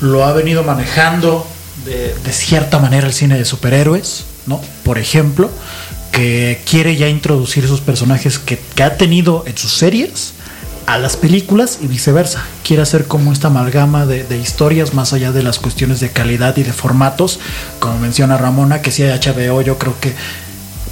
lo 0.00 0.24
ha 0.24 0.32
venido 0.32 0.64
manejando 0.64 1.46
de, 1.84 2.12
de 2.12 2.32
cierta 2.32 2.80
manera 2.80 3.06
el 3.06 3.12
cine 3.12 3.38
de 3.38 3.44
superhéroes, 3.44 4.24
¿no? 4.48 4.60
Por 4.82 4.98
ejemplo, 4.98 5.48
que 6.10 6.60
quiere 6.68 6.96
ya 6.96 7.06
introducir 7.06 7.66
esos 7.66 7.82
personajes 7.82 8.40
que, 8.40 8.58
que 8.74 8.82
ha 8.82 8.96
tenido 8.96 9.44
en 9.46 9.56
sus 9.56 9.70
series 9.74 10.32
a 10.90 10.98
las 10.98 11.16
películas 11.16 11.78
y 11.80 11.86
viceversa. 11.86 12.44
Quiere 12.64 12.82
hacer 12.82 13.06
como 13.06 13.32
esta 13.32 13.46
amalgama 13.46 14.06
de, 14.06 14.38
historias 14.38 14.92
más 14.92 15.12
allá 15.12 15.30
de 15.30 15.44
las 15.44 15.60
cuestiones 15.60 16.00
de 16.00 16.10
calidad 16.10 16.56
y 16.56 16.64
de 16.64 16.72
formatos, 16.72 17.38
como 17.78 18.00
menciona 18.00 18.36
Ramona, 18.36 18.82
que 18.82 18.90
si 18.90 19.04
hay 19.04 19.16
HBO, 19.16 19.62
yo 19.62 19.78
creo 19.78 19.94
que 20.00 20.12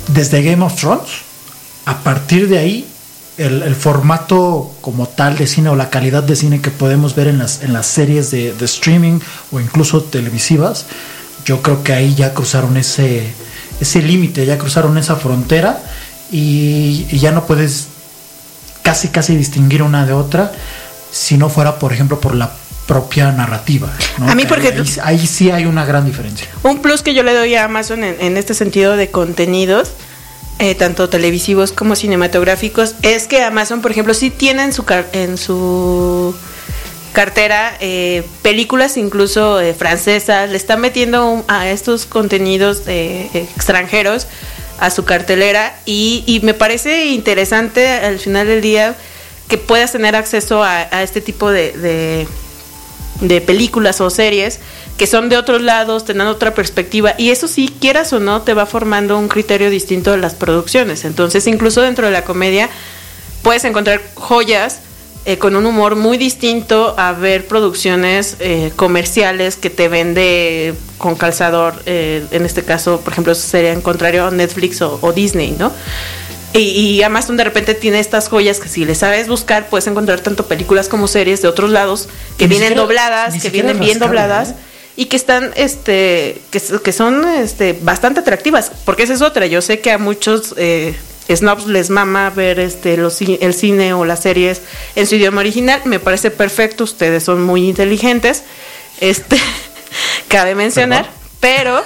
desde 0.06 0.44
Game 0.44 0.64
of 0.64 0.76
Thrones, 0.76 1.08
a 1.84 1.98
partir 2.04 2.48
de 2.48 2.58
ahí, 2.58 2.86
el, 3.38 3.74
formato 3.74 4.72
como 4.80 5.08
tal 5.08 5.36
de 5.36 5.48
cine 5.48 5.68
o 5.68 5.74
la 5.74 5.90
calidad 5.90 6.22
de 6.22 6.36
cine 6.36 6.60
que 6.60 6.70
podemos 6.70 7.16
ver 7.16 7.26
en 7.26 7.38
las, 7.38 7.58
series 7.86 8.30
de, 8.30 8.54
streaming 8.60 9.18
o 9.50 9.58
incluso 9.58 10.04
televisivas, 10.04 10.86
yo 11.44 11.60
creo 11.60 11.82
que 11.82 11.92
ahí 11.92 12.14
ya 12.14 12.34
cruzaron 12.34 12.76
ese, 12.76 13.32
límite, 13.94 14.46
ya 14.46 14.58
cruzaron 14.58 14.96
esa 14.96 15.16
frontera 15.16 15.82
y 16.30 17.04
ya 17.18 17.32
no 17.32 17.46
puedes 17.46 17.88
casi 18.88 19.08
casi 19.08 19.36
distinguir 19.36 19.82
una 19.82 20.06
de 20.06 20.14
otra 20.14 20.50
si 21.10 21.36
no 21.36 21.50
fuera 21.50 21.78
por 21.78 21.92
ejemplo 21.92 22.18
por 22.22 22.34
la 22.34 22.50
propia 22.86 23.30
narrativa. 23.32 23.92
¿no? 24.16 24.30
A 24.30 24.34
mí 24.34 24.46
porque 24.46 24.68
ahí, 24.68 24.96
ahí, 25.02 25.26
sí 25.26 25.50
hay 25.50 25.66
una 25.66 25.84
gran 25.84 26.06
diferencia. 26.06 26.48
Un 26.62 26.80
plus 26.80 27.02
que 27.02 27.12
yo 27.12 27.22
le 27.22 27.34
doy 27.34 27.54
a 27.54 27.64
Amazon 27.64 28.02
en, 28.02 28.16
en 28.18 28.38
este 28.38 28.54
sentido 28.54 28.96
de 28.96 29.10
contenidos, 29.10 29.90
eh, 30.58 30.74
tanto 30.74 31.10
televisivos 31.10 31.70
como 31.70 31.96
cinematográficos, 31.96 32.94
es 33.02 33.26
que 33.26 33.42
Amazon, 33.42 33.82
por 33.82 33.90
ejemplo, 33.90 34.14
sí 34.14 34.30
tiene 34.30 34.62
en 34.62 34.72
su, 34.72 34.86
en 35.12 35.36
su 35.36 36.34
cartera 37.12 37.76
eh, 37.80 38.26
películas 38.40 38.96
incluso 38.96 39.60
eh, 39.60 39.74
francesas, 39.74 40.48
le 40.48 40.56
está 40.56 40.78
metiendo 40.78 41.44
a 41.46 41.68
estos 41.68 42.06
contenidos 42.06 42.84
extranjeros 42.86 44.28
a 44.78 44.90
su 44.90 45.04
cartelera 45.04 45.76
y, 45.84 46.22
y, 46.26 46.40
me 46.40 46.54
parece 46.54 47.06
interesante 47.06 47.88
al 47.88 48.18
final 48.18 48.46
del 48.46 48.60
día 48.60 48.94
que 49.48 49.58
puedas 49.58 49.92
tener 49.92 50.14
acceso 50.14 50.62
a, 50.62 50.88
a 50.90 51.02
este 51.02 51.20
tipo 51.20 51.50
de, 51.50 51.72
de, 51.72 52.28
de, 53.20 53.40
películas 53.40 54.00
o 54.00 54.08
series 54.10 54.60
que 54.96 55.06
son 55.06 55.28
de 55.28 55.36
otros 55.36 55.62
lados, 55.62 56.04
te 56.04 56.14
dan 56.14 56.26
otra 56.26 56.54
perspectiva 56.54 57.14
y 57.18 57.30
eso 57.30 57.48
sí, 57.48 57.74
quieras 57.80 58.12
o 58.12 58.20
no, 58.20 58.42
te 58.42 58.54
va 58.54 58.66
formando 58.66 59.18
un 59.18 59.28
criterio 59.28 59.70
distinto 59.70 60.10
de 60.10 60.18
las 60.18 60.34
producciones. 60.34 61.04
Entonces, 61.04 61.46
incluso 61.46 61.82
dentro 61.82 62.06
de 62.06 62.12
la 62.12 62.24
comedia 62.24 62.68
puedes 63.42 63.64
encontrar 63.64 64.00
joyas 64.14 64.80
eh, 65.28 65.36
con 65.36 65.56
un 65.56 65.66
humor 65.66 65.94
muy 65.94 66.16
distinto 66.16 66.94
a 66.96 67.12
ver 67.12 67.46
producciones 67.46 68.38
eh, 68.40 68.72
comerciales 68.74 69.56
que 69.56 69.68
te 69.68 69.86
vende 69.86 70.72
con 70.96 71.16
calzador, 71.16 71.82
eh, 71.84 72.24
en 72.30 72.46
este 72.46 72.62
caso, 72.62 73.02
por 73.02 73.12
ejemplo, 73.12 73.34
sería 73.34 73.74
en 73.74 73.82
contrario 73.82 74.24
a 74.24 74.30
Netflix 74.30 74.80
o, 74.80 74.98
o 75.02 75.12
Disney, 75.12 75.54
¿no? 75.58 75.70
Y, 76.54 76.60
y, 76.60 77.02
Amazon 77.02 77.36
de 77.36 77.44
repente 77.44 77.74
tiene 77.74 78.00
estas 78.00 78.30
joyas 78.30 78.58
que 78.58 78.70
si 78.70 78.86
le 78.86 78.94
sabes 78.94 79.28
buscar 79.28 79.68
puedes 79.68 79.86
encontrar 79.86 80.20
tanto 80.20 80.46
películas 80.46 80.88
como 80.88 81.06
series 81.06 81.42
de 81.42 81.48
otros 81.48 81.68
lados 81.68 82.08
que 82.38 82.46
ni 82.46 82.52
vienen 82.52 82.68
siquiera, 82.68 82.80
dobladas, 82.80 83.42
que 83.42 83.50
vienen 83.50 83.80
bien 83.80 83.98
dobladas. 83.98 84.54
Y 84.96 85.04
que 85.04 85.16
están, 85.16 85.52
este, 85.56 86.40
que, 86.50 86.60
que, 86.82 86.92
son 86.92 87.28
este, 87.28 87.78
bastante 87.82 88.20
atractivas, 88.20 88.72
porque 88.86 89.02
esa 89.02 89.12
es 89.12 89.20
otra. 89.20 89.44
Yo 89.44 89.60
sé 89.60 89.80
que 89.80 89.92
a 89.92 89.98
muchos 89.98 90.54
eh, 90.56 90.96
snobs 91.34 91.66
les 91.66 91.90
mama 91.90 92.30
ver 92.30 92.58
este 92.58 92.96
los, 92.96 93.20
el 93.20 93.54
cine 93.54 93.92
o 93.94 94.04
las 94.04 94.20
series 94.20 94.62
en 94.96 95.06
su 95.06 95.16
idioma 95.16 95.40
original. 95.40 95.82
Me 95.84 96.00
parece 96.00 96.30
perfecto, 96.30 96.84
ustedes 96.84 97.22
son 97.24 97.42
muy 97.42 97.68
inteligentes. 97.68 98.44
Este 99.00 99.36
cabe 100.28 100.54
mencionar, 100.54 101.08
pero 101.40 101.82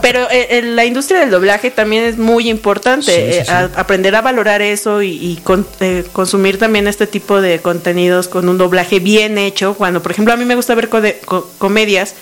pero 0.00 0.28
eh, 0.30 0.62
la 0.62 0.84
industria 0.84 1.20
del 1.20 1.30
doblaje 1.30 1.70
también 1.70 2.04
es 2.04 2.16
muy 2.16 2.48
importante. 2.48 3.12
Sí, 3.12 3.32
sí, 3.32 3.44
sí. 3.44 3.50
Eh, 3.50 3.52
a, 3.52 3.70
aprender 3.76 4.14
a 4.14 4.22
valorar 4.22 4.62
eso 4.62 5.02
y, 5.02 5.10
y 5.10 5.36
con, 5.42 5.66
eh, 5.80 6.04
consumir 6.12 6.58
también 6.58 6.86
este 6.86 7.06
tipo 7.06 7.40
de 7.40 7.58
contenidos 7.60 8.28
con 8.28 8.48
un 8.48 8.56
doblaje 8.56 9.00
bien 9.00 9.36
hecho. 9.36 9.74
Cuando, 9.74 10.02
por 10.02 10.12
ejemplo, 10.12 10.32
a 10.32 10.36
mí 10.36 10.44
me 10.44 10.54
gusta 10.54 10.74
ver 10.74 10.88
co 10.88 11.50
comedias 11.58 12.14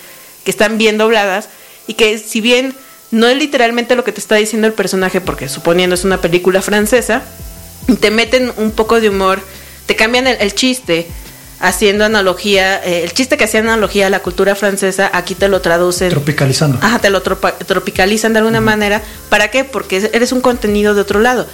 que 0.45 0.51
están 0.51 0.79
bien 0.79 0.99
dobladas 0.99 1.49
y 1.87 1.95
que 1.95 2.19
si 2.19 2.41
bien 2.41 2.75
no 3.13 3.29
es 3.29 3.37
literalmente 3.37 3.95
lo 3.95 4.03
que 4.03 4.11
te 4.11 4.21
está 4.21 4.35
diciendo 4.35 4.67
el 4.67 4.73
personaje, 4.73 5.21
porque 5.21 5.49
suponiendo 5.49 5.95
es 5.95 6.05
una 6.05 6.21
película 6.21 6.63
francesa, 6.63 7.23
te 8.01 8.11
meten 8.11 8.53
un 8.57 8.73
poco 8.73 9.01
de 9.01 9.11
humor, 9.11 9.41
te 9.87 9.95
cambian 9.95 10.27
el, 10.27 10.39
el 10.41 10.55
chiste, 10.55 11.07
haciendo 11.61 12.05
analogía, 12.05 12.83
eh, 12.85 13.05
el 13.05 13.13
chiste 13.13 13.37
que 13.37 13.45
hacía 13.45 13.61
analogía 13.61 14.09
a 14.09 14.11
la 14.11 14.21
cultura 14.21 14.55
francesa, 14.55 15.11
aquí 15.13 15.35
te 15.35 15.49
lo 15.49 15.61
traducen. 15.61 16.09
Tropicalizando. 16.11 16.79
Ajá, 16.83 16.99
te 16.99 17.11
lo 17.11 17.23
tropa, 17.23 17.53
tropicalizan 17.53 18.33
de 18.33 18.41
alguna 18.41 18.59
uh 18.59 18.63
-huh. 18.63 18.65
manera. 18.65 19.03
¿Para 19.29 19.49
qué? 19.49 19.63
Porque 19.65 20.11
eres 20.13 20.33
un 20.33 20.41
contenido 20.41 20.95
de 20.95 21.03
otro 21.03 21.21
lado. 21.21 21.47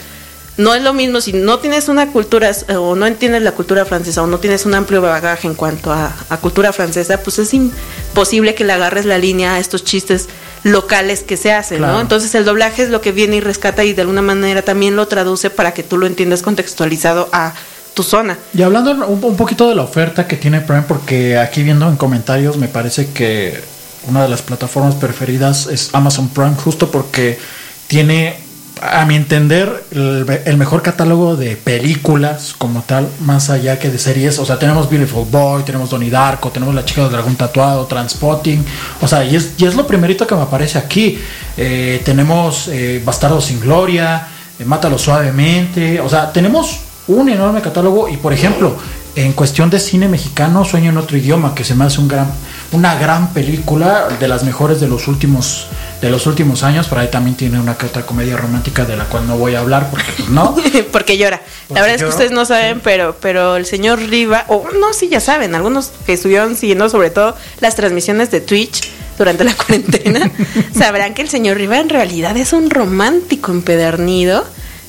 No 0.56 0.74
es 0.74 0.82
lo 0.82 0.92
mismo 0.94 1.20
si 1.20 1.32
no 1.32 1.58
tienes 1.58 1.88
una 1.88 2.10
cultura 2.10 2.50
o 2.76 2.96
no 2.96 3.06
entiendes 3.06 3.42
la 3.42 3.52
cultura 3.52 3.84
francesa 3.84 4.22
o 4.22 4.26
no 4.26 4.38
tienes 4.38 4.64
un 4.64 4.74
amplio 4.74 5.00
bagaje 5.02 5.46
en 5.46 5.54
cuanto 5.54 5.92
a, 5.92 6.12
a 6.30 6.36
cultura 6.38 6.72
francesa, 6.72 7.22
pues 7.22 7.38
es 7.38 7.52
imposible 7.54 8.54
que 8.54 8.64
le 8.64 8.72
agarres 8.72 9.04
la 9.04 9.18
línea 9.18 9.54
a 9.54 9.58
estos 9.60 9.84
chistes 9.84 10.28
locales 10.62 11.22
que 11.22 11.36
se 11.36 11.52
hacen, 11.52 11.78
claro. 11.78 11.94
¿no? 11.94 12.00
Entonces 12.00 12.34
el 12.34 12.44
doblaje 12.44 12.82
es 12.82 12.90
lo 12.90 13.00
que 13.00 13.12
viene 13.12 13.36
y 13.36 13.40
rescata 13.40 13.84
y 13.84 13.92
de 13.92 14.02
alguna 14.02 14.22
manera 14.22 14.62
también 14.62 14.96
lo 14.96 15.06
traduce 15.08 15.50
para 15.50 15.72
que 15.72 15.82
tú 15.82 15.96
lo 15.96 16.06
entiendas 16.06 16.42
contextualizado 16.42 17.28
a 17.32 17.54
tu 17.94 18.02
zona. 18.02 18.38
Y 18.54 18.62
hablando 18.62 18.92
un, 18.92 19.24
un 19.24 19.36
poquito 19.36 19.68
de 19.68 19.74
la 19.74 19.82
oferta 19.82 20.26
que 20.26 20.36
tiene 20.36 20.60
Prime, 20.60 20.84
porque 20.86 21.38
aquí 21.38 21.62
viendo 21.62 21.88
en 21.88 21.96
comentarios 21.96 22.56
me 22.56 22.68
parece 22.68 23.10
que 23.10 23.60
una 24.08 24.22
de 24.22 24.28
las 24.28 24.42
plataformas 24.42 24.94
preferidas 24.94 25.66
es 25.66 25.90
Amazon 25.92 26.28
Prime, 26.28 26.54
justo 26.54 26.90
porque 26.90 27.38
tiene, 27.86 28.36
a 28.82 29.04
mi 29.04 29.14
entender, 29.14 29.84
el, 29.90 30.56
mejor 30.56 30.82
catálogo 30.82 31.36
de 31.36 31.56
películas 31.56 32.54
como 32.56 32.82
tal, 32.82 33.08
más 33.20 33.50
allá 33.50 33.78
que 33.78 33.90
de 33.90 33.98
series. 33.98 34.38
O 34.38 34.44
sea, 34.44 34.58
tenemos 34.58 34.88
Beautiful 34.88 35.26
Boy, 35.30 35.62
tenemos 35.62 35.90
Donnie 35.90 36.10
Darko, 36.10 36.50
tenemos 36.50 36.74
La 36.74 36.84
chica 36.84 37.02
del 37.02 37.12
dragón 37.12 37.36
tatuado, 37.36 37.86
Transpotting. 37.86 38.64
O 39.00 39.08
sea, 39.08 39.24
y 39.24 39.36
es, 39.36 39.54
y 39.58 39.66
es 39.66 39.74
lo 39.74 39.86
primerito 39.86 40.26
que 40.26 40.34
me 40.34 40.42
aparece 40.42 40.78
aquí. 40.78 41.18
Eh, 41.56 42.02
tenemos 42.04 42.68
eh, 42.68 43.02
Bastardo 43.04 43.40
sin 43.40 43.60
Gloria, 43.60 44.28
eh, 44.58 44.64
Mátalo 44.64 44.98
suavemente. 44.98 46.00
O 46.00 46.08
sea, 46.08 46.32
tenemos 46.32 46.80
un 47.08 47.28
enorme 47.28 47.60
catálogo 47.60 48.08
y, 48.08 48.16
por 48.16 48.32
ejemplo, 48.32 48.76
en 49.24 49.32
cuestión 49.32 49.68
de 49.68 49.80
cine 49.80 50.06
mexicano, 50.06 50.64
Sueño 50.64 50.90
en 50.90 50.96
otro 50.96 51.16
idioma, 51.16 51.52
que 51.52 51.64
se 51.64 51.74
me 51.74 51.84
hace 51.84 52.00
un 52.00 52.06
gran, 52.06 52.30
una 52.70 52.94
gran 52.94 53.32
película, 53.32 54.06
de 54.20 54.28
las 54.28 54.44
mejores 54.44 54.80
de 54.80 54.86
los 54.86 55.08
últimos, 55.08 55.66
de 56.00 56.08
los 56.08 56.28
últimos 56.28 56.62
años. 56.62 56.86
Por 56.86 56.98
ahí 56.98 57.08
también 57.08 57.36
tiene 57.36 57.58
una 57.58 57.76
que 57.76 57.86
otra 57.86 58.02
comedia 58.06 58.36
romántica 58.36 58.84
de 58.84 58.96
la 58.96 59.06
cual 59.06 59.26
no 59.26 59.36
voy 59.36 59.56
a 59.56 59.60
hablar 59.60 59.90
porque 59.90 60.06
pues, 60.16 60.28
no. 60.28 60.54
Porque 60.92 61.18
llora. 61.18 61.42
Porque 61.66 61.74
la 61.74 61.80
verdad 61.80 61.96
es 61.96 62.02
que 62.02 62.08
ustedes 62.08 62.30
no 62.30 62.44
saben, 62.44 62.80
pero, 62.80 63.16
pero 63.20 63.56
el 63.56 63.66
señor 63.66 63.98
Riva, 63.98 64.44
o 64.48 64.64
no, 64.78 64.92
sí 64.92 65.08
ya 65.08 65.20
saben, 65.20 65.56
algunos 65.56 65.90
que 66.06 66.12
estuvieron 66.12 66.54
siguiendo 66.54 66.88
sobre 66.88 67.10
todo 67.10 67.36
las 67.60 67.74
transmisiones 67.74 68.30
de 68.30 68.40
Twitch 68.40 68.88
durante 69.18 69.42
la 69.42 69.54
cuarentena, 69.56 70.30
sabrán 70.76 71.14
que 71.14 71.22
el 71.22 71.28
señor 71.28 71.56
Riva 71.56 71.80
en 71.80 71.88
realidad 71.88 72.36
es 72.36 72.52
un 72.52 72.70
romántico 72.70 73.50
empedernido 73.50 74.44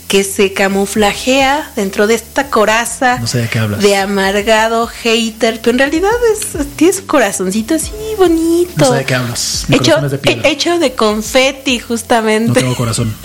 que 0.09 0.23
se 0.25 0.51
camuflajea 0.53 1.71
dentro 1.77 2.07
de 2.07 2.15
esta 2.15 2.49
coraza 2.49 3.19
No 3.19 3.27
sé 3.27 3.37
de 3.37 3.47
qué 3.47 3.59
hablas. 3.59 3.79
de 3.81 3.95
amargado 3.95 4.87
hater, 4.87 5.59
pero 5.61 5.71
en 5.71 5.79
realidad 5.79 6.09
es, 6.33 6.47
tiene 6.75 6.91
su 6.93 7.05
corazoncito 7.05 7.75
así 7.75 7.91
bonito. 8.17 8.71
No 8.75 8.85
sé 8.91 8.95
de 8.97 9.05
qué 9.05 9.15
hablas. 9.15 9.65
Mi 9.69 9.77
Hecho, 9.77 10.03
es 10.03 10.11
de 10.11 10.17
piedra. 10.17 10.49
he- 10.49 10.51
hecho 10.51 10.79
de 10.79 10.93
confeti, 10.93 11.77
No 11.79 11.85
justamente. 11.87 12.59
tengo 12.59 12.75
corazón. 12.75 13.15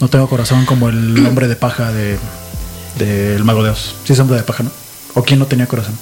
No 0.00 0.08
tengo 0.08 0.28
corazón 0.28 0.66
como 0.66 0.88
el 0.90 1.26
hombre 1.26 1.48
de 1.48 1.56
paja 1.56 1.90
de 1.92 2.18
del 2.98 3.42
Mago 3.44 3.62
de 3.64 3.70
Oz. 3.70 3.94
Sí 4.04 4.12
es 4.12 4.18
hombre 4.20 4.36
de 4.36 4.42
paja, 4.42 4.62
¿no? 4.62 4.70
¿O 5.14 5.22
quién 5.24 5.38
no 5.38 5.46
tenía 5.46 5.66
corazón? 5.66 5.96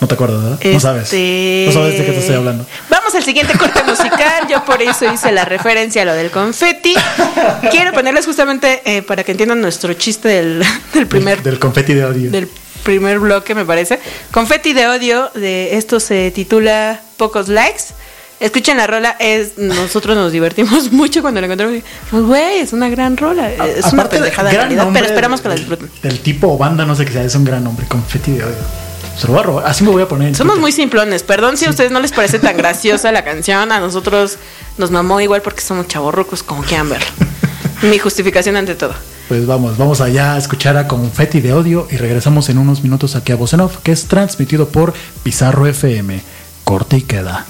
No 0.00 0.08
te 0.08 0.14
acuerdas, 0.14 0.42
¿verdad? 0.42 0.58
No 0.72 0.80
sabes. 0.80 1.04
No 1.12 1.72
sabes 1.72 1.98
de 1.98 2.04
qué 2.06 2.12
te 2.12 2.18
estoy 2.18 2.34
hablando. 2.34 2.66
Vamos 3.10 3.22
al 3.22 3.24
siguiente 3.24 3.58
corte 3.58 3.82
musical. 3.82 4.46
Yo 4.48 4.64
por 4.64 4.80
eso 4.80 5.12
hice 5.12 5.32
la 5.32 5.44
referencia 5.44 6.02
a 6.02 6.04
lo 6.04 6.14
del 6.14 6.30
confeti. 6.30 6.94
Quiero 7.72 7.92
ponerles 7.92 8.24
justamente 8.24 8.82
eh, 8.84 9.02
para 9.02 9.24
que 9.24 9.32
entiendan 9.32 9.60
nuestro 9.60 9.92
chiste 9.94 10.28
del, 10.28 10.62
del 10.94 11.08
primer 11.08 11.42
Del, 11.42 11.52
del 11.54 11.58
confeti 11.58 11.92
de 11.94 12.04
odio. 12.04 12.30
del 12.30 12.48
primer 12.84 13.18
bloque, 13.18 13.56
me 13.56 13.64
parece. 13.64 13.98
Confeti 14.30 14.74
de 14.74 14.86
odio. 14.86 15.28
De 15.34 15.76
esto 15.76 15.98
se 15.98 16.30
titula 16.30 17.00
Pocos 17.16 17.48
likes. 17.48 17.82
Escuchen 18.38 18.76
la 18.76 18.86
rola, 18.86 19.16
es 19.18 19.58
nosotros 19.58 20.16
nos 20.16 20.30
divertimos 20.30 20.92
mucho 20.92 21.20
cuando 21.20 21.40
la 21.40 21.46
encontramos. 21.48 21.82
Pues 22.12 22.22
güey, 22.22 22.58
es 22.60 22.72
una 22.72 22.88
gran 22.90 23.16
rola, 23.16 23.52
es 23.52 23.84
una 23.86 23.88
Aparte 24.04 24.16
de- 24.16 24.22
pendejada 24.22 24.50
realidad, 24.52 24.88
pero 24.92 25.04
esperamos 25.06 25.40
que 25.40 25.48
la 25.48 25.56
disfruten. 25.56 25.90
Del 26.00 26.20
tipo 26.20 26.46
o 26.46 26.56
banda, 26.56 26.86
no 26.86 26.94
sé 26.94 27.04
qué 27.04 27.12
sea, 27.12 27.24
es 27.24 27.34
un 27.34 27.44
gran 27.44 27.64
nombre. 27.64 27.86
Confeti 27.88 28.30
de 28.32 28.44
odio. 28.44 28.89
Se 29.18 29.26
lo 29.26 29.32
voy 29.34 29.40
a 29.40 29.42
robar. 29.44 29.66
Así 29.66 29.84
me 29.84 29.90
voy 29.90 30.02
a 30.02 30.08
poner 30.08 30.28
en 30.28 30.34
Somos 30.34 30.54
Twitter. 30.54 30.60
muy 30.62 30.72
simplones. 30.72 31.22
Perdón 31.22 31.56
si 31.56 31.66
a 31.66 31.70
ustedes 31.70 31.90
no 31.90 32.00
les 32.00 32.12
parece 32.12 32.38
tan 32.38 32.56
graciosa 32.58 33.12
la 33.12 33.24
canción. 33.24 33.70
A 33.72 33.80
nosotros 33.80 34.38
nos 34.78 34.90
mamó 34.90 35.20
igual 35.20 35.42
porque 35.42 35.60
somos 35.60 35.88
chavorrucos, 35.88 36.42
como 36.42 36.62
quieran 36.62 36.88
verlo. 36.88 37.06
Mi 37.82 37.98
justificación 37.98 38.56
ante 38.56 38.74
todo. 38.74 38.94
Pues 39.28 39.46
vamos, 39.46 39.78
vamos 39.78 40.00
allá 40.00 40.34
a 40.34 40.38
escuchar 40.38 40.76
a 40.76 40.88
Confeti 40.88 41.40
de 41.40 41.52
Odio 41.52 41.86
y 41.90 41.96
regresamos 41.96 42.48
en 42.48 42.58
unos 42.58 42.82
minutos 42.82 43.14
aquí 43.14 43.30
a 43.32 43.36
Voz 43.36 43.52
en 43.52 43.60
Off, 43.60 43.76
que 43.82 43.92
es 43.92 44.06
transmitido 44.06 44.68
por 44.68 44.92
Pizarro 45.22 45.66
FM. 45.66 46.20
Corte 46.64 46.96
y 46.98 47.02
queda. 47.02 47.46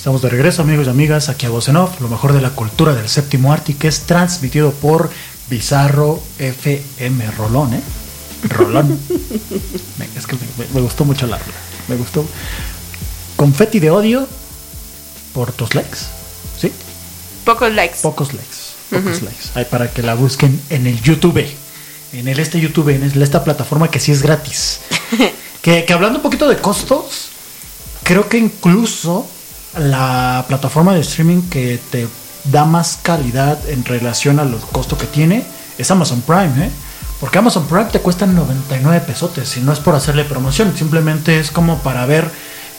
Estamos 0.00 0.22
de 0.22 0.30
regreso, 0.30 0.62
amigos 0.62 0.86
y 0.86 0.90
amigas, 0.90 1.28
aquí 1.28 1.44
a 1.44 1.50
Voz 1.50 1.68
en 1.68 1.76
Off, 1.76 2.00
lo 2.00 2.08
mejor 2.08 2.32
de 2.32 2.40
la 2.40 2.48
cultura 2.48 2.94
del 2.94 3.06
séptimo 3.06 3.52
arte, 3.52 3.76
que 3.76 3.86
es 3.86 4.00
transmitido 4.06 4.70
por 4.72 5.10
Bizarro 5.50 6.22
FM 6.38 7.30
Rolón, 7.32 7.74
¿eh? 7.74 7.82
Rolón. 8.48 8.88
Me- 9.98 10.08
es 10.16 10.26
que 10.26 10.36
me, 10.36 10.40
me 10.72 10.80
gustó 10.80 11.04
mucho 11.04 11.26
la 11.26 11.36
rola, 11.36 11.52
me 11.88 11.96
gustó. 11.96 12.24
Confeti 13.36 13.78
de 13.78 13.90
odio 13.90 14.26
por 15.34 15.52
tus 15.52 15.74
likes, 15.74 15.98
¿sí? 16.58 16.72
Pocos 17.44 17.70
likes. 17.70 17.98
Pocos 18.00 18.32
likes, 18.32 18.56
pocos 18.88 19.20
likes. 19.20 19.50
Hay 19.54 19.66
para 19.66 19.90
que 19.92 20.00
la 20.02 20.14
busquen 20.14 20.58
en 20.70 20.86
el 20.86 20.98
YouTube, 21.02 21.44
en 22.14 22.26
el 22.26 22.40
este 22.40 22.58
YouTube, 22.58 22.88
en 22.88 23.02
esta 23.22 23.44
plataforma 23.44 23.90
que 23.90 24.00
sí 24.00 24.12
es 24.12 24.22
gratis. 24.22 24.80
que, 25.60 25.84
que 25.84 25.92
hablando 25.92 26.20
un 26.20 26.22
poquito 26.22 26.48
de 26.48 26.56
costos, 26.56 27.26
creo 28.02 28.30
que 28.30 28.38
incluso 28.38 29.28
la 29.78 30.44
plataforma 30.48 30.94
de 30.94 31.00
streaming 31.00 31.42
que 31.48 31.78
te 31.90 32.08
da 32.44 32.64
más 32.64 32.98
calidad 33.02 33.58
en 33.68 33.84
relación 33.84 34.40
al 34.40 34.58
costo 34.72 34.96
que 34.96 35.06
tiene 35.06 35.44
es 35.78 35.90
Amazon 35.90 36.22
Prime, 36.22 36.66
¿eh? 36.66 36.70
Porque 37.20 37.38
Amazon 37.38 37.66
Prime 37.66 37.84
te 37.84 38.00
cuesta 38.00 38.26
99 38.26 39.02
pesotes 39.06 39.56
y 39.58 39.60
no 39.60 39.72
es 39.72 39.78
por 39.78 39.94
hacerle 39.94 40.24
promoción, 40.24 40.74
simplemente 40.76 41.38
es 41.38 41.50
como 41.50 41.78
para 41.80 42.06
ver 42.06 42.30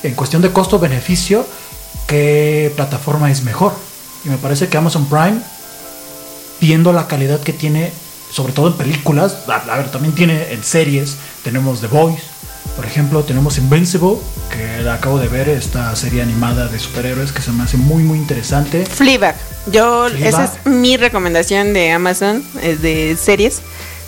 en 0.02 0.16
cuestión 0.16 0.42
de 0.42 0.52
costo-beneficio 0.52 1.46
qué 2.08 2.74
plataforma 2.76 3.30
es 3.30 3.44
mejor. 3.44 3.74
Y 4.26 4.30
me 4.30 4.38
parece 4.38 4.68
que 4.68 4.78
Amazon 4.78 5.06
Prime, 5.06 5.42
viendo 6.60 6.92
la 6.92 7.08
calidad 7.08 7.40
que 7.40 7.54
tiene, 7.54 7.92
sobre 8.32 8.54
todo 8.54 8.68
en 8.68 8.74
películas, 8.74 9.38
a, 9.48 9.78
ver, 9.78 9.92
también 9.92 10.16
tiene 10.16 10.52
en 10.54 10.64
series, 10.64 11.18
tenemos 11.44 11.82
The 11.82 11.88
Voice, 11.88 12.24
por 12.76 12.86
ejemplo, 12.86 13.24
tenemos 13.24 13.58
Invincible, 13.58 14.16
que 14.52 14.82
la 14.82 14.96
acabo 14.96 15.20
de 15.20 15.28
ver, 15.28 15.50
esta 15.50 15.96
serie 15.96 16.22
animada 16.22 16.68
de 16.68 16.80
superhéroes 16.80 17.32
que 17.32 17.42
se 17.42 17.52
me 17.52 17.64
hace 17.64 17.78
muy, 17.78 18.04
muy 18.04 18.18
interesante. 18.18 18.86
Fleabag. 18.86 19.36
Yo, 19.72 20.08
Fleabag. 20.10 20.28
esa 20.28 20.44
es 20.46 20.66
mi 20.66 20.98
recomendación 20.98 21.74
de 21.74 21.92
Amazon, 21.92 22.44
es 22.62 22.82
de 22.82 23.16
series. 23.22 23.62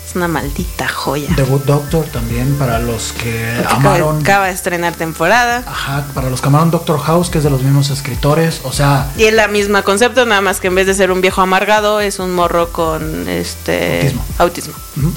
Es 0.08 0.14
una 0.16 0.28
maldita 0.28 0.86
joya. 0.86 1.28
The 1.34 1.44
Good 1.44 1.62
Doctor 1.62 2.04
también, 2.04 2.54
para 2.56 2.78
los 2.78 3.12
que 3.14 3.54
Porque 3.56 3.74
amaron. 3.74 4.20
acaba 4.20 4.46
de 4.48 4.52
estrenar 4.52 4.92
temporada. 4.94 5.62
Ajá, 5.66 6.04
para 6.12 6.28
los 6.28 6.42
que 6.42 6.48
amaron 6.48 6.70
Doctor 6.70 7.00
House, 7.00 7.30
que 7.30 7.38
es 7.38 7.44
de 7.44 7.48
los 7.48 7.62
mismos 7.62 7.88
escritores. 7.88 8.60
O 8.64 8.72
sea, 8.72 9.10
Y 9.16 9.24
es 9.24 9.32
la 9.32 9.48
misma 9.48 9.80
concepto, 9.82 10.26
nada 10.26 10.42
más 10.42 10.60
que 10.60 10.66
en 10.66 10.74
vez 10.74 10.86
de 10.86 10.92
ser 10.92 11.10
un 11.10 11.22
viejo 11.22 11.40
amargado, 11.40 12.00
es 12.02 12.18
un 12.18 12.32
morro 12.34 12.70
con 12.70 13.26
este 13.30 14.00
Autismo. 14.00 14.22
autismo. 14.38 14.74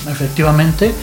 efectivamente. 0.09 0.93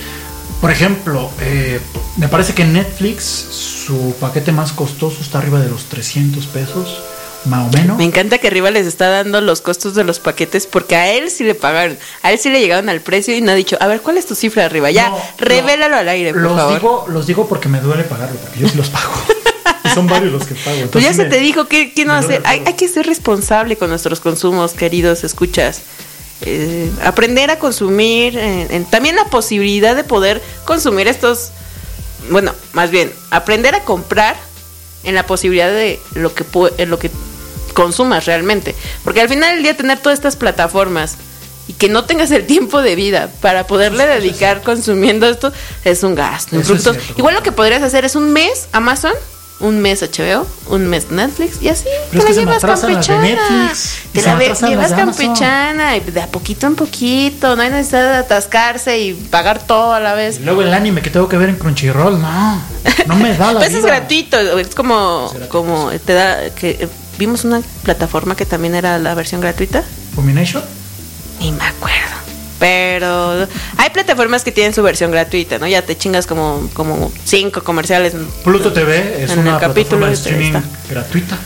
Por 0.64 0.70
ejemplo, 0.70 1.30
eh, 1.42 1.78
me 2.16 2.26
parece 2.28 2.54
que 2.54 2.64
Netflix 2.64 3.22
su 3.22 4.14
paquete 4.18 4.50
más 4.50 4.72
costoso 4.72 5.18
está 5.20 5.36
arriba 5.36 5.60
de 5.60 5.68
los 5.68 5.84
300 5.90 6.46
pesos, 6.46 7.02
más 7.44 7.68
o 7.68 7.76
menos. 7.76 7.98
Me 7.98 8.04
encanta 8.04 8.38
que 8.38 8.46
arriba 8.46 8.70
les 8.70 8.86
está 8.86 9.10
dando 9.10 9.42
los 9.42 9.60
costos 9.60 9.94
de 9.94 10.04
los 10.04 10.20
paquetes 10.20 10.66
porque 10.66 10.96
a 10.96 11.12
él 11.12 11.28
sí 11.30 11.44
le 11.44 11.54
pagaron, 11.54 11.98
a 12.22 12.32
él 12.32 12.38
sí 12.38 12.48
le 12.48 12.60
llegaron 12.60 12.88
al 12.88 13.02
precio 13.02 13.36
y 13.36 13.42
no 13.42 13.52
ha 13.52 13.54
dicho, 13.54 13.76
a 13.78 13.86
ver, 13.88 14.00
¿cuál 14.00 14.16
es 14.16 14.24
tu 14.24 14.34
cifra 14.34 14.64
arriba? 14.64 14.90
Ya, 14.90 15.10
No, 15.10 15.18
revélalo 15.36 15.96
no. 15.96 16.00
al 16.00 16.08
aire, 16.08 16.32
por 16.32 16.40
los 16.40 16.56
favor. 16.56 16.74
Digo, 16.80 17.04
los 17.10 17.26
digo 17.26 17.46
porque 17.46 17.68
me 17.68 17.80
duele 17.82 18.04
pagarlo, 18.04 18.38
porque 18.40 18.58
yo 18.60 18.66
sí 18.66 18.78
los 18.78 18.88
pago. 18.88 19.12
Y 19.84 19.88
son 19.90 20.06
varios 20.06 20.32
los 20.32 20.46
que 20.46 20.54
pago. 20.54 20.76
Pues 20.90 21.04
ya 21.04 21.10
entonces 21.10 21.16
se 21.16 21.24
me- 21.24 21.28
te 21.28 21.40
dijo, 21.40 21.66
¿qué, 21.66 21.92
qué 21.92 22.06
no 22.06 22.14
hacer? 22.14 22.40
Hay, 22.46 22.62
hay 22.64 22.72
que 22.72 22.88
ser 22.88 23.04
responsable 23.04 23.76
con 23.76 23.90
nuestros 23.90 24.18
consumos, 24.18 24.72
queridos 24.72 25.24
escuchas. 25.24 25.82
Eh, 26.40 26.90
aprender 27.04 27.50
a 27.50 27.58
consumir, 27.58 28.36
eh, 28.36 28.66
en- 28.70 28.84
también 28.84 29.16
la 29.16 29.24
posibilidad 29.26 29.94
de 29.96 30.04
poder 30.04 30.42
consumir 30.64 31.08
estos, 31.08 31.50
bueno, 32.30 32.52
más 32.72 32.90
bien, 32.90 33.12
aprender 33.30 33.74
a 33.74 33.84
comprar 33.84 34.36
en 35.04 35.14
la 35.14 35.26
posibilidad 35.26 35.70
de 35.70 36.00
lo 36.14 36.34
que, 36.34 36.44
en 36.78 36.90
lo 36.90 36.98
que 36.98 37.10
consumas 37.72 38.26
realmente. 38.26 38.74
Porque 39.04 39.20
al 39.20 39.28
final 39.28 39.54
del 39.54 39.62
día 39.62 39.76
tener 39.76 39.98
todas 39.98 40.18
estas 40.18 40.36
plataformas 40.36 41.16
y 41.66 41.72
que 41.74 41.88
no 41.88 42.04
tengas 42.04 42.30
el 42.30 42.46
tiempo 42.46 42.82
de 42.82 42.94
vida 42.94 43.30
para 43.40 43.66
poderle 43.66 44.06
dedicar 44.06 44.62
consumiendo 44.62 45.26
esto 45.28 45.52
es 45.84 46.02
un 46.02 46.14
gasto. 46.14 46.62
Cierto. 46.62 46.94
igual 47.16 47.34
lo 47.34 47.42
que 47.42 47.52
podrías 47.52 47.82
hacer 47.82 48.04
es 48.04 48.16
un 48.16 48.32
mes 48.32 48.68
Amazon, 48.72 49.12
un 49.64 49.80
mes 49.80 50.02
HBO, 50.02 50.46
un 50.68 50.86
mes 50.86 51.10
Netflix 51.10 51.60
y 51.62 51.68
así 51.68 51.84
Pero 52.10 52.24
te 52.24 52.28
que 52.32 52.34
la 52.34 52.40
llevas 52.58 52.62
campechana. 52.64 53.72
Te 54.12 54.22
la 54.22 54.38
llevas 54.68 54.92
campechana 54.92 55.96
y 55.96 56.00
de 56.00 56.20
a 56.20 56.26
poquito 56.28 56.66
en 56.66 56.76
poquito, 56.76 57.56
no 57.56 57.62
hay 57.62 57.70
necesidad 57.70 58.12
de 58.12 58.18
atascarse 58.18 58.98
y 59.00 59.14
pagar 59.14 59.66
todo 59.66 59.92
a 59.94 60.00
la 60.00 60.14
vez. 60.14 60.38
Y 60.38 60.44
luego 60.44 60.62
el 60.62 60.72
anime 60.74 61.00
que 61.02 61.10
tengo 61.10 61.28
que 61.28 61.36
ver 61.36 61.48
en 61.48 61.56
Crunchyroll, 61.56 62.20
no. 62.20 62.62
No 63.06 63.16
me 63.16 63.36
da 63.36 63.52
la 63.52 63.60
Pues 63.60 63.72
es 63.72 63.78
vida. 63.82 63.88
gratuito, 63.96 64.38
es 64.58 64.74
como, 64.74 65.26
Es 65.26 65.32
gratuito, 65.32 65.48
como 65.48 65.90
te 66.04 66.12
da, 66.12 66.50
que 66.50 66.70
eh, 66.70 66.88
vimos 67.18 67.44
una 67.44 67.60
plataforma 67.82 68.36
que 68.36 68.46
también 68.46 68.74
era 68.74 68.98
la 68.98 69.14
versión 69.14 69.40
gratuita. 69.40 69.82
Fumination. 70.14 70.62
Ni 71.40 71.50
me 71.52 71.64
acuerdo. 71.64 72.14
Pero 72.64 73.46
hay 73.76 73.90
plataformas 73.90 74.42
que 74.42 74.50
tienen 74.50 74.72
su 74.72 74.82
versión 74.82 75.10
gratuita, 75.10 75.58
¿no? 75.58 75.66
Ya 75.66 75.82
te 75.82 75.98
chingas 75.98 76.26
como, 76.26 76.70
como 76.72 77.12
cinco 77.26 77.62
comerciales. 77.62 78.14
Pluto 78.42 78.72
TV 78.72 79.22
es 79.22 79.32
En 79.32 79.40
una 79.40 79.56
el 79.56 79.60
capítulo 79.60 80.06
plataforma 80.06 80.06
de 80.08 80.12
streaming 80.14 80.52
gratuita. 80.88 81.38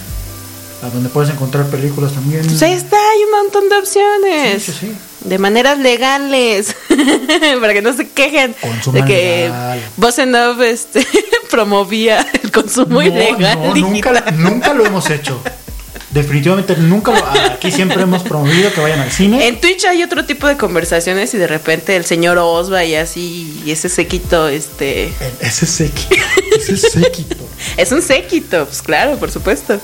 A 0.80 0.90
donde 0.90 1.08
puedes 1.08 1.30
encontrar 1.30 1.66
películas 1.66 2.12
también. 2.12 2.46
Pues 2.46 2.62
ahí 2.62 2.72
está, 2.72 2.96
hay 2.96 3.24
un 3.24 3.42
montón 3.42 3.68
de 3.68 3.76
opciones. 3.78 4.62
Sí, 4.62 4.70
sí, 4.72 4.78
sí. 4.80 5.28
De 5.28 5.38
maneras 5.38 5.80
legales. 5.80 6.76
Para 7.60 7.72
que 7.72 7.82
no 7.82 7.92
se 7.96 8.08
quejen 8.08 8.54
Consuman 8.60 9.04
de 9.04 9.08
que 9.08 9.50
Love, 10.26 10.62
este, 10.62 11.04
promovía 11.50 12.24
el 12.40 12.52
consumo 12.52 12.86
No, 12.94 13.02
ilegal. 13.02 13.58
no, 13.60 13.74
nunca, 13.74 14.24
nunca 14.36 14.72
lo 14.72 14.86
hemos 14.86 15.10
hecho. 15.10 15.42
Definitivamente 16.22 16.76
nunca 16.76 17.12
lo. 17.12 17.24
Aquí 17.52 17.70
siempre 17.70 18.02
hemos 18.02 18.22
promovido 18.22 18.72
que 18.72 18.80
vayan 18.80 19.00
al 19.00 19.10
cine. 19.10 19.46
En 19.48 19.60
Twitch 19.60 19.84
hay 19.84 20.02
otro 20.02 20.24
tipo 20.24 20.46
de 20.46 20.56
conversaciones 20.56 21.32
y 21.34 21.38
de 21.38 21.46
repente 21.46 21.96
el 21.96 22.04
señor 22.04 22.38
Osva 22.38 22.84
y 22.84 22.94
así, 22.94 23.62
y 23.64 23.70
ese 23.70 23.88
séquito, 23.88 24.48
este. 24.48 25.04
El- 25.06 25.12
Ese 25.40 25.66
séquito. 25.66 26.16
Ese 26.56 26.76
séquito. 26.76 27.36
Es 27.76 27.90
un 27.92 28.02
séquito, 28.02 28.66
pues 28.66 28.82
claro, 28.82 29.16
por 29.18 29.30
supuesto. 29.30 29.80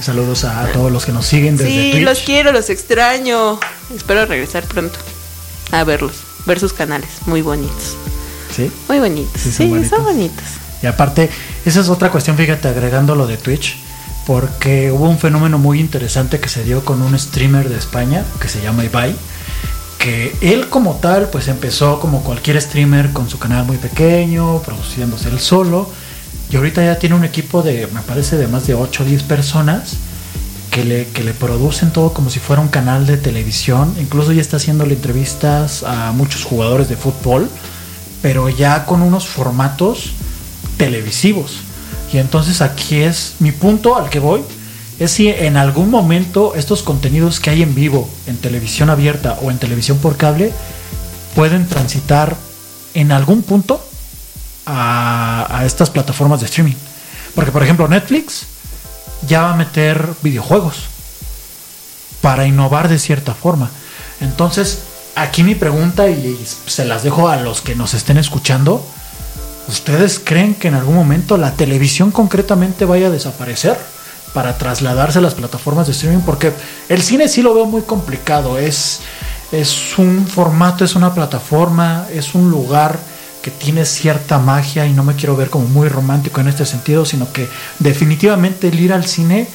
Saludos 0.00 0.44
a 0.44 0.66
todos 0.72 0.92
los 0.92 1.04
que 1.06 1.12
nos 1.12 1.26
siguen 1.26 1.56
desde 1.56 1.70
Sí, 1.70 1.90
Twitch. 1.92 2.04
los 2.04 2.18
quiero, 2.20 2.52
los 2.52 2.70
extraño. 2.70 3.58
Espero 3.94 4.26
regresar 4.26 4.62
pronto 4.64 4.96
a 5.72 5.82
verlos, 5.84 6.12
ver 6.44 6.60
sus 6.60 6.72
canales, 6.72 7.08
muy 7.26 7.42
bonitos. 7.42 7.96
Sí. 8.54 8.70
Muy 8.88 8.98
bonitos. 9.00 9.40
Sí, 9.40 9.50
Sí, 9.50 9.68
son 9.68 9.88
son, 9.88 10.04
bonitos. 10.04 10.44
Y 10.82 10.86
aparte, 10.86 11.30
esa 11.64 11.80
es 11.80 11.88
otra 11.88 12.10
cuestión, 12.10 12.36
fíjate, 12.36 12.68
agregando 12.68 13.14
lo 13.14 13.26
de 13.26 13.36
Twitch, 13.38 13.76
porque 14.26 14.90
hubo 14.90 15.08
un 15.08 15.18
fenómeno 15.18 15.56
muy 15.56 15.78
interesante 15.78 16.40
que 16.40 16.48
se 16.48 16.64
dio 16.64 16.84
con 16.84 17.00
un 17.00 17.16
streamer 17.16 17.68
de 17.68 17.78
España 17.78 18.24
que 18.40 18.48
se 18.48 18.60
llama 18.60 18.84
Ibai, 18.84 19.14
que 19.98 20.36
él 20.40 20.68
como 20.68 20.96
tal, 20.96 21.30
pues 21.30 21.46
empezó 21.46 22.00
como 22.00 22.22
cualquier 22.22 22.60
streamer 22.60 23.12
con 23.12 23.30
su 23.30 23.38
canal 23.38 23.64
muy 23.64 23.76
pequeño, 23.76 24.60
produciéndose 24.62 25.28
él 25.28 25.38
solo, 25.38 25.88
y 26.50 26.56
ahorita 26.56 26.84
ya 26.84 26.98
tiene 26.98 27.14
un 27.14 27.24
equipo 27.24 27.62
de, 27.62 27.86
me 27.94 28.00
parece, 28.02 28.36
de 28.36 28.48
más 28.48 28.66
de 28.66 28.74
8 28.74 29.04
o 29.04 29.06
10 29.06 29.22
personas 29.22 29.96
que 30.72 30.84
le, 30.84 31.06
que 31.06 31.22
le 31.22 31.32
producen 31.32 31.92
todo 31.92 32.12
como 32.12 32.28
si 32.28 32.40
fuera 32.40 32.60
un 32.60 32.68
canal 32.68 33.06
de 33.06 33.16
televisión, 33.16 33.94
incluso 34.00 34.32
ya 34.32 34.40
está 34.40 34.56
haciéndole 34.56 34.94
entrevistas 34.94 35.84
a 35.84 36.10
muchos 36.12 36.44
jugadores 36.44 36.88
de 36.88 36.96
fútbol, 36.96 37.48
pero 38.22 38.48
ya 38.48 38.86
con 38.86 39.02
unos 39.02 39.28
formatos 39.28 40.12
televisivos. 40.78 41.58
Y 42.12 42.18
entonces 42.18 42.62
aquí 42.62 43.00
es 43.00 43.34
mi 43.40 43.52
punto 43.52 43.96
al 43.96 44.08
que 44.08 44.18
voy, 44.18 44.42
es 44.98 45.10
si 45.10 45.28
en 45.28 45.56
algún 45.56 45.90
momento 45.90 46.54
estos 46.54 46.82
contenidos 46.82 47.40
que 47.40 47.50
hay 47.50 47.62
en 47.62 47.74
vivo, 47.74 48.08
en 48.26 48.36
televisión 48.38 48.90
abierta 48.90 49.38
o 49.42 49.50
en 49.50 49.58
televisión 49.58 49.98
por 49.98 50.16
cable, 50.16 50.52
pueden 51.34 51.66
transitar 51.66 52.36
en 52.94 53.12
algún 53.12 53.42
punto 53.42 53.84
a, 54.64 55.46
a 55.50 55.66
estas 55.66 55.90
plataformas 55.90 56.40
de 56.40 56.46
streaming. 56.46 56.76
Porque 57.34 57.52
por 57.52 57.62
ejemplo 57.62 57.88
Netflix 57.88 58.46
ya 59.26 59.42
va 59.42 59.52
a 59.52 59.56
meter 59.56 60.08
videojuegos 60.22 60.84
para 62.20 62.46
innovar 62.46 62.88
de 62.88 62.98
cierta 62.98 63.34
forma. 63.34 63.70
Entonces, 64.20 64.80
aquí 65.14 65.42
mi 65.42 65.54
pregunta, 65.54 66.08
y 66.08 66.38
se 66.66 66.84
las 66.84 67.02
dejo 67.02 67.28
a 67.28 67.36
los 67.36 67.60
que 67.60 67.74
nos 67.74 67.94
estén 67.94 68.16
escuchando, 68.16 68.86
¿ustedes 69.68 70.20
creen 70.22 70.54
que 70.54 70.68
en 70.68 70.74
algún 70.74 70.94
momento 70.94 71.36
la 71.36 71.52
televisión 71.52 72.10
concretamente 72.10 72.84
vaya 72.84 73.08
a 73.08 73.10
desaparecer 73.10 73.76
para 74.32 74.58
trasladarse 74.58 75.18
a 75.18 75.22
las 75.22 75.34
plataformas 75.34 75.86
de 75.86 75.92
streaming? 75.92 76.20
Porque 76.20 76.52
el 76.88 77.02
cine 77.02 77.28
sí 77.28 77.42
lo 77.42 77.54
veo 77.54 77.66
muy 77.66 77.82
complicado, 77.82 78.58
es, 78.58 79.00
es 79.52 79.98
un 79.98 80.26
formato, 80.26 80.84
es 80.84 80.94
una 80.94 81.14
plataforma, 81.14 82.06
es 82.12 82.34
un 82.34 82.50
lugar 82.50 82.98
que 83.42 83.50
tiene 83.50 83.84
cierta 83.86 84.38
magia 84.38 84.86
y 84.86 84.92
no 84.92 85.04
me 85.04 85.14
quiero 85.14 85.36
ver 85.36 85.50
como 85.50 85.66
muy 85.66 85.88
romántico 85.88 86.40
en 86.40 86.48
este 86.48 86.66
sentido, 86.66 87.04
sino 87.04 87.32
que 87.32 87.48
definitivamente 87.78 88.68
el 88.68 88.80
ir 88.80 88.92
al 88.92 89.06
cine 89.06 89.46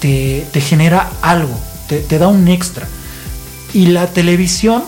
te, 0.00 0.46
te 0.52 0.60
genera 0.60 1.10
algo, 1.20 1.58
te, 1.88 1.98
te 1.98 2.18
da 2.18 2.28
un 2.28 2.46
extra. 2.46 2.86
Y 3.72 3.86
la 3.86 4.06
televisión, 4.06 4.84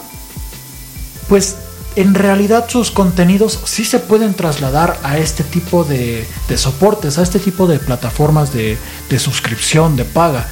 pues 1.28 1.56
en 1.96 2.14
realidad 2.14 2.66
sus 2.68 2.90
contenidos 2.90 3.58
sí 3.64 3.84
se 3.84 3.98
pueden 3.98 4.34
trasladar 4.34 4.98
a 5.02 5.16
este 5.18 5.42
tipo 5.42 5.82
de, 5.82 6.26
soportes, 6.56 7.18
a 7.18 7.22
este 7.22 7.38
tipo 7.38 7.66
de 7.66 7.78
plataformas 7.78 8.52
de, 8.52 8.78
suscripción, 9.18 9.96
de 9.96 10.04
paga. 10.04 10.46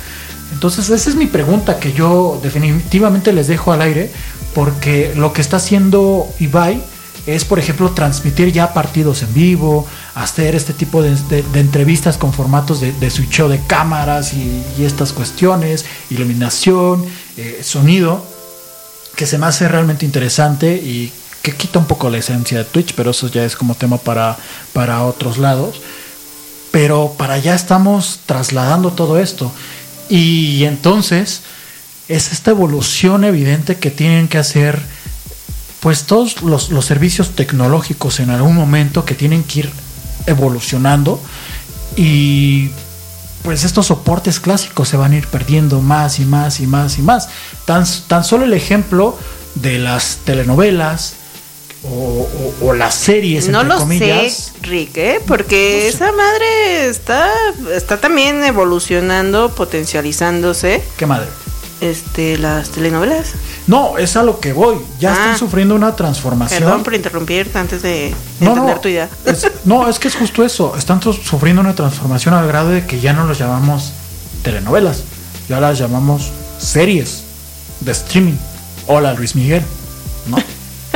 Entonces 0.52 0.88
esa 0.88 1.10
es 1.10 1.16
mi 1.16 1.26
pregunta 1.26 1.78
que 1.78 1.92
yo 1.92 2.40
definitivamente 2.42 3.32
les 3.32 3.46
dejo 3.46 3.72
al 3.72 3.82
aire, 3.82 4.10
porque 4.54 5.12
lo 5.16 5.32
que 5.32 5.42
está 5.42 5.58
haciendo 5.58 6.26
Ibai 6.40 6.82
es, 7.26 7.44
por 7.44 7.58
ejemplo, 7.58 7.90
transmitir 7.90 8.52
ya 8.52 8.72
partidos 8.72 9.22
en 9.22 9.34
vivo, 9.34 9.86
hacer 10.14 10.54
este 10.54 10.72
tipo 10.72 11.02
de, 11.02 11.14
entrevistas 11.54 12.16
con 12.16 12.32
formatos 12.32 12.80
de, 12.80 12.92
de 12.92 13.10
de 13.48 13.60
cámaras 13.66 14.32
y, 14.32 14.62
y 14.78 14.84
estas 14.84 15.12
cuestiones, 15.12 15.84
iluminación, 16.10 17.04
eh, 17.36 17.60
sonido, 17.62 18.24
que 19.16 19.26
se 19.26 19.38
me 19.38 19.46
hace 19.46 19.68
realmente 19.68 20.04
interesante 20.06 20.74
y 20.76 21.12
que 21.44 21.52
quita 21.52 21.78
un 21.78 21.84
poco 21.84 22.08
la 22.08 22.16
esencia 22.16 22.56
de 22.56 22.64
Twitch, 22.64 22.94
pero 22.94 23.10
eso 23.10 23.28
ya 23.28 23.44
es 23.44 23.54
como 23.54 23.74
tema 23.74 23.98
para, 23.98 24.38
para 24.72 25.04
otros 25.04 25.36
lados. 25.36 25.82
Pero 26.70 27.14
para 27.18 27.34
allá 27.34 27.54
estamos 27.54 28.20
trasladando 28.24 28.92
todo 28.92 29.18
esto. 29.18 29.52
Y 30.08 30.64
entonces 30.64 31.42
es 32.08 32.32
esta 32.32 32.50
evolución 32.50 33.24
evidente 33.24 33.76
que 33.76 33.90
tienen 33.90 34.26
que 34.26 34.38
hacer 34.38 34.80
pues 35.80 36.04
todos 36.04 36.40
los, 36.40 36.70
los 36.70 36.86
servicios 36.86 37.32
tecnológicos 37.32 38.20
en 38.20 38.30
algún 38.30 38.56
momento 38.56 39.04
que 39.04 39.14
tienen 39.14 39.44
que 39.44 39.60
ir 39.60 39.70
evolucionando 40.26 41.20
y 41.94 42.70
pues 43.42 43.64
estos 43.64 43.88
soportes 43.88 44.40
clásicos 44.40 44.88
se 44.88 44.96
van 44.96 45.12
a 45.12 45.16
ir 45.16 45.28
perdiendo 45.28 45.82
más 45.82 46.20
y 46.20 46.24
más 46.24 46.58
y 46.60 46.66
más 46.66 46.98
y 46.98 47.02
más. 47.02 47.28
Tan, 47.66 47.84
tan 48.06 48.24
solo 48.24 48.46
el 48.46 48.54
ejemplo 48.54 49.18
de 49.56 49.78
las 49.78 50.20
telenovelas 50.24 51.16
o, 51.84 52.28
o- 52.62 52.68
o 52.68 52.72
las 52.74 52.94
series, 52.94 53.48
No 53.48 53.60
entre 53.60 53.74
lo 53.74 53.80
comillas. 53.80 54.32
sé, 54.32 54.52
Rick, 54.62 54.96
¿eh? 54.96 55.20
porque 55.26 55.88
esa 55.88 56.12
madre 56.12 56.86
está, 56.88 57.28
está 57.74 58.00
también 58.00 58.42
evolucionando, 58.44 59.54
potencializándose, 59.54 60.82
¿Qué 60.96 61.06
madre? 61.06 61.26
este, 61.80 62.38
las 62.38 62.70
telenovelas. 62.70 63.32
No, 63.66 63.98
es 63.98 64.16
a 64.16 64.22
lo 64.22 64.40
que 64.40 64.52
voy. 64.52 64.76
Ya 65.00 65.10
Ah. 65.10 65.12
están 65.14 65.38
sufriendo 65.38 65.74
una 65.74 65.94
transformación. 65.96 66.60
Perdón 66.62 66.82
por 66.82 66.94
interrumpirte 66.94 67.58
antes 67.58 67.82
de 67.82 68.14
No, 68.40 68.50
entender 68.52 68.74
no, 68.76 68.80
tu 68.80 68.88
idea. 68.88 69.08
es, 69.26 69.46
no, 69.64 69.88
es 69.88 69.98
que 69.98 70.08
es 70.08 70.14
justo 70.16 70.44
eso. 70.44 70.74
Están 70.76 71.02
sufriendo 71.02 71.60
una 71.60 71.74
transformación 71.74 72.34
al 72.34 72.46
grado 72.46 72.70
de 72.70 72.86
que 72.86 73.00
ya 73.00 73.12
no 73.12 73.26
los 73.26 73.38
llamamos 73.38 73.92
telenovelas, 74.42 75.02
ya 75.48 75.60
las 75.60 75.78
llamamos 75.78 76.30
series 76.58 77.24
de 77.80 77.92
streaming. 77.92 78.36
Hola 78.86 79.12
Luis 79.14 79.34
Miguel, 79.34 79.62
¿no? 80.26 80.36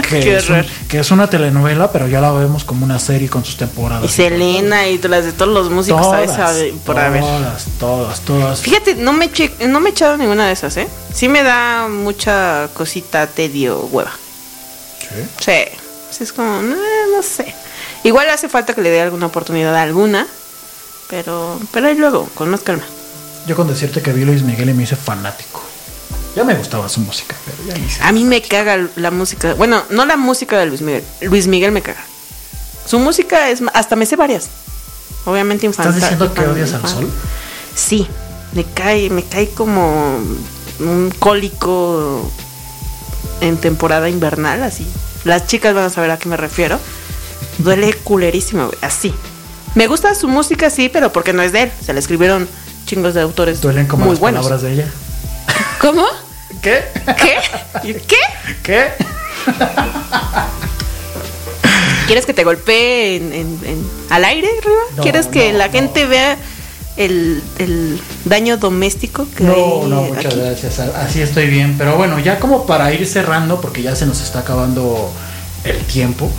Que, 0.03 0.20
Qué 0.20 0.36
es 0.36 0.49
un- 0.49 0.57
horror. 0.57 0.66
que 0.88 0.99
es 1.01 1.11
una 1.11 1.28
telenovela, 1.28 1.90
pero 1.92 2.07
ya 2.09 2.20
la 2.20 2.32
vemos 2.32 2.64
como 2.64 2.84
una 2.84 2.99
serie 2.99 3.28
con 3.28 3.44
sus 3.44 3.57
temporadas. 3.57 4.05
Y 4.05 4.09
Selena 4.09 4.86
y 4.88 4.99
las 4.99 5.24
de 5.24 5.32
todos 5.32 5.53
los 5.53 5.70
músicos, 5.70 6.01
todas, 6.03 6.34
¿sabes? 6.34 6.36
Sabe- 6.70 6.74
Por 6.84 6.99
haber. 6.99 7.20
todas, 7.20 7.64
todas, 7.78 8.20
todas. 8.20 8.61
Fíjate, 8.61 8.94
no 8.94 9.12
me, 9.12 9.30
che- 9.30 9.53
no 9.68 9.80
me 9.80 9.90
he 9.90 9.92
echado 9.92 10.16
ninguna 10.16 10.46
de 10.46 10.53
esas, 10.53 10.76
¿eh? 10.76 10.88
Sí 11.12 11.28
me 11.28 11.42
da 11.42 11.88
mucha 11.88 12.68
cosita, 12.74 13.26
tedio, 13.26 13.80
hueva. 13.90 14.12
Sí. 15.01 15.16
Sí. 15.40 15.64
Sí, 16.11 16.24
es 16.24 16.32
como, 16.32 16.59
eh, 16.61 16.76
no 17.14 17.22
sé. 17.22 17.55
Igual 18.05 18.30
hace 18.30 18.49
falta 18.49 18.72
que 18.74 18.80
le 18.80 18.90
dé 18.90 19.01
alguna 19.03 19.26
oportunidad 19.26 19.74
a 19.76 19.82
alguna. 19.82 20.26
Pero, 21.11 21.59
pero 21.72 21.88
ahí 21.88 21.94
luego, 21.96 22.28
con 22.34 22.49
más 22.51 22.61
calma. 22.61 22.84
Yo 23.46 23.57
con 23.57 23.66
decirte 23.68 24.03
que 24.03 24.12
vi 24.12 24.24
Luis 24.24 24.42
Miguel 24.42 24.68
y 24.70 24.74
me 24.74 24.82
hice 24.82 24.96
fanático. 24.96 25.62
Ya 26.37 26.45
me 26.45 26.55
gustaba 26.55 26.89
su 26.89 27.01
música, 27.01 27.35
pero 27.45 27.57
ya 27.68 27.74
ni 27.83 27.89
sé. 27.91 28.01
A 28.03 28.12
mí 28.12 28.24
me 28.24 28.41
caga 28.43 28.79
la 28.97 29.11
música. 29.11 29.55
Bueno, 29.55 29.83
no 29.91 30.07
la 30.07 30.16
música 30.16 30.59
de 30.59 30.66
Luis 30.66 30.83
Miguel. 30.83 31.03
Luis 31.22 31.47
Miguel 31.47 31.72
me 31.72 31.83
caga. 31.83 32.05
Su 32.87 32.99
música 32.99 33.51
es. 33.51 33.61
Hasta 33.74 33.97
me 33.97 34.07
sé 34.07 34.16
varias. 34.16 34.49
Obviamente 35.24 35.66
infantil. 35.66 35.95
¿Estás 35.97 36.11
diciendo 36.18 36.33
que 36.35 36.41
odias 36.49 36.72
al 36.74 36.89
sol? 36.89 37.11
Sí. 37.74 38.07
Me 38.53 38.64
cae, 38.64 39.11
me 39.11 39.24
cae 39.24 39.49
como 39.51 40.16
un 40.81 41.12
cólico 41.18 42.31
en 43.41 43.57
temporada 43.59 44.09
invernal, 44.09 44.62
así. 44.62 44.87
Las 45.24 45.47
chicas 45.47 45.74
van 45.74 45.85
a 45.85 45.91
saber 45.91 46.11
a 46.12 46.18
qué 46.18 46.29
me 46.29 46.37
refiero. 46.37 46.79
Duele 47.59 47.93
culerísimo, 47.95 48.66
güey. 48.66 48.79
Así. 48.81 49.12
Me 49.74 49.87
gusta 49.87 50.14
su 50.14 50.29
música, 50.29 50.70
sí, 50.70 50.89
pero 50.89 51.12
porque 51.12 51.33
no 51.33 51.43
es 51.43 51.53
de 51.53 51.64
él. 51.64 51.72
Se 51.85 51.93
le 51.93 52.01
escribieron 52.01 52.49
chingos 52.87 53.12
de 53.14 53.20
autores 53.20 53.61
Duelen 53.61 53.87
como 53.87 54.05
muy 54.07 54.12
las 54.12 54.20
buenos. 54.20 54.45
palabras 54.47 54.62
de 54.62 54.72
ella. 54.72 54.93
¿Cómo? 55.81 56.05
¿Qué? 56.62 56.83
¿Qué? 57.16 57.39
¿Qué? 58.07 58.16
¿Qué? 58.62 58.87
¿Quieres 62.07 62.24
que 62.24 62.33
te 62.35 62.43
golpee 62.45 63.16
en, 63.16 63.33
en- 63.33 63.61
en- 63.64 63.91
al 64.11 64.24
aire, 64.24 64.49
Riva? 64.64 64.81
No, 64.97 65.03
¿Quieres 65.03 65.26
que 65.26 65.53
no, 65.53 65.59
la 65.59 65.66
no. 65.66 65.72
gente 65.72 66.07
vea 66.07 66.37
el, 66.97 67.43
el 67.59 68.01
daño 68.24 68.57
doméstico 68.57 69.26
que 69.37 69.45
No, 69.45 69.53
hay 69.55 69.89
no, 69.91 70.03
muchas 70.03 70.26
aquí? 70.26 70.41
gracias. 70.41 70.79
Así 70.79 71.20
estoy 71.20 71.47
bien. 71.49 71.76
Pero 71.76 71.97
bueno, 71.97 72.18
ya 72.18 72.39
como 72.41 72.64
para 72.66 72.93
ir 72.95 73.07
cerrando, 73.07 73.61
porque 73.61 73.83
ya 73.83 73.95
se 73.95 74.07
nos 74.07 74.20
está 74.22 74.41
acabando 74.41 75.12
el 75.64 75.79
tiempo. 75.85 76.31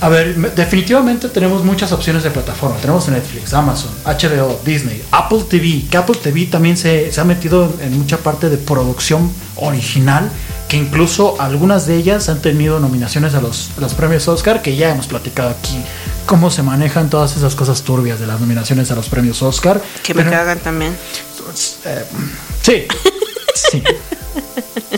A 0.00 0.08
ver, 0.10 0.36
me- 0.36 0.50
definitivamente 0.50 1.28
tenemos 1.30 1.64
muchas 1.64 1.90
opciones 1.92 2.22
de 2.22 2.30
plataforma. 2.30 2.76
Tenemos 2.76 3.08
Netflix, 3.08 3.54
Amazon, 3.54 3.90
HBO, 4.04 4.60
Disney, 4.64 5.02
Apple 5.10 5.44
TV. 5.48 5.84
Que 5.90 5.96
Apple 5.96 6.16
TV 6.22 6.46
también 6.46 6.76
se, 6.76 7.10
se 7.10 7.20
ha 7.20 7.24
metido 7.24 7.72
en, 7.80 7.98
mucha 7.98 8.18
parte 8.18 8.50
de 8.50 8.58
producción 8.58 9.32
original. 9.56 10.30
Que 10.68 10.76
incluso 10.76 11.40
algunas 11.40 11.86
de 11.86 11.96
ellas 11.96 12.28
han 12.28 12.42
tenido 12.42 12.78
nominaciones 12.80 13.34
a 13.34 13.40
los, 13.40 13.70
a 13.78 13.80
los 13.80 13.94
premios 13.94 14.28
Oscar. 14.28 14.60
Que 14.62 14.76
ya 14.76 14.90
hemos 14.90 15.06
platicado 15.06 15.48
aquí 15.50 15.78
cómo 16.26 16.50
se 16.50 16.62
manejan 16.62 17.08
todas 17.08 17.36
esas 17.36 17.54
cosas 17.54 17.82
turbias 17.82 18.20
de 18.20 18.26
las 18.26 18.38
nominaciones 18.40 18.90
a 18.90 18.96
los 18.96 19.08
premios 19.08 19.40
Oscar. 19.42 19.80
Que 20.02 20.12
me 20.12 20.24
Pero- 20.24 20.36
cagan 20.36 20.58
también. 20.58 20.92
eh, 21.84 22.04
sí, 22.62 22.84
sí. 23.54 23.82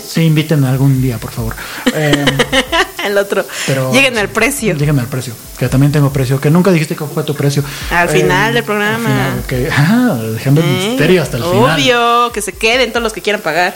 Sí, 0.07 0.21
invítenme 0.23 0.67
algún 0.67 1.01
día, 1.01 1.17
por 1.17 1.31
favor. 1.31 1.55
Eh, 1.93 2.25
El 3.09 3.17
otro. 3.17 3.45
pero 3.67 3.91
Lleguen 3.91 4.17
al 4.17 4.29
precio. 4.29 4.75
Díganme 4.75 5.01
el 5.01 5.07
precio, 5.07 5.33
que 5.57 5.67
también 5.67 5.91
tengo 5.91 6.11
precio, 6.13 6.39
que 6.39 6.49
nunca 6.49 6.71
dijiste 6.71 6.95
cuál 6.95 7.09
fue 7.11 7.23
tu 7.23 7.35
precio. 7.35 7.63
Eh, 7.91 7.95
Al 7.95 8.09
final 8.09 8.53
del 8.53 8.63
programa. 8.63 9.33
al 9.33 9.43
final. 9.43 9.71
Ah, 9.77 10.17
dejando 10.33 10.61
el 10.61 10.67
¿Eh? 10.67 10.87
misterio 10.89 11.21
hasta 11.21 11.37
el 11.37 11.43
final. 11.43 11.79
Obvio, 11.79 12.31
que 12.31 12.41
se 12.41 12.53
queden 12.53 12.89
todos 12.91 13.03
los 13.03 13.13
que 13.13 13.21
quieran 13.21 13.41
pagar. 13.41 13.75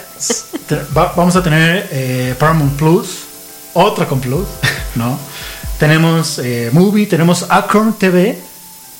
Va- 0.96 1.12
vamos 1.16 1.36
a 1.36 1.42
tener 1.42 1.88
eh, 1.92 2.34
Paramount 2.38 2.76
Plus, 2.76 3.08
otra 3.74 4.06
con 4.06 4.20
Plus, 4.20 4.46
¿no? 4.94 5.18
Tenemos 5.78 6.38
eh, 6.38 6.70
Movie, 6.72 7.06
tenemos 7.06 7.46
Acorn 7.48 7.94
TV, 7.94 8.38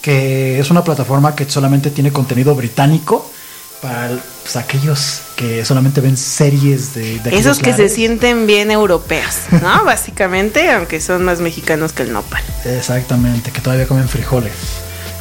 que 0.03 0.59
es 0.59 0.71
una 0.71 0.83
plataforma 0.85 1.35
que 1.35 1.49
solamente 1.49 1.91
tiene 1.91 2.13
contenido 2.13 2.55
británico 2.55 3.31
para 3.85 4.09
pues, 4.43 4.57
aquellos 4.57 5.21
que 5.37 5.63
solamente 5.67 6.01
ven 6.01 6.17
series 6.17 6.95
de, 6.95 7.19
de 7.21 7.37
Esos 7.37 7.59
que 7.59 7.75
se 7.75 7.91
sienten 7.91 8.47
bien 8.47 8.71
europeos, 8.71 9.35
¿no? 9.63 9.85
Básicamente, 9.85 10.71
aunque 10.73 11.03
son 11.03 11.23
más 11.23 11.41
mexicanos 11.41 11.93
que 11.93 12.05
el 12.05 12.13
nopal. 12.15 12.43
Exactamente, 12.65 13.51
que 13.51 13.61
todavía 13.61 13.87
comen 13.87 14.09
frijoles. 14.09 14.53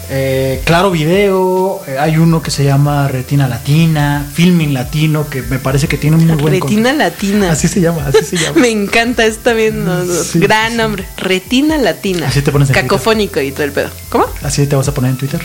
Eh, 0.10 0.62
claro 0.66 0.92
Video, 0.92 1.82
eh, 1.88 1.98
hay 2.00 2.18
uno 2.18 2.42
que 2.42 2.52
se 2.52 2.64
llama 2.64 3.08
Retina 3.10 3.48
Latina, 3.50 4.26
Filming 4.34 4.74
Latino, 4.74 5.28
que 5.30 5.42
me 5.42 5.60
parece 5.60 5.88
que 5.90 5.98
tiene 5.98 6.16
un 6.18 6.28
muy 6.28 6.36
buen 6.38 6.54
Retina 6.54 6.90
contenido. 6.92 6.94
latina. 6.98 7.52
Así 7.52 7.68
se 7.68 7.82
llama, 7.82 8.06
así 8.08 8.24
se 8.24 8.38
llama. 8.44 8.60
Me 8.62 8.70
encanta, 8.70 9.26
está 9.26 9.52
bien. 9.54 9.84
no, 9.84 10.04
no, 10.06 10.14
Sí, 10.24 10.40
gran 10.40 10.72
sí. 10.72 10.78
nombre. 10.78 11.06
Retina 11.18 11.78
latina. 11.78 12.28
Así 12.30 12.42
te 12.42 12.52
pones 12.52 12.70
en 12.70 12.76
Cacofónico 12.76 13.42
y 13.42 13.52
todo 13.52 13.64
el 13.64 13.72
pedo. 13.74 13.90
¿Cómo? 14.10 14.26
Así 14.44 14.68
te 14.68 14.76
vas 14.76 14.88
a 14.88 14.94
poner 14.94 15.12
en 15.12 15.18
Twitter. 15.18 15.42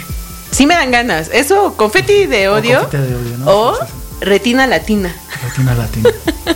Sí 0.51 0.67
me 0.67 0.75
dan 0.75 0.91
ganas. 0.91 1.31
Eso, 1.33 1.75
confeti 1.77 2.27
de 2.27 2.49
O 2.49 2.57
odio. 2.57 2.81
confeti 2.81 3.03
de 3.03 3.15
odio, 3.15 3.39
¿no? 3.39 3.47
O 3.51 3.79
retina 4.21 4.67
latina. 4.67 5.15
Retina 5.45 5.75
Latina. 5.75 6.11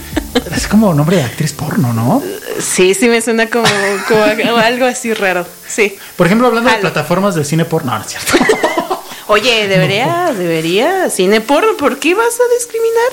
es 0.56 0.66
como 0.66 0.92
nombre 0.94 1.16
de 1.16 1.22
actriz 1.22 1.52
porno, 1.52 1.92
¿no? 1.92 2.22
Sí, 2.60 2.94
sí 2.94 3.08
me 3.08 3.20
suena 3.20 3.48
como, 3.48 3.66
como 4.08 4.56
algo 4.56 4.86
así 4.86 5.14
raro. 5.14 5.46
Sí. 5.68 5.96
Por 6.16 6.26
ejemplo, 6.26 6.48
hablando 6.48 6.70
de 6.70 6.76
plataformas 6.78 7.34
de 7.34 7.44
cine 7.44 7.64
porno. 7.64 7.92
No, 7.92 7.98
no 7.98 8.04
es 8.04 8.10
cierto. 8.10 8.32
Oye, 9.28 9.68
debería, 9.68 10.32
debería. 10.36 11.08
Cine 11.10 11.40
porno, 11.40 11.76
¿por 11.78 11.98
qué 11.98 12.14
vas 12.14 12.34
a 12.34 12.54
discriminar? 12.58 13.12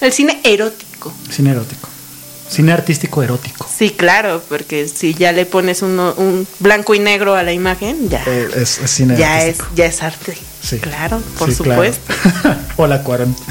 El 0.00 0.12
cine 0.12 0.40
erótico. 0.44 1.12
cine 1.30 1.50
erótico. 1.50 1.88
Cine 2.48 2.72
artístico 2.72 3.22
erótico. 3.22 3.68
Sí, 3.72 3.90
claro, 3.90 4.42
porque 4.48 4.88
si 4.88 5.14
ya 5.14 5.32
le 5.32 5.44
pones 5.46 5.82
uno- 5.82 6.14
un 6.16 6.46
blanco 6.60 6.94
y 6.94 6.98
negro 6.98 7.34
a 7.34 7.42
la 7.42 7.52
imagen, 7.52 8.08
ya, 8.08 8.22
Eh, 8.26 8.48
es, 8.56 8.78
es 8.78 8.90
cine 8.90 9.16
ya 9.16 9.38
es, 9.42 9.44
artístico. 9.60 9.70
ya 9.76 9.84
es 9.86 10.02
arte. 10.02 10.38
Sí. 10.62 10.78
Claro, 10.78 11.20
por 11.38 11.50
Sí, 11.52 11.62
claro. 11.62 11.82
supuesto. 11.92 12.14
Hola, 12.76 13.02
Cuarón. 13.02 13.36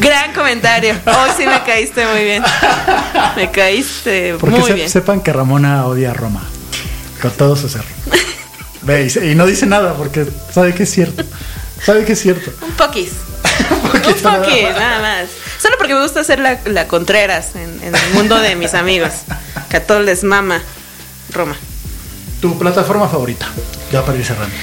Gran 0.00 0.32
comentario. 0.32 0.94
Hoy 1.06 1.30
sí 1.36 1.46
me 1.46 1.62
caíste 1.64 2.04
muy 2.06 2.24
bien. 2.24 2.42
Me 3.36 3.50
caíste 3.50 4.34
Porque 4.38 4.56
muy 4.58 4.68
se- 4.68 4.74
bien. 4.74 4.90
sepan 4.90 5.20
que 5.20 5.32
Ramona 5.32 5.86
odia 5.86 6.10
a 6.10 6.14
Roma. 6.14 6.42
Con 7.20 7.30
todo 7.32 7.56
su 7.56 7.68
ser. 7.68 7.82
Ve, 8.82 9.04
y, 9.04 9.10
se- 9.10 9.26
y 9.30 9.34
no 9.34 9.46
dice 9.46 9.66
nada 9.66 9.94
porque 9.94 10.26
sabe 10.52 10.74
que 10.74 10.82
es 10.84 10.90
cierto. 10.90 11.24
Sabe 11.84 12.04
que 12.04 12.12
es 12.12 12.20
cierto. 12.20 12.50
Un 12.62 12.72
poquis. 12.72 13.10
Un 13.70 14.22
nada 14.22 14.38
poquis, 14.42 14.62
más. 14.64 14.76
nada 14.78 15.00
más. 15.00 15.28
Solo 15.60 15.76
porque 15.78 15.94
me 15.94 16.02
gusta 16.02 16.20
hacer 16.20 16.38
la, 16.38 16.58
la 16.66 16.86
Contreras 16.88 17.54
en, 17.54 17.80
en 17.82 17.94
el 17.94 18.10
mundo 18.14 18.38
de 18.38 18.56
mis 18.56 18.74
amigos. 18.74 19.10
Que 19.68 19.76
a 19.78 19.86
todos 19.86 20.04
les 20.04 20.24
mama 20.24 20.62
Roma. 21.30 21.56
Tu 22.40 22.58
plataforma 22.58 23.08
favorita. 23.08 23.46
Ya 23.92 24.04
para 24.04 24.18
ir 24.18 24.24
cerrando. 24.24 24.54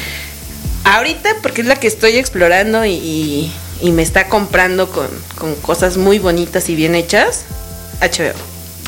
Ahorita, 0.84 1.30
porque 1.42 1.62
es 1.62 1.68
la 1.68 1.76
que 1.76 1.88
estoy 1.88 2.18
explorando 2.18 2.84
y, 2.86 2.92
y- 2.94 3.54
y 3.82 3.92
me 3.92 4.02
está 4.02 4.28
comprando 4.28 4.90
con, 4.90 5.08
con 5.38 5.56
cosas 5.56 5.96
muy 5.98 6.20
bonitas 6.20 6.68
y 6.68 6.76
bien 6.76 6.96
hechas, 6.96 7.44
HBO, 8.02 8.34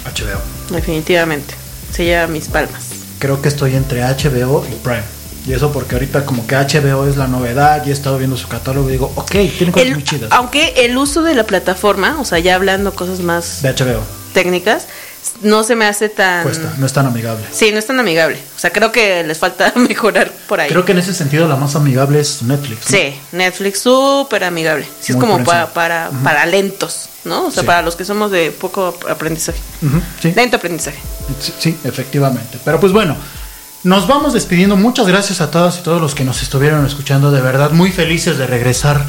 HBO. 0.03 0.41
definitivamente. 0.75 1.53
Se 1.93 2.03
lleva 2.03 2.27
mis 2.27 2.47
palmas. 2.49 2.83
Creo 3.19 3.41
que 3.41 3.47
estoy 3.47 3.75
entre 3.75 4.01
HBO 4.01 4.65
y 4.69 4.73
Prime. 4.83 5.03
Y 5.47 5.53
eso 5.53 5.71
porque 5.71 5.95
ahorita 5.95 6.23
como 6.25 6.45
que 6.45 6.55
HBO 6.55 7.07
es 7.07 7.17
la 7.17 7.27
novedad 7.27 7.83
y 7.85 7.89
he 7.89 7.93
estado 7.93 8.17
viendo 8.19 8.37
su 8.37 8.47
catálogo 8.47 8.89
y 8.89 8.93
digo, 8.93 9.11
ok, 9.15 9.31
tiene 9.31 9.71
cosas 9.71 9.87
El- 9.87 9.93
muy 9.95 10.03
chidas. 10.03 10.29
aunque 10.31 10.73
el 10.85 10.95
uso 10.97 11.23
de 11.23 11.33
la 11.33 11.45
plataforma, 11.45 12.17
o 12.19 12.25
sea, 12.25 12.37
ya 12.39 12.55
hablando 12.55 12.93
cosas 12.93 13.19
más 13.21 13.61
De 13.63 13.69
HBO. 13.73 14.01
técnicas, 14.33 14.87
no 15.41 15.63
se 15.63 15.75
me 15.75 15.85
hace 15.85 16.09
tan... 16.09 16.43
Cuesta, 16.43 16.73
no 16.77 16.85
es 16.85 16.93
tan 16.93 17.07
amigable. 17.07 17.43
Sí, 17.51 17.71
no 17.71 17.79
es 17.79 17.87
tan 17.87 17.99
amigable. 17.99 18.37
O 18.55 18.59
sea, 18.59 18.69
creo 18.71 18.91
que 18.91 19.23
les 19.23 19.39
falta 19.39 19.73
mejorar 19.75 20.31
por 20.47 20.59
ahí. 20.59 20.69
Creo 20.69 20.85
que 20.85 20.91
en 20.91 20.99
ese 20.99 21.13
sentido 21.15 21.47
la 21.47 21.55
más 21.55 21.75
amigable 21.75 22.19
es 22.19 22.43
Netflix. 22.43 22.91
¿no? 22.91 22.97
Sí, 22.97 23.15
Netflix 23.31 23.79
súper 23.79 24.43
amigable. 24.43 24.85
Sí, 24.99 25.13
es 25.13 25.17
como 25.17 25.43
para, 25.43 25.73
para, 25.73 26.11
para 26.23 26.45
lentos, 26.45 27.09
¿no? 27.25 27.45
O 27.47 27.51
sea, 27.51 27.61
Sí. 27.63 27.67
para 27.67 27.81
los 27.81 27.95
que 27.95 28.05
somos 28.05 28.29
de 28.29 28.51
poco 28.51 28.95
aprendizaje. 29.09 29.57
Ujú, 29.81 29.99
sí. 30.21 30.33
Lento 30.35 30.57
aprendizaje. 30.57 30.99
Sí, 31.39 31.53
sí, 31.57 31.77
efectivamente. 31.83 32.59
Pero 32.63 32.79
pues 32.79 32.93
bueno, 32.93 33.15
nos 33.83 34.07
vamos 34.07 34.33
despidiendo. 34.33 34.75
Muchas 34.77 35.07
gracias 35.07 35.41
a 35.41 35.49
todas 35.51 35.79
y 35.79 35.81
todos 35.81 36.01
los 36.01 36.15
que 36.15 36.23
nos 36.23 36.41
estuvieron 36.41 36.85
escuchando. 36.85 37.31
De 37.31 37.41
verdad, 37.41 37.71
muy 37.71 37.91
felices 37.91 38.37
de 38.37 38.47
regresar 38.47 39.03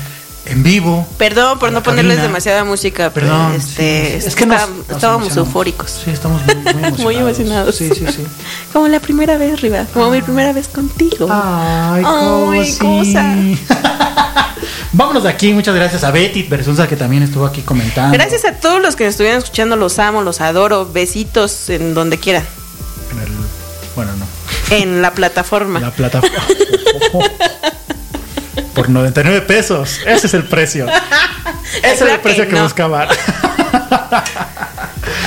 en 0.45 0.63
vivo. 0.65 1.07
Perdón 1.19 1.59
por 1.61 1.71
no 1.71 1.83
ponerles 1.85 2.21
demasiada 2.21 2.65
música, 2.65 3.11
pero 3.15 3.29
Perdón. 3.29 3.53
este, 3.55 4.21
sí, 4.21 4.27
es 4.29 4.35
que 4.35 4.45
nos- 4.47 4.61
está- 4.61 4.73
nos 4.75 4.91
estábamos 4.91 5.37
eufóricos. 5.37 6.01
Sí, 6.05 6.11
estamos 6.11 6.43
muy, 6.45 6.55
muy 6.57 6.63
emocionados. 6.73 6.99
Muy 7.01 7.17
emocionados. 7.17 7.75
Sí, 7.77 7.91
sí, 7.95 8.05
sí. 8.11 8.27
Como 8.73 8.89
la 8.89 8.99
primera 9.01 9.39
vez, 9.39 9.61
Riva. 9.61 9.85
Como 9.95 10.11
mi 10.11 10.21
primera 10.23 10.53
vez 10.53 10.67
contigo. 10.69 11.29
Ay, 11.31 12.03
Ay, 12.05 12.77
cosi. 12.79 13.59
Vámonos 14.95 15.23
de 15.23 15.29
aquí. 15.31 15.53
Muchas 15.55 15.75
gracias 15.75 16.05
a 16.05 16.11
Betty 16.11 16.43
Bersunza 16.45 16.87
que 16.87 16.97
también 16.97 17.23
estuvo 17.23 17.47
aquí 17.47 17.63
comentando. 17.63 18.13
Gracias 18.13 18.45
a 18.45 18.53
todos 18.55 18.81
los 18.83 18.95
que 18.97 19.05
nos 19.05 19.13
estuvieron 19.13 19.39
escuchando. 19.39 19.77
Los 19.77 19.99
amo, 19.99 20.23
los 20.23 20.41
adoro. 20.41 20.87
Besitos 20.93 21.71
en 21.71 21.95
donde 21.95 22.19
quieran. 22.19 22.45
En 24.73 25.03
la 25.03 25.13
plataforma. 25.13 25.81
La 25.81 25.91
plataforma. 25.91 26.39
Por 28.75 28.89
99 28.89 29.43
pesos. 29.43 30.01
Ese 30.07 30.27
es 30.27 30.35
el 30.35 30.45
precio. 30.45 30.87
Ese 31.83 32.05
es 32.05 32.11
el 32.13 32.21
precio 32.21 32.47
que 32.49 32.55
no. 32.55 32.63
buscaban. 32.65 33.09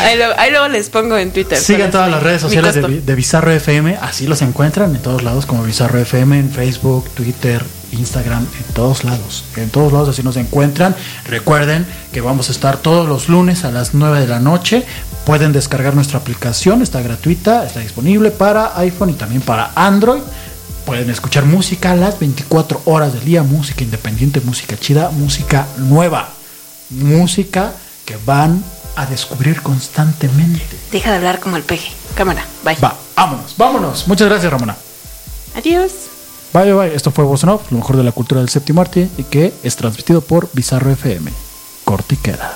Ahí, 0.02 0.18
lo- 0.18 0.38
ahí 0.40 0.52
luego 0.52 0.68
les 0.68 0.90
pongo 0.90 1.18
en 1.18 1.32
Twitter. 1.32 1.58
Sigan 1.58 1.90
todas 1.90 2.10
las 2.12 2.22
redes 2.22 2.42
sociales 2.42 2.76
de, 2.76 3.02
de 3.02 3.16
Bizarro 3.16 3.52
FM. 3.52 3.98
Así 4.02 4.28
los 4.28 4.42
encuentran 4.42 4.94
en 4.96 5.02
todos 5.02 5.24
lados 5.24 5.46
como 5.46 5.64
Bizarro 5.64 5.98
FM, 6.00 6.38
en 6.40 6.52
Facebook, 6.52 7.10
Twitter, 7.16 7.64
Instagram, 7.92 8.44
en 8.44 8.74
todos 8.74 9.04
lados. 9.04 9.46
En 9.56 9.70
todos 9.70 9.92
lados 9.94 10.10
así 10.10 10.22
nos 10.22 10.38
encuentran. 10.38 10.96
Recuerden 11.28 11.86
que 12.12 12.22
vamos 12.22 12.50
a 12.50 12.52
estar 12.52 12.78
todos 12.78 13.08
los 13.10 13.30
lunes 13.30 13.64
a 13.66 13.72
las 13.72 13.94
9 13.96 14.20
de 14.22 14.28
la 14.28 14.40
noche. 14.40 14.84
Pueden 15.26 15.54
descargar 15.54 15.96
nuestra 15.96 16.20
aplicación, 16.20 16.84
está 16.84 17.02
gratuita, 17.02 17.66
está 17.66 17.80
disponible 17.80 18.30
para 18.30 18.78
iPhone 18.78 19.10
y 19.10 19.14
también 19.14 19.42
para 19.42 19.72
Android. 19.74 20.22
Pueden 20.86 21.10
escuchar 21.10 21.46
música 21.46 21.94
a 21.94 21.96
las 21.96 22.20
24 22.20 22.84
horas 22.86 23.14
del 23.14 23.26
día, 23.26 23.42
música 23.42 23.84
independiente, 23.84 24.40
música 24.42 24.78
chida, 24.78 25.10
música 25.10 25.66
nueva, 25.78 26.30
música 26.92 27.74
que 28.06 28.18
van 28.24 28.64
a 28.96 29.08
descubrir 29.08 29.64
constantemente. 29.64 30.62
Deja 30.92 31.10
de 31.10 31.18
hablar 31.18 31.40
como 31.40 31.58
el 31.58 31.64
peje. 31.64 31.92
Cámara. 32.14 32.46
Bye. 32.64 32.78
Va, 32.84 32.96
vámonos, 33.16 33.56
vámonos. 33.58 34.08
Muchas 34.08 34.30
gracias, 34.30 34.52
Ramona. 34.52 34.76
Adiós. 35.56 35.92
Bye, 36.54 36.66
bye, 36.66 36.74
bye. 36.74 36.96
Esto 36.96 37.10
fue 37.10 37.26
Voz 37.26 37.42
en 37.42 37.50
Off, 37.50 37.72
lo 37.72 37.80
mejor 37.80 37.98
de 37.98 38.04
la 38.04 38.12
cultura 38.12 38.42
del 38.42 38.50
séptimo 38.50 38.82
arte 38.82 39.10
y 39.18 39.24
que 39.24 39.56
es 39.64 39.76
transmitido 39.76 40.22
por 40.22 40.50
Bizarro 40.54 40.92
FM. 40.92 41.32
Corte 41.84 42.14
y 42.14 42.18
queda. 42.18 42.54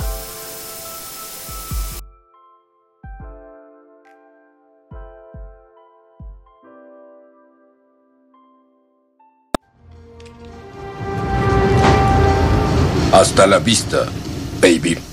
Hasta 13.39 13.51
la 13.51 13.59
vista, 13.59 14.05
baby. 14.59 15.08